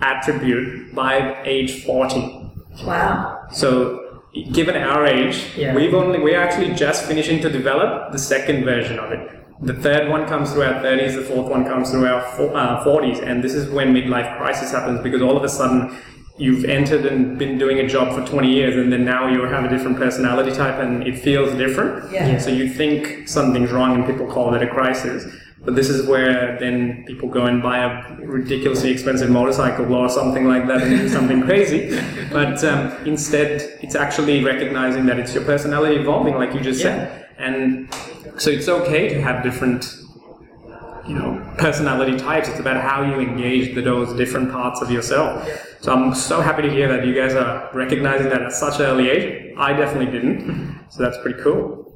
attribute 0.00 0.94
by 0.94 1.42
age 1.44 1.84
40. 1.84 2.52
Wow. 2.84 3.48
So, 3.52 4.22
given 4.52 4.76
our 4.76 5.06
age, 5.06 5.44
Yeah. 5.56 5.74
we've 5.74 5.94
only 5.94 6.18
we're 6.20 6.40
actually 6.40 6.74
just 6.74 7.04
finishing 7.06 7.40
to 7.42 7.50
develop 7.50 8.12
the 8.12 8.18
second 8.18 8.64
version 8.64 8.98
of 8.98 9.12
it. 9.12 9.41
The 9.62 9.74
third 9.74 10.08
one 10.10 10.26
comes 10.26 10.52
through 10.52 10.64
our 10.64 10.82
30s, 10.82 11.14
the 11.14 11.22
fourth 11.22 11.48
one 11.48 11.64
comes 11.64 11.90
through 11.90 12.06
our 12.06 12.20
fo- 12.32 12.52
uh, 12.52 12.84
40s, 12.84 13.22
and 13.22 13.44
this 13.44 13.54
is 13.54 13.70
when 13.70 13.94
midlife 13.94 14.36
crisis 14.36 14.72
happens 14.72 15.00
because 15.00 15.22
all 15.22 15.36
of 15.36 15.44
a 15.44 15.48
sudden 15.48 15.96
you've 16.36 16.64
entered 16.64 17.06
and 17.06 17.38
been 17.38 17.58
doing 17.58 17.78
a 17.78 17.86
job 17.86 18.12
for 18.12 18.26
20 18.26 18.50
years, 18.50 18.74
and 18.74 18.92
then 18.92 19.04
now 19.04 19.28
you 19.28 19.42
have 19.44 19.64
a 19.64 19.68
different 19.68 19.96
personality 19.98 20.50
type, 20.50 20.80
and 20.80 21.06
it 21.06 21.16
feels 21.16 21.54
different. 21.54 22.10
Yeah. 22.10 22.26
Yeah. 22.26 22.38
So 22.38 22.50
you 22.50 22.68
think 22.68 23.28
something's 23.28 23.70
wrong, 23.70 23.94
and 23.94 24.04
people 24.06 24.26
call 24.26 24.52
it 24.54 24.62
a 24.62 24.66
crisis. 24.66 25.32
But 25.64 25.76
this 25.76 25.88
is 25.88 26.08
where 26.08 26.58
then 26.58 27.04
people 27.06 27.28
go 27.28 27.46
and 27.46 27.62
buy 27.62 27.78
a 27.84 28.16
ridiculously 28.16 28.90
expensive 28.90 29.30
motorcycle 29.30 29.94
or 29.94 30.08
something 30.08 30.44
like 30.48 30.66
that 30.66 30.82
and 30.82 30.90
do 30.98 31.08
something 31.08 31.40
crazy. 31.48 31.96
But 32.32 32.64
um, 32.64 32.90
instead, 33.06 33.78
it's 33.80 33.94
actually 33.94 34.42
recognizing 34.42 35.06
that 35.06 35.20
it's 35.20 35.32
your 35.32 35.44
personality 35.44 35.94
evolving, 36.00 36.34
like 36.34 36.52
you 36.52 36.60
just 36.60 36.80
said. 36.80 37.28
And 37.38 37.88
so 38.38 38.50
it's 38.50 38.68
okay 38.68 39.08
to 39.08 39.20
have 39.20 39.42
different, 39.42 39.94
you 41.06 41.14
know, 41.14 41.54
personality 41.58 42.16
types. 42.16 42.48
It's 42.48 42.60
about 42.60 42.82
how 42.82 43.02
you 43.02 43.20
engage 43.20 43.74
the, 43.74 43.82
those 43.82 44.16
different 44.16 44.50
parts 44.50 44.80
of 44.80 44.90
yourself. 44.90 45.48
So 45.80 45.92
I'm 45.92 46.14
so 46.14 46.40
happy 46.40 46.62
to 46.62 46.70
hear 46.70 46.88
that 46.88 47.06
you 47.06 47.14
guys 47.14 47.34
are 47.34 47.70
recognizing 47.74 48.28
that 48.30 48.42
at 48.42 48.52
such 48.52 48.80
an 48.80 48.86
early 48.86 49.10
age. 49.10 49.54
I 49.58 49.72
definitely 49.72 50.12
didn't. 50.12 50.86
So 50.90 51.02
that's 51.02 51.18
pretty 51.18 51.42
cool. 51.42 51.92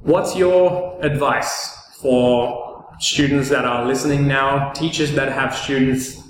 What's 0.00 0.34
your 0.36 0.98
advice 1.04 1.96
for 2.00 2.86
students 2.98 3.48
that 3.48 3.64
are 3.64 3.84
listening 3.86 4.26
now, 4.26 4.72
teachers 4.72 5.12
that 5.12 5.30
have 5.32 5.54
students 5.54 6.20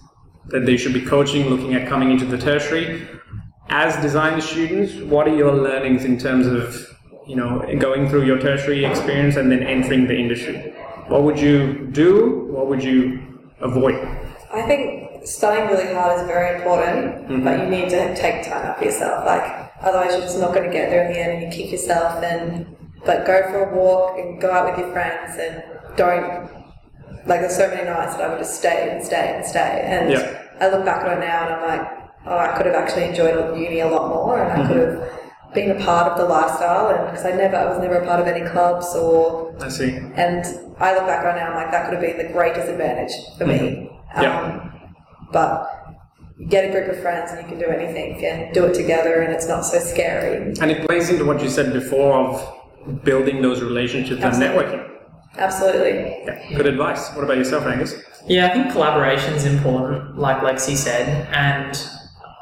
that 0.46 0.66
they 0.66 0.76
should 0.76 0.92
be 0.92 1.00
coaching, 1.00 1.48
looking 1.48 1.74
at 1.74 1.88
coming 1.88 2.11
into 2.11 2.26
the 2.26 2.37
tertiary? 2.38 3.06
As 3.68 3.96
design 4.02 4.40
students, 4.40 4.94
what 4.96 5.26
are 5.26 5.35
your 5.35 5.54
learnings 5.54 6.04
in 6.04 6.18
terms 6.18 6.46
of, 6.46 6.91
you 7.26 7.37
know, 7.37 7.64
going 7.78 8.08
through 8.08 8.24
your 8.24 8.38
tertiary 8.38 8.85
experience 8.85 9.37
and 9.37 9.50
then 9.50 9.62
entering 9.62 10.06
the 10.06 10.16
industry? 10.16 10.74
What 11.08 11.22
would 11.22 11.38
you 11.38 11.88
do? 11.92 12.46
What 12.50 12.68
would 12.68 12.82
you 12.82 13.20
avoid? 13.61 13.96
I 14.52 14.62
think 14.62 15.26
studying 15.26 15.68
really 15.68 15.92
hard 15.94 16.20
is 16.20 16.26
very 16.26 16.56
important, 16.56 17.28
mm-hmm. 17.28 17.44
but 17.44 17.61
you 17.61 17.66
need 17.66 17.88
to 17.90 18.14
take 18.16 18.44
time 18.44 18.66
out 18.66 18.78
for 18.78 18.85
yourself. 18.85 19.24
Like 19.24 19.72
otherwise, 19.80 20.12
you're 20.12 20.22
just 20.22 20.38
not 20.38 20.54
going 20.54 20.66
to 20.66 20.72
get 20.72 20.90
there 20.90 21.06
in 21.06 21.12
the 21.12 21.18
end, 21.18 21.32
and 21.32 21.52
you 21.52 21.62
kick 21.62 21.72
yourself. 21.72 22.22
And 22.22 22.76
but 23.04 23.26
go 23.26 23.42
for 23.50 23.70
a 23.70 23.74
walk 23.74 24.18
and 24.18 24.40
go 24.40 24.50
out 24.50 24.70
with 24.70 24.78
your 24.78 24.92
friends, 24.92 25.37
and 25.38 25.62
don't 25.96 26.50
like. 27.26 27.40
There's 27.40 27.56
so 27.56 27.68
many 27.68 27.85
nights 27.85 28.16
that 28.16 28.24
I 28.24 28.28
would 28.28 28.38
just 28.38 28.58
stay 28.58 28.90
and 28.90 29.04
stay 29.04 29.35
and 29.37 29.44
stay, 29.44 29.82
and 29.85 30.12
Yeah. 30.12 30.38
I 30.61 30.68
look 30.70 30.85
back 30.85 31.04
on 31.04 31.16
it 31.16 31.20
now, 31.20 31.46
and 31.46 31.54
I'm 31.54 31.78
like, 31.78 31.88
oh, 32.26 32.38
I 32.38 32.56
could 32.56 32.66
have 32.66 32.74
actually 32.76 33.04
enjoyed 33.04 33.58
uni 33.58 33.80
a 33.80 33.88
lot 33.88 34.08
more, 34.08 34.40
and 34.40 34.52
I 34.52 34.56
mm-hmm. 34.56 34.68
could 34.68 34.88
have 34.88 35.21
been 35.54 35.70
a 35.70 35.84
part 35.84 36.10
of 36.12 36.18
the 36.18 36.24
lifestyle, 36.24 36.88
and 36.88 37.10
because 37.10 37.24
I 37.24 37.32
never, 37.32 37.56
I 37.56 37.66
was 37.66 37.78
never 37.78 37.96
a 37.96 38.06
part 38.06 38.20
of 38.20 38.26
any 38.26 38.48
clubs 38.50 38.94
or 38.94 39.54
I 39.60 39.68
see. 39.68 39.90
and 39.90 40.44
I 40.78 40.94
look 40.94 41.06
back 41.06 41.24
on 41.24 41.36
it 41.36 41.40
now, 41.40 41.50
I'm 41.50 41.54
like, 41.54 41.70
that 41.70 41.84
could 41.84 41.94
have 41.94 42.02
been 42.02 42.26
the 42.26 42.32
greatest 42.32 42.68
advantage 42.68 43.12
for 43.38 43.46
me. 43.46 43.90
Yeah. 44.20 44.40
Um, 44.40 44.94
but 45.32 45.68
you 46.38 46.46
get 46.46 46.68
a 46.68 46.72
group 46.72 46.88
of 46.88 47.00
friends 47.00 47.30
and 47.30 47.40
you 47.40 47.48
can 47.48 47.58
do 47.58 47.66
anything 47.66 48.24
and 48.24 48.52
do 48.52 48.64
it 48.64 48.74
together 48.74 49.22
and 49.22 49.32
it's 49.32 49.46
not 49.46 49.62
so 49.62 49.78
scary. 49.78 50.52
And 50.60 50.70
it 50.70 50.86
plays 50.86 51.08
into 51.08 51.24
what 51.24 51.42
you 51.42 51.48
said 51.48 51.72
before 51.72 52.14
of 52.14 53.04
building 53.04 53.42
those 53.42 53.62
relationships 53.62 54.22
and 54.22 54.34
networking. 54.34 54.88
Absolutely. 55.36 56.24
Yeah, 56.26 56.56
good 56.56 56.66
advice. 56.66 57.10
What 57.14 57.24
about 57.24 57.38
yourself, 57.38 57.64
Angus? 57.64 57.94
Yeah, 58.26 58.48
I 58.48 58.50
think 58.52 58.72
collaboration 58.72 59.34
is 59.34 59.46
important, 59.46 60.18
like 60.18 60.38
Lexi 60.38 60.76
said, 60.76 61.26
and 61.32 61.88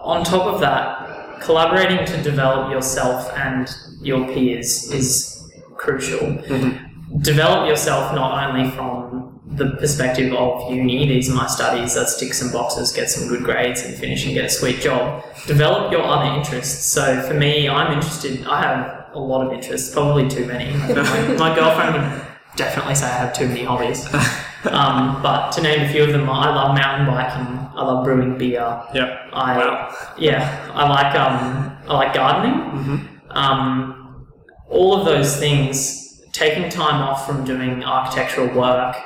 on 0.00 0.24
top 0.24 0.42
of 0.42 0.60
that, 0.60 0.99
collaborating 1.40 2.04
to 2.06 2.22
develop 2.22 2.70
yourself 2.70 3.30
and 3.36 3.68
your 4.00 4.26
peers 4.28 4.90
is 4.92 5.50
crucial. 5.76 6.18
Mm-hmm. 6.18 7.18
Develop 7.20 7.68
yourself 7.68 8.14
not 8.14 8.48
only 8.48 8.70
from 8.70 9.40
the 9.46 9.76
perspective 9.76 10.32
of 10.32 10.70
uni, 10.70 11.08
these 11.08 11.30
are 11.30 11.34
my 11.34 11.46
studies, 11.46 11.96
let's 11.96 12.18
tick 12.18 12.32
some 12.32 12.52
boxes, 12.52 12.92
get 12.92 13.10
some 13.10 13.28
good 13.28 13.42
grades, 13.42 13.82
and 13.82 13.96
finish 13.96 14.24
and 14.24 14.34
get 14.34 14.44
a 14.44 14.50
sweet 14.50 14.80
job. 14.80 15.24
Develop 15.46 15.90
your 15.90 16.02
other 16.02 16.38
interests. 16.38 16.86
So 16.86 17.20
for 17.22 17.34
me, 17.34 17.68
I'm 17.68 17.92
interested. 17.92 18.46
I 18.46 18.62
have 18.62 19.06
a 19.12 19.18
lot 19.18 19.44
of 19.46 19.52
interests, 19.52 19.92
probably 19.92 20.28
too 20.28 20.46
many. 20.46 20.72
my, 20.94 21.28
my 21.36 21.54
girlfriend 21.54 21.94
would 21.94 22.26
definitely 22.56 22.94
say 22.94 23.06
I 23.06 23.08
have 23.08 23.32
too 23.32 23.48
many 23.48 23.64
hobbies. 23.64 24.06
Um, 24.66 25.22
but 25.22 25.52
to 25.52 25.62
name 25.62 25.82
a 25.82 25.88
few 25.88 26.02
of 26.04 26.12
them, 26.12 26.28
I 26.28 26.54
love 26.54 26.74
mountain 26.76 27.06
biking. 27.06 27.56
I 27.74 27.82
love 27.82 28.04
brewing 28.04 28.36
beer. 28.36 28.82
Yeah. 28.94 29.28
I 29.32 29.56
Wow. 29.56 29.96
yeah, 30.18 30.70
I 30.74 30.88
like 30.88 31.14
um, 31.14 31.76
I 31.88 31.94
like 31.94 32.14
gardening. 32.14 33.08
Um, 33.30 34.26
all 34.68 34.98
of 34.98 35.04
those 35.06 35.36
things, 35.38 36.20
taking 36.32 36.68
time 36.68 37.00
off 37.02 37.26
from 37.26 37.44
doing 37.44 37.82
architectural 37.84 38.48
work 38.54 38.96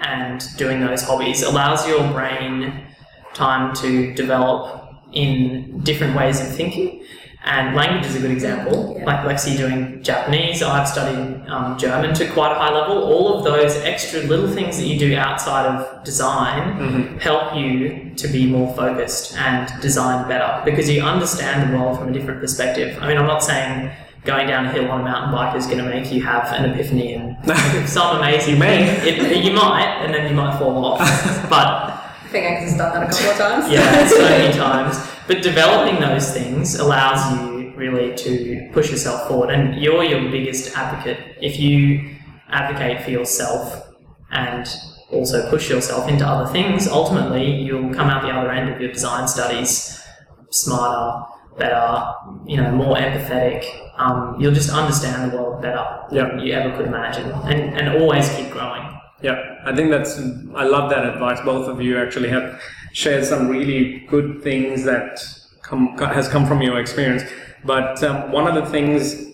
and 0.00 0.42
doing 0.56 0.80
those 0.80 1.02
hobbies 1.02 1.42
allows 1.42 1.86
your 1.86 2.02
brain 2.12 2.86
time 3.34 3.74
to 3.76 4.12
develop 4.14 4.80
in 5.12 5.80
different 5.84 6.16
ways 6.16 6.40
of 6.40 6.48
thinking. 6.48 7.01
And 7.44 7.74
language 7.74 8.06
is 8.06 8.14
a 8.16 8.20
good 8.20 8.30
example. 8.30 8.94
Yeah. 8.96 9.04
Like 9.04 9.20
Lexi 9.26 9.56
doing 9.56 10.00
Japanese, 10.02 10.62
I've 10.62 10.86
studied 10.88 11.44
um, 11.48 11.76
German 11.76 12.14
to 12.14 12.30
quite 12.30 12.52
a 12.52 12.54
high 12.54 12.72
level. 12.72 13.02
All 13.02 13.36
of 13.36 13.44
those 13.44 13.74
extra 13.78 14.20
little 14.20 14.48
things 14.48 14.78
that 14.78 14.86
you 14.86 14.96
do 14.98 15.16
outside 15.16 15.66
of 15.66 16.04
design 16.04 17.18
help 17.18 17.56
you 17.56 18.14
to 18.14 18.28
be 18.28 18.46
more 18.46 18.72
focused 18.76 19.36
and 19.36 19.68
design 19.82 20.28
better 20.28 20.62
because 20.64 20.88
you 20.88 21.02
understand 21.02 21.72
the 21.72 21.76
world 21.76 21.98
from 21.98 22.08
a 22.08 22.12
different 22.12 22.40
perspective. 22.40 22.96
I 23.00 23.08
mean, 23.08 23.18
I'm 23.18 23.26
not 23.26 23.42
saying 23.42 23.90
going 24.24 24.46
down 24.46 24.66
a 24.66 24.72
hill 24.72 24.88
on 24.90 25.00
a 25.00 25.04
mountain 25.04 25.32
bike 25.32 25.56
is 25.56 25.66
going 25.66 25.78
to 25.78 25.84
make 25.84 26.12
you 26.12 26.22
have 26.22 26.46
an 26.52 26.70
epiphany 26.70 27.14
and 27.14 27.36
some 27.88 28.18
amazing 28.18 28.58
may. 28.58 28.86
thing. 29.00 29.20
It, 29.20 29.44
you 29.44 29.52
might, 29.52 30.02
and 30.04 30.14
then 30.14 30.30
you 30.30 30.36
might 30.36 30.56
fall 30.58 30.84
off. 30.84 31.00
But 31.50 31.91
I 32.32 32.34
think 32.36 32.46
Angus 32.46 32.70
has 32.70 32.78
done 32.78 32.94
that 32.94 33.02
a 33.02 33.12
couple 33.12 33.30
of 33.30 33.36
times. 33.36 33.70
yeah, 33.70 34.06
so 34.08 34.18
many 34.22 34.56
times. 34.56 34.96
But 35.26 35.42
developing 35.42 36.00
those 36.00 36.32
things 36.32 36.76
allows 36.76 37.20
you 37.38 37.74
really 37.76 38.14
to 38.16 38.70
push 38.72 38.90
yourself 38.90 39.28
forward, 39.28 39.50
and 39.50 39.78
you're 39.82 40.02
your 40.02 40.30
biggest 40.30 40.74
advocate. 40.74 41.36
If 41.42 41.58
you 41.60 42.16
advocate 42.48 43.02
for 43.04 43.10
yourself 43.10 43.86
and 44.30 44.66
also 45.10 45.50
push 45.50 45.68
yourself 45.68 46.08
into 46.08 46.26
other 46.26 46.50
things, 46.50 46.88
ultimately 46.88 47.50
you'll 47.60 47.92
come 47.92 48.08
out 48.08 48.22
the 48.22 48.30
other 48.30 48.50
end 48.50 48.70
of 48.72 48.80
your 48.80 48.90
design 48.90 49.28
studies 49.28 50.02
smarter, 50.50 51.26
better, 51.58 52.14
you 52.46 52.56
know, 52.56 52.70
more 52.72 52.96
empathetic. 52.96 53.66
Um, 53.98 54.36
you'll 54.40 54.54
just 54.54 54.70
understand 54.70 55.30
the 55.32 55.36
world 55.36 55.60
better 55.60 55.84
Yeah. 56.10 56.28
than 56.28 56.38
you 56.38 56.54
ever 56.54 56.74
could 56.78 56.86
imagine, 56.86 57.30
and, 57.30 57.78
and 57.78 58.00
always 58.02 58.26
keep 58.30 58.50
growing. 58.50 58.88
Yeah, 59.22 59.60
I 59.64 59.74
think 59.74 59.90
that's. 59.90 60.18
I 60.54 60.64
love 60.64 60.90
that 60.90 61.06
advice. 61.06 61.40
Both 61.44 61.68
of 61.68 61.80
you 61.80 61.96
actually 61.98 62.28
have 62.30 62.60
shared 62.92 63.24
some 63.24 63.48
really 63.48 64.00
good 64.08 64.42
things 64.42 64.84
that 64.84 65.20
come 65.62 65.96
has 65.98 66.28
come 66.28 66.46
from 66.46 66.60
your 66.60 66.80
experience. 66.80 67.22
But 67.64 68.02
um, 68.02 68.32
one 68.32 68.48
of 68.48 68.54
the 68.54 68.68
things 68.70 69.32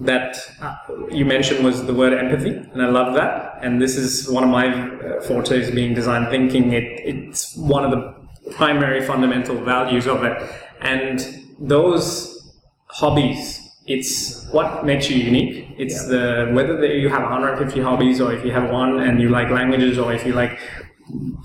that 0.00 0.38
uh, 0.62 0.76
you 1.10 1.26
mentioned 1.26 1.64
was 1.64 1.84
the 1.84 1.92
word 1.92 2.14
empathy, 2.14 2.50
and 2.50 2.82
I 2.82 2.88
love 2.88 3.14
that. 3.14 3.58
And 3.62 3.80
this 3.80 3.96
is 3.96 4.28
one 4.30 4.42
of 4.44 4.50
my 4.50 4.68
uh, 4.68 5.20
fortes, 5.20 5.70
being 5.70 5.94
design 5.94 6.30
thinking. 6.30 6.72
It, 6.72 6.84
it's 7.04 7.54
one 7.56 7.84
of 7.84 7.90
the 7.90 8.52
primary 8.52 9.04
fundamental 9.06 9.56
values 9.62 10.06
of 10.06 10.24
it, 10.24 10.42
and 10.80 11.20
those 11.58 12.56
hobbies. 12.86 13.69
It's 13.86 14.46
what 14.50 14.84
makes 14.84 15.10
you 15.10 15.16
unique. 15.16 15.74
It's 15.78 16.06
the 16.06 16.50
whether 16.52 16.76
the, 16.76 16.88
you 16.88 17.08
have 17.08 17.22
150 17.22 17.80
hobbies 17.80 18.20
or 18.20 18.32
if 18.32 18.44
you 18.44 18.52
have 18.52 18.70
one 18.70 19.00
and 19.00 19.20
you 19.20 19.28
like 19.30 19.50
languages 19.50 19.98
or 19.98 20.12
if 20.12 20.24
you 20.24 20.32
like 20.32 20.58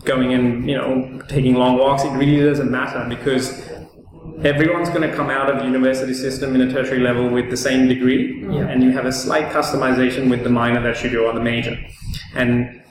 going 0.04 0.34
and 0.34 0.70
you 0.70 0.78
know 0.78 1.22
taking 1.28 1.56
long 1.56 1.78
walks. 1.78 2.04
It 2.04 2.12
really 2.12 2.46
doesn't 2.46 2.70
matter 2.70 3.06
because 3.10 3.50
everyone's 4.44 4.90
going 4.90 5.10
to 5.10 5.16
come 5.16 5.30
out 5.30 5.50
of 5.50 5.60
the 5.60 5.66
university 5.66 6.14
system 6.14 6.56
in 6.56 6.62
a 6.62 6.72
tertiary 6.72 7.00
level 7.00 7.30
with 7.30 7.50
the 7.50 7.58
same 7.58 7.88
degree 7.88 8.44
Yeah. 8.44 8.68
and 8.68 8.84
you 8.84 8.92
have 8.92 9.06
a 9.06 9.12
slight 9.12 9.52
customization 9.52 10.30
with 10.30 10.44
the 10.44 10.50
minor 10.50 10.82
that 10.82 11.04
you 11.04 11.10
do 11.10 11.26
or 11.26 11.34
the 11.34 11.40
major 11.40 11.78
and 12.36 12.82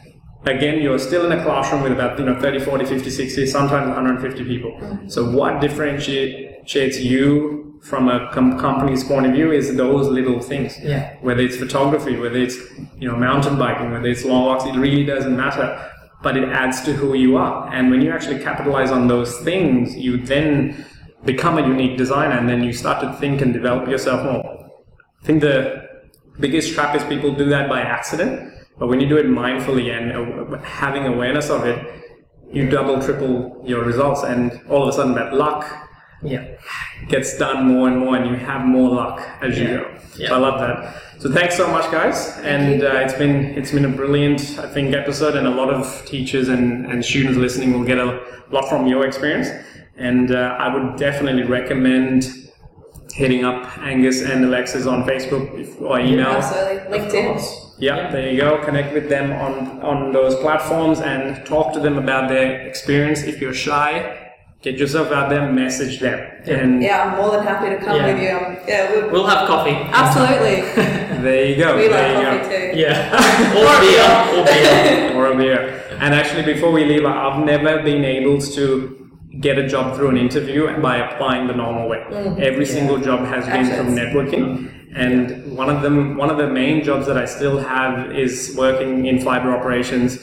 again 0.46 0.80
you're 0.80 0.98
still 0.98 1.26
in 1.26 1.32
a 1.38 1.42
classroom 1.42 1.82
with 1.82 1.92
about 1.92 2.18
you 2.18 2.24
know 2.24 2.38
30 2.40 2.60
40 2.60 2.86
50 2.86 3.10
60 3.10 3.46
sometimes 3.46 3.88
150 3.88 4.44
people 4.44 4.72
mm-hmm. 4.72 5.08
so 5.08 5.30
what 5.30 5.60
differentiates 5.60 6.98
you 7.00 7.63
from 7.90 8.08
a 8.08 8.30
com- 8.32 8.58
company's 8.58 9.04
point 9.04 9.26
of 9.26 9.32
view 9.32 9.52
is 9.52 9.76
those 9.76 10.06
little 10.18 10.40
things 10.40 10.70
Yeah. 10.82 11.02
whether 11.26 11.42
it's 11.46 11.56
photography 11.64 12.14
whether 12.16 12.38
it's 12.46 12.56
you 12.98 13.06
know 13.08 13.16
mountain 13.16 13.56
biking 13.58 13.90
whether 13.94 14.08
it's 14.14 14.24
long 14.24 14.44
walks 14.46 14.64
it 14.64 14.76
really 14.86 15.04
doesn't 15.04 15.36
matter 15.44 15.66
but 16.22 16.36
it 16.40 16.48
adds 16.62 16.80
to 16.86 16.92
who 17.00 17.08
you 17.24 17.36
are 17.36 17.56
and 17.74 17.90
when 17.90 18.00
you 18.04 18.10
actually 18.16 18.38
capitalize 18.48 18.90
on 18.90 19.02
those 19.14 19.32
things 19.48 19.94
you 20.06 20.12
then 20.34 20.50
become 21.32 21.58
a 21.58 21.66
unique 21.74 21.96
designer 21.98 22.36
and 22.40 22.48
then 22.48 22.62
you 22.64 22.72
start 22.72 22.98
to 23.04 23.12
think 23.20 23.42
and 23.42 23.52
develop 23.52 23.86
yourself 23.94 24.20
more 24.30 24.44
i 25.22 25.24
think 25.26 25.40
the 25.42 25.56
biggest 26.40 26.72
trap 26.74 26.94
is 26.96 27.02
people 27.04 27.30
do 27.34 27.46
that 27.56 27.68
by 27.68 27.80
accident 27.98 28.32
but 28.78 28.86
when 28.88 28.98
you 29.00 29.08
do 29.14 29.18
it 29.18 29.26
mindfully 29.26 29.86
and 29.96 30.04
uh, 30.12 30.58
having 30.62 31.04
awareness 31.14 31.50
of 31.50 31.64
it 31.72 31.78
you 32.56 32.62
double 32.78 32.96
triple 33.06 33.62
your 33.72 33.82
results 33.84 34.22
and 34.22 34.42
all 34.70 34.82
of 34.84 34.88
a 34.88 34.92
sudden 34.98 35.14
that 35.20 35.34
luck 35.44 35.62
Yeah. 36.32 36.44
Gets 37.08 37.36
done 37.38 37.66
more 37.66 37.88
and 37.88 37.98
more 37.98 38.16
and 38.16 38.26
you 38.30 38.34
have 38.36 38.64
more 38.64 38.90
luck 38.90 39.20
as 39.42 39.58
you 39.58 39.66
go 39.66 39.94
Yeah. 40.16 40.28
so 40.28 40.34
i 40.36 40.38
love 40.38 40.60
that 40.60 40.78
so 41.20 41.30
thanks 41.30 41.56
so 41.56 41.66
much 41.68 41.90
guys 41.90 42.18
and 42.42 42.82
uh, 42.82 43.02
it's 43.04 43.14
been 43.14 43.36
it's 43.58 43.72
been 43.72 43.84
a 43.84 43.88
brilliant 44.00 44.40
i 44.58 44.66
think 44.74 44.94
episode 44.94 45.34
and 45.36 45.46
a 45.46 45.50
lot 45.50 45.70
of 45.70 45.84
teachers 46.06 46.48
and, 46.48 46.86
and 46.90 47.04
students 47.04 47.36
listening 47.38 47.72
will 47.72 47.84
get 47.84 47.98
a 47.98 48.20
lot 48.50 48.68
from 48.68 48.86
your 48.86 49.06
experience 49.06 49.48
and 49.96 50.30
uh, 50.32 50.56
i 50.64 50.66
would 50.74 50.96
definitely 50.96 51.42
recommend 51.44 52.26
hitting 53.12 53.44
up 53.44 53.78
angus 53.78 54.22
and 54.22 54.44
alexis 54.44 54.86
on 54.86 55.04
facebook 55.04 55.44
if- 55.58 55.80
or 55.80 56.00
email 56.00 56.26
Absolutely. 56.28 56.98
LinkedIn. 56.98 57.60
yeah, 57.78 58.10
there 58.10 58.30
you 58.32 58.40
go. 58.40 58.58
Connect 58.64 58.92
with 58.94 59.08
them 59.08 59.32
on 59.32 59.52
on 59.90 60.12
those 60.12 60.34
platforms 60.36 61.00
and 61.00 61.44
talk 61.46 61.72
to 61.74 61.80
them 61.80 61.96
about 61.98 62.28
their 62.28 62.66
experience. 62.70 63.22
If 63.22 63.40
you're 63.40 63.54
shy, 63.68 64.23
get 64.64 64.78
yourself 64.78 65.12
out 65.12 65.28
there, 65.28 65.52
message 65.52 66.00
them, 66.00 66.18
and 66.46 66.82
Yeah, 66.82 67.04
I'm 67.04 67.18
more 67.18 67.30
than 67.32 67.44
happy 67.46 67.68
to 67.68 67.76
come 67.76 67.96
Yeah. 67.96 68.06
with 68.14 68.22
you. 68.22 68.30
Um, 68.30 68.56
yeah, 68.66 68.90
we'll, 68.90 69.10
We'll 69.12 69.26
have 69.26 69.46
coffee. 69.46 69.76
absolutely. 69.92 70.56
there 71.26 71.44
you 71.44 71.56
go. 71.56 71.76
we 71.76 71.88
there 71.88 72.14
like 72.14 72.16
you 72.16 72.24
coffee 72.24 72.48
go. 72.48 72.72
too. 72.72 72.78
Yeah. 72.78 73.58
or 73.60 73.74
beer. 73.84 74.08
Or 74.40 74.44
beer. 74.46 75.16
or 75.16 75.32
a 75.32 75.36
beer. 75.36 75.82
And 76.00 76.14
actually, 76.14 76.44
before 76.54 76.72
we 76.72 76.84
leave, 76.86 77.04
I've 77.04 77.44
never 77.44 77.82
been 77.82 78.04
able 78.06 78.40
to 78.40 78.66
get 79.40 79.58
a 79.58 79.66
job 79.68 79.96
through 79.96 80.08
an 80.08 80.16
interview 80.16 80.60
by 80.80 80.96
applying 80.96 81.46
the 81.46 81.54
normal 81.54 81.86
way. 81.88 82.00
Every 82.40 82.64
single 82.64 82.98
job 82.98 83.20
has 83.26 83.44
been 83.46 83.66
from 83.76 83.94
networking. 83.94 84.70
And 84.96 85.54
one 85.56 85.68
of 85.74 85.82
them, 85.82 86.16
one 86.16 86.30
of 86.30 86.38
the 86.38 86.46
main 86.46 86.84
jobs 86.84 87.06
that 87.08 87.18
I 87.18 87.26
still 87.26 87.58
have 87.58 88.12
is 88.16 88.54
working 88.56 89.06
in 89.06 89.20
fiber 89.20 89.50
operations. 89.54 90.18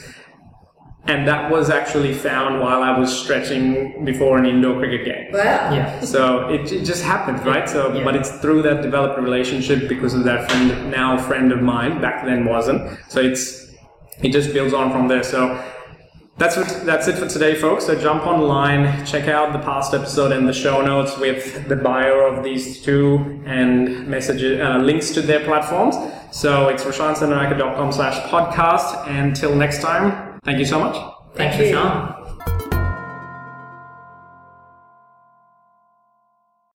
And 1.04 1.26
that 1.26 1.50
was 1.50 1.68
actually 1.68 2.14
found 2.14 2.60
while 2.60 2.80
I 2.82 2.96
was 2.96 3.12
stretching 3.12 4.04
before 4.04 4.38
an 4.38 4.46
indoor 4.46 4.78
cricket 4.78 5.04
game. 5.04 5.32
Wow. 5.32 5.74
Yeah. 5.74 6.00
So 6.00 6.48
it, 6.48 6.70
it 6.70 6.84
just 6.84 7.02
happened, 7.02 7.44
right? 7.44 7.68
So, 7.68 7.92
Yeah. 7.92 8.04
but 8.04 8.14
it's 8.14 8.30
through 8.38 8.62
that 8.62 8.82
developed 8.82 9.18
relationship 9.18 9.88
because 9.88 10.14
of 10.14 10.22
that 10.24 10.48
friend, 10.50 10.90
now 10.92 11.18
friend 11.18 11.50
of 11.50 11.60
mine, 11.60 12.00
back 12.00 12.24
then 12.24 12.44
wasn't. 12.44 12.98
So 13.08 13.20
it's, 13.20 13.74
it 14.22 14.30
just 14.30 14.52
builds 14.52 14.72
on 14.74 14.92
from 14.92 15.08
there. 15.08 15.24
So 15.24 15.60
that's 16.38 16.56
what, 16.56 16.68
that's 16.86 17.08
it 17.08 17.16
for 17.18 17.26
today, 17.28 17.56
folks. 17.56 17.86
So 17.86 18.00
jump 18.00 18.24
online, 18.24 19.04
check 19.04 19.26
out 19.26 19.52
the 19.52 19.58
past 19.58 19.92
episode 19.94 20.30
and 20.30 20.48
the 20.48 20.52
show 20.52 20.82
notes 20.82 21.18
with 21.18 21.68
the 21.68 21.76
bio 21.76 22.26
of 22.32 22.44
these 22.44 22.80
two 22.80 23.42
and 23.44 24.06
messages, 24.06 24.60
uh, 24.60 24.78
links 24.78 25.10
to 25.10 25.20
their 25.20 25.40
platforms. 25.44 25.96
So 26.30 26.68
it's 26.68 26.84
roshansanaraka.com 26.84 27.90
slash 27.90 28.18
podcast. 28.30 29.06
And 29.08 29.34
till 29.34 29.54
next 29.56 29.82
time, 29.82 30.31
thank 30.44 30.58
you 30.58 30.64
so 30.64 30.78
much. 30.78 30.96
Thanks, 31.34 31.56
Thank 31.56 31.70
you. 31.70 31.76
Rashan. 31.76 32.21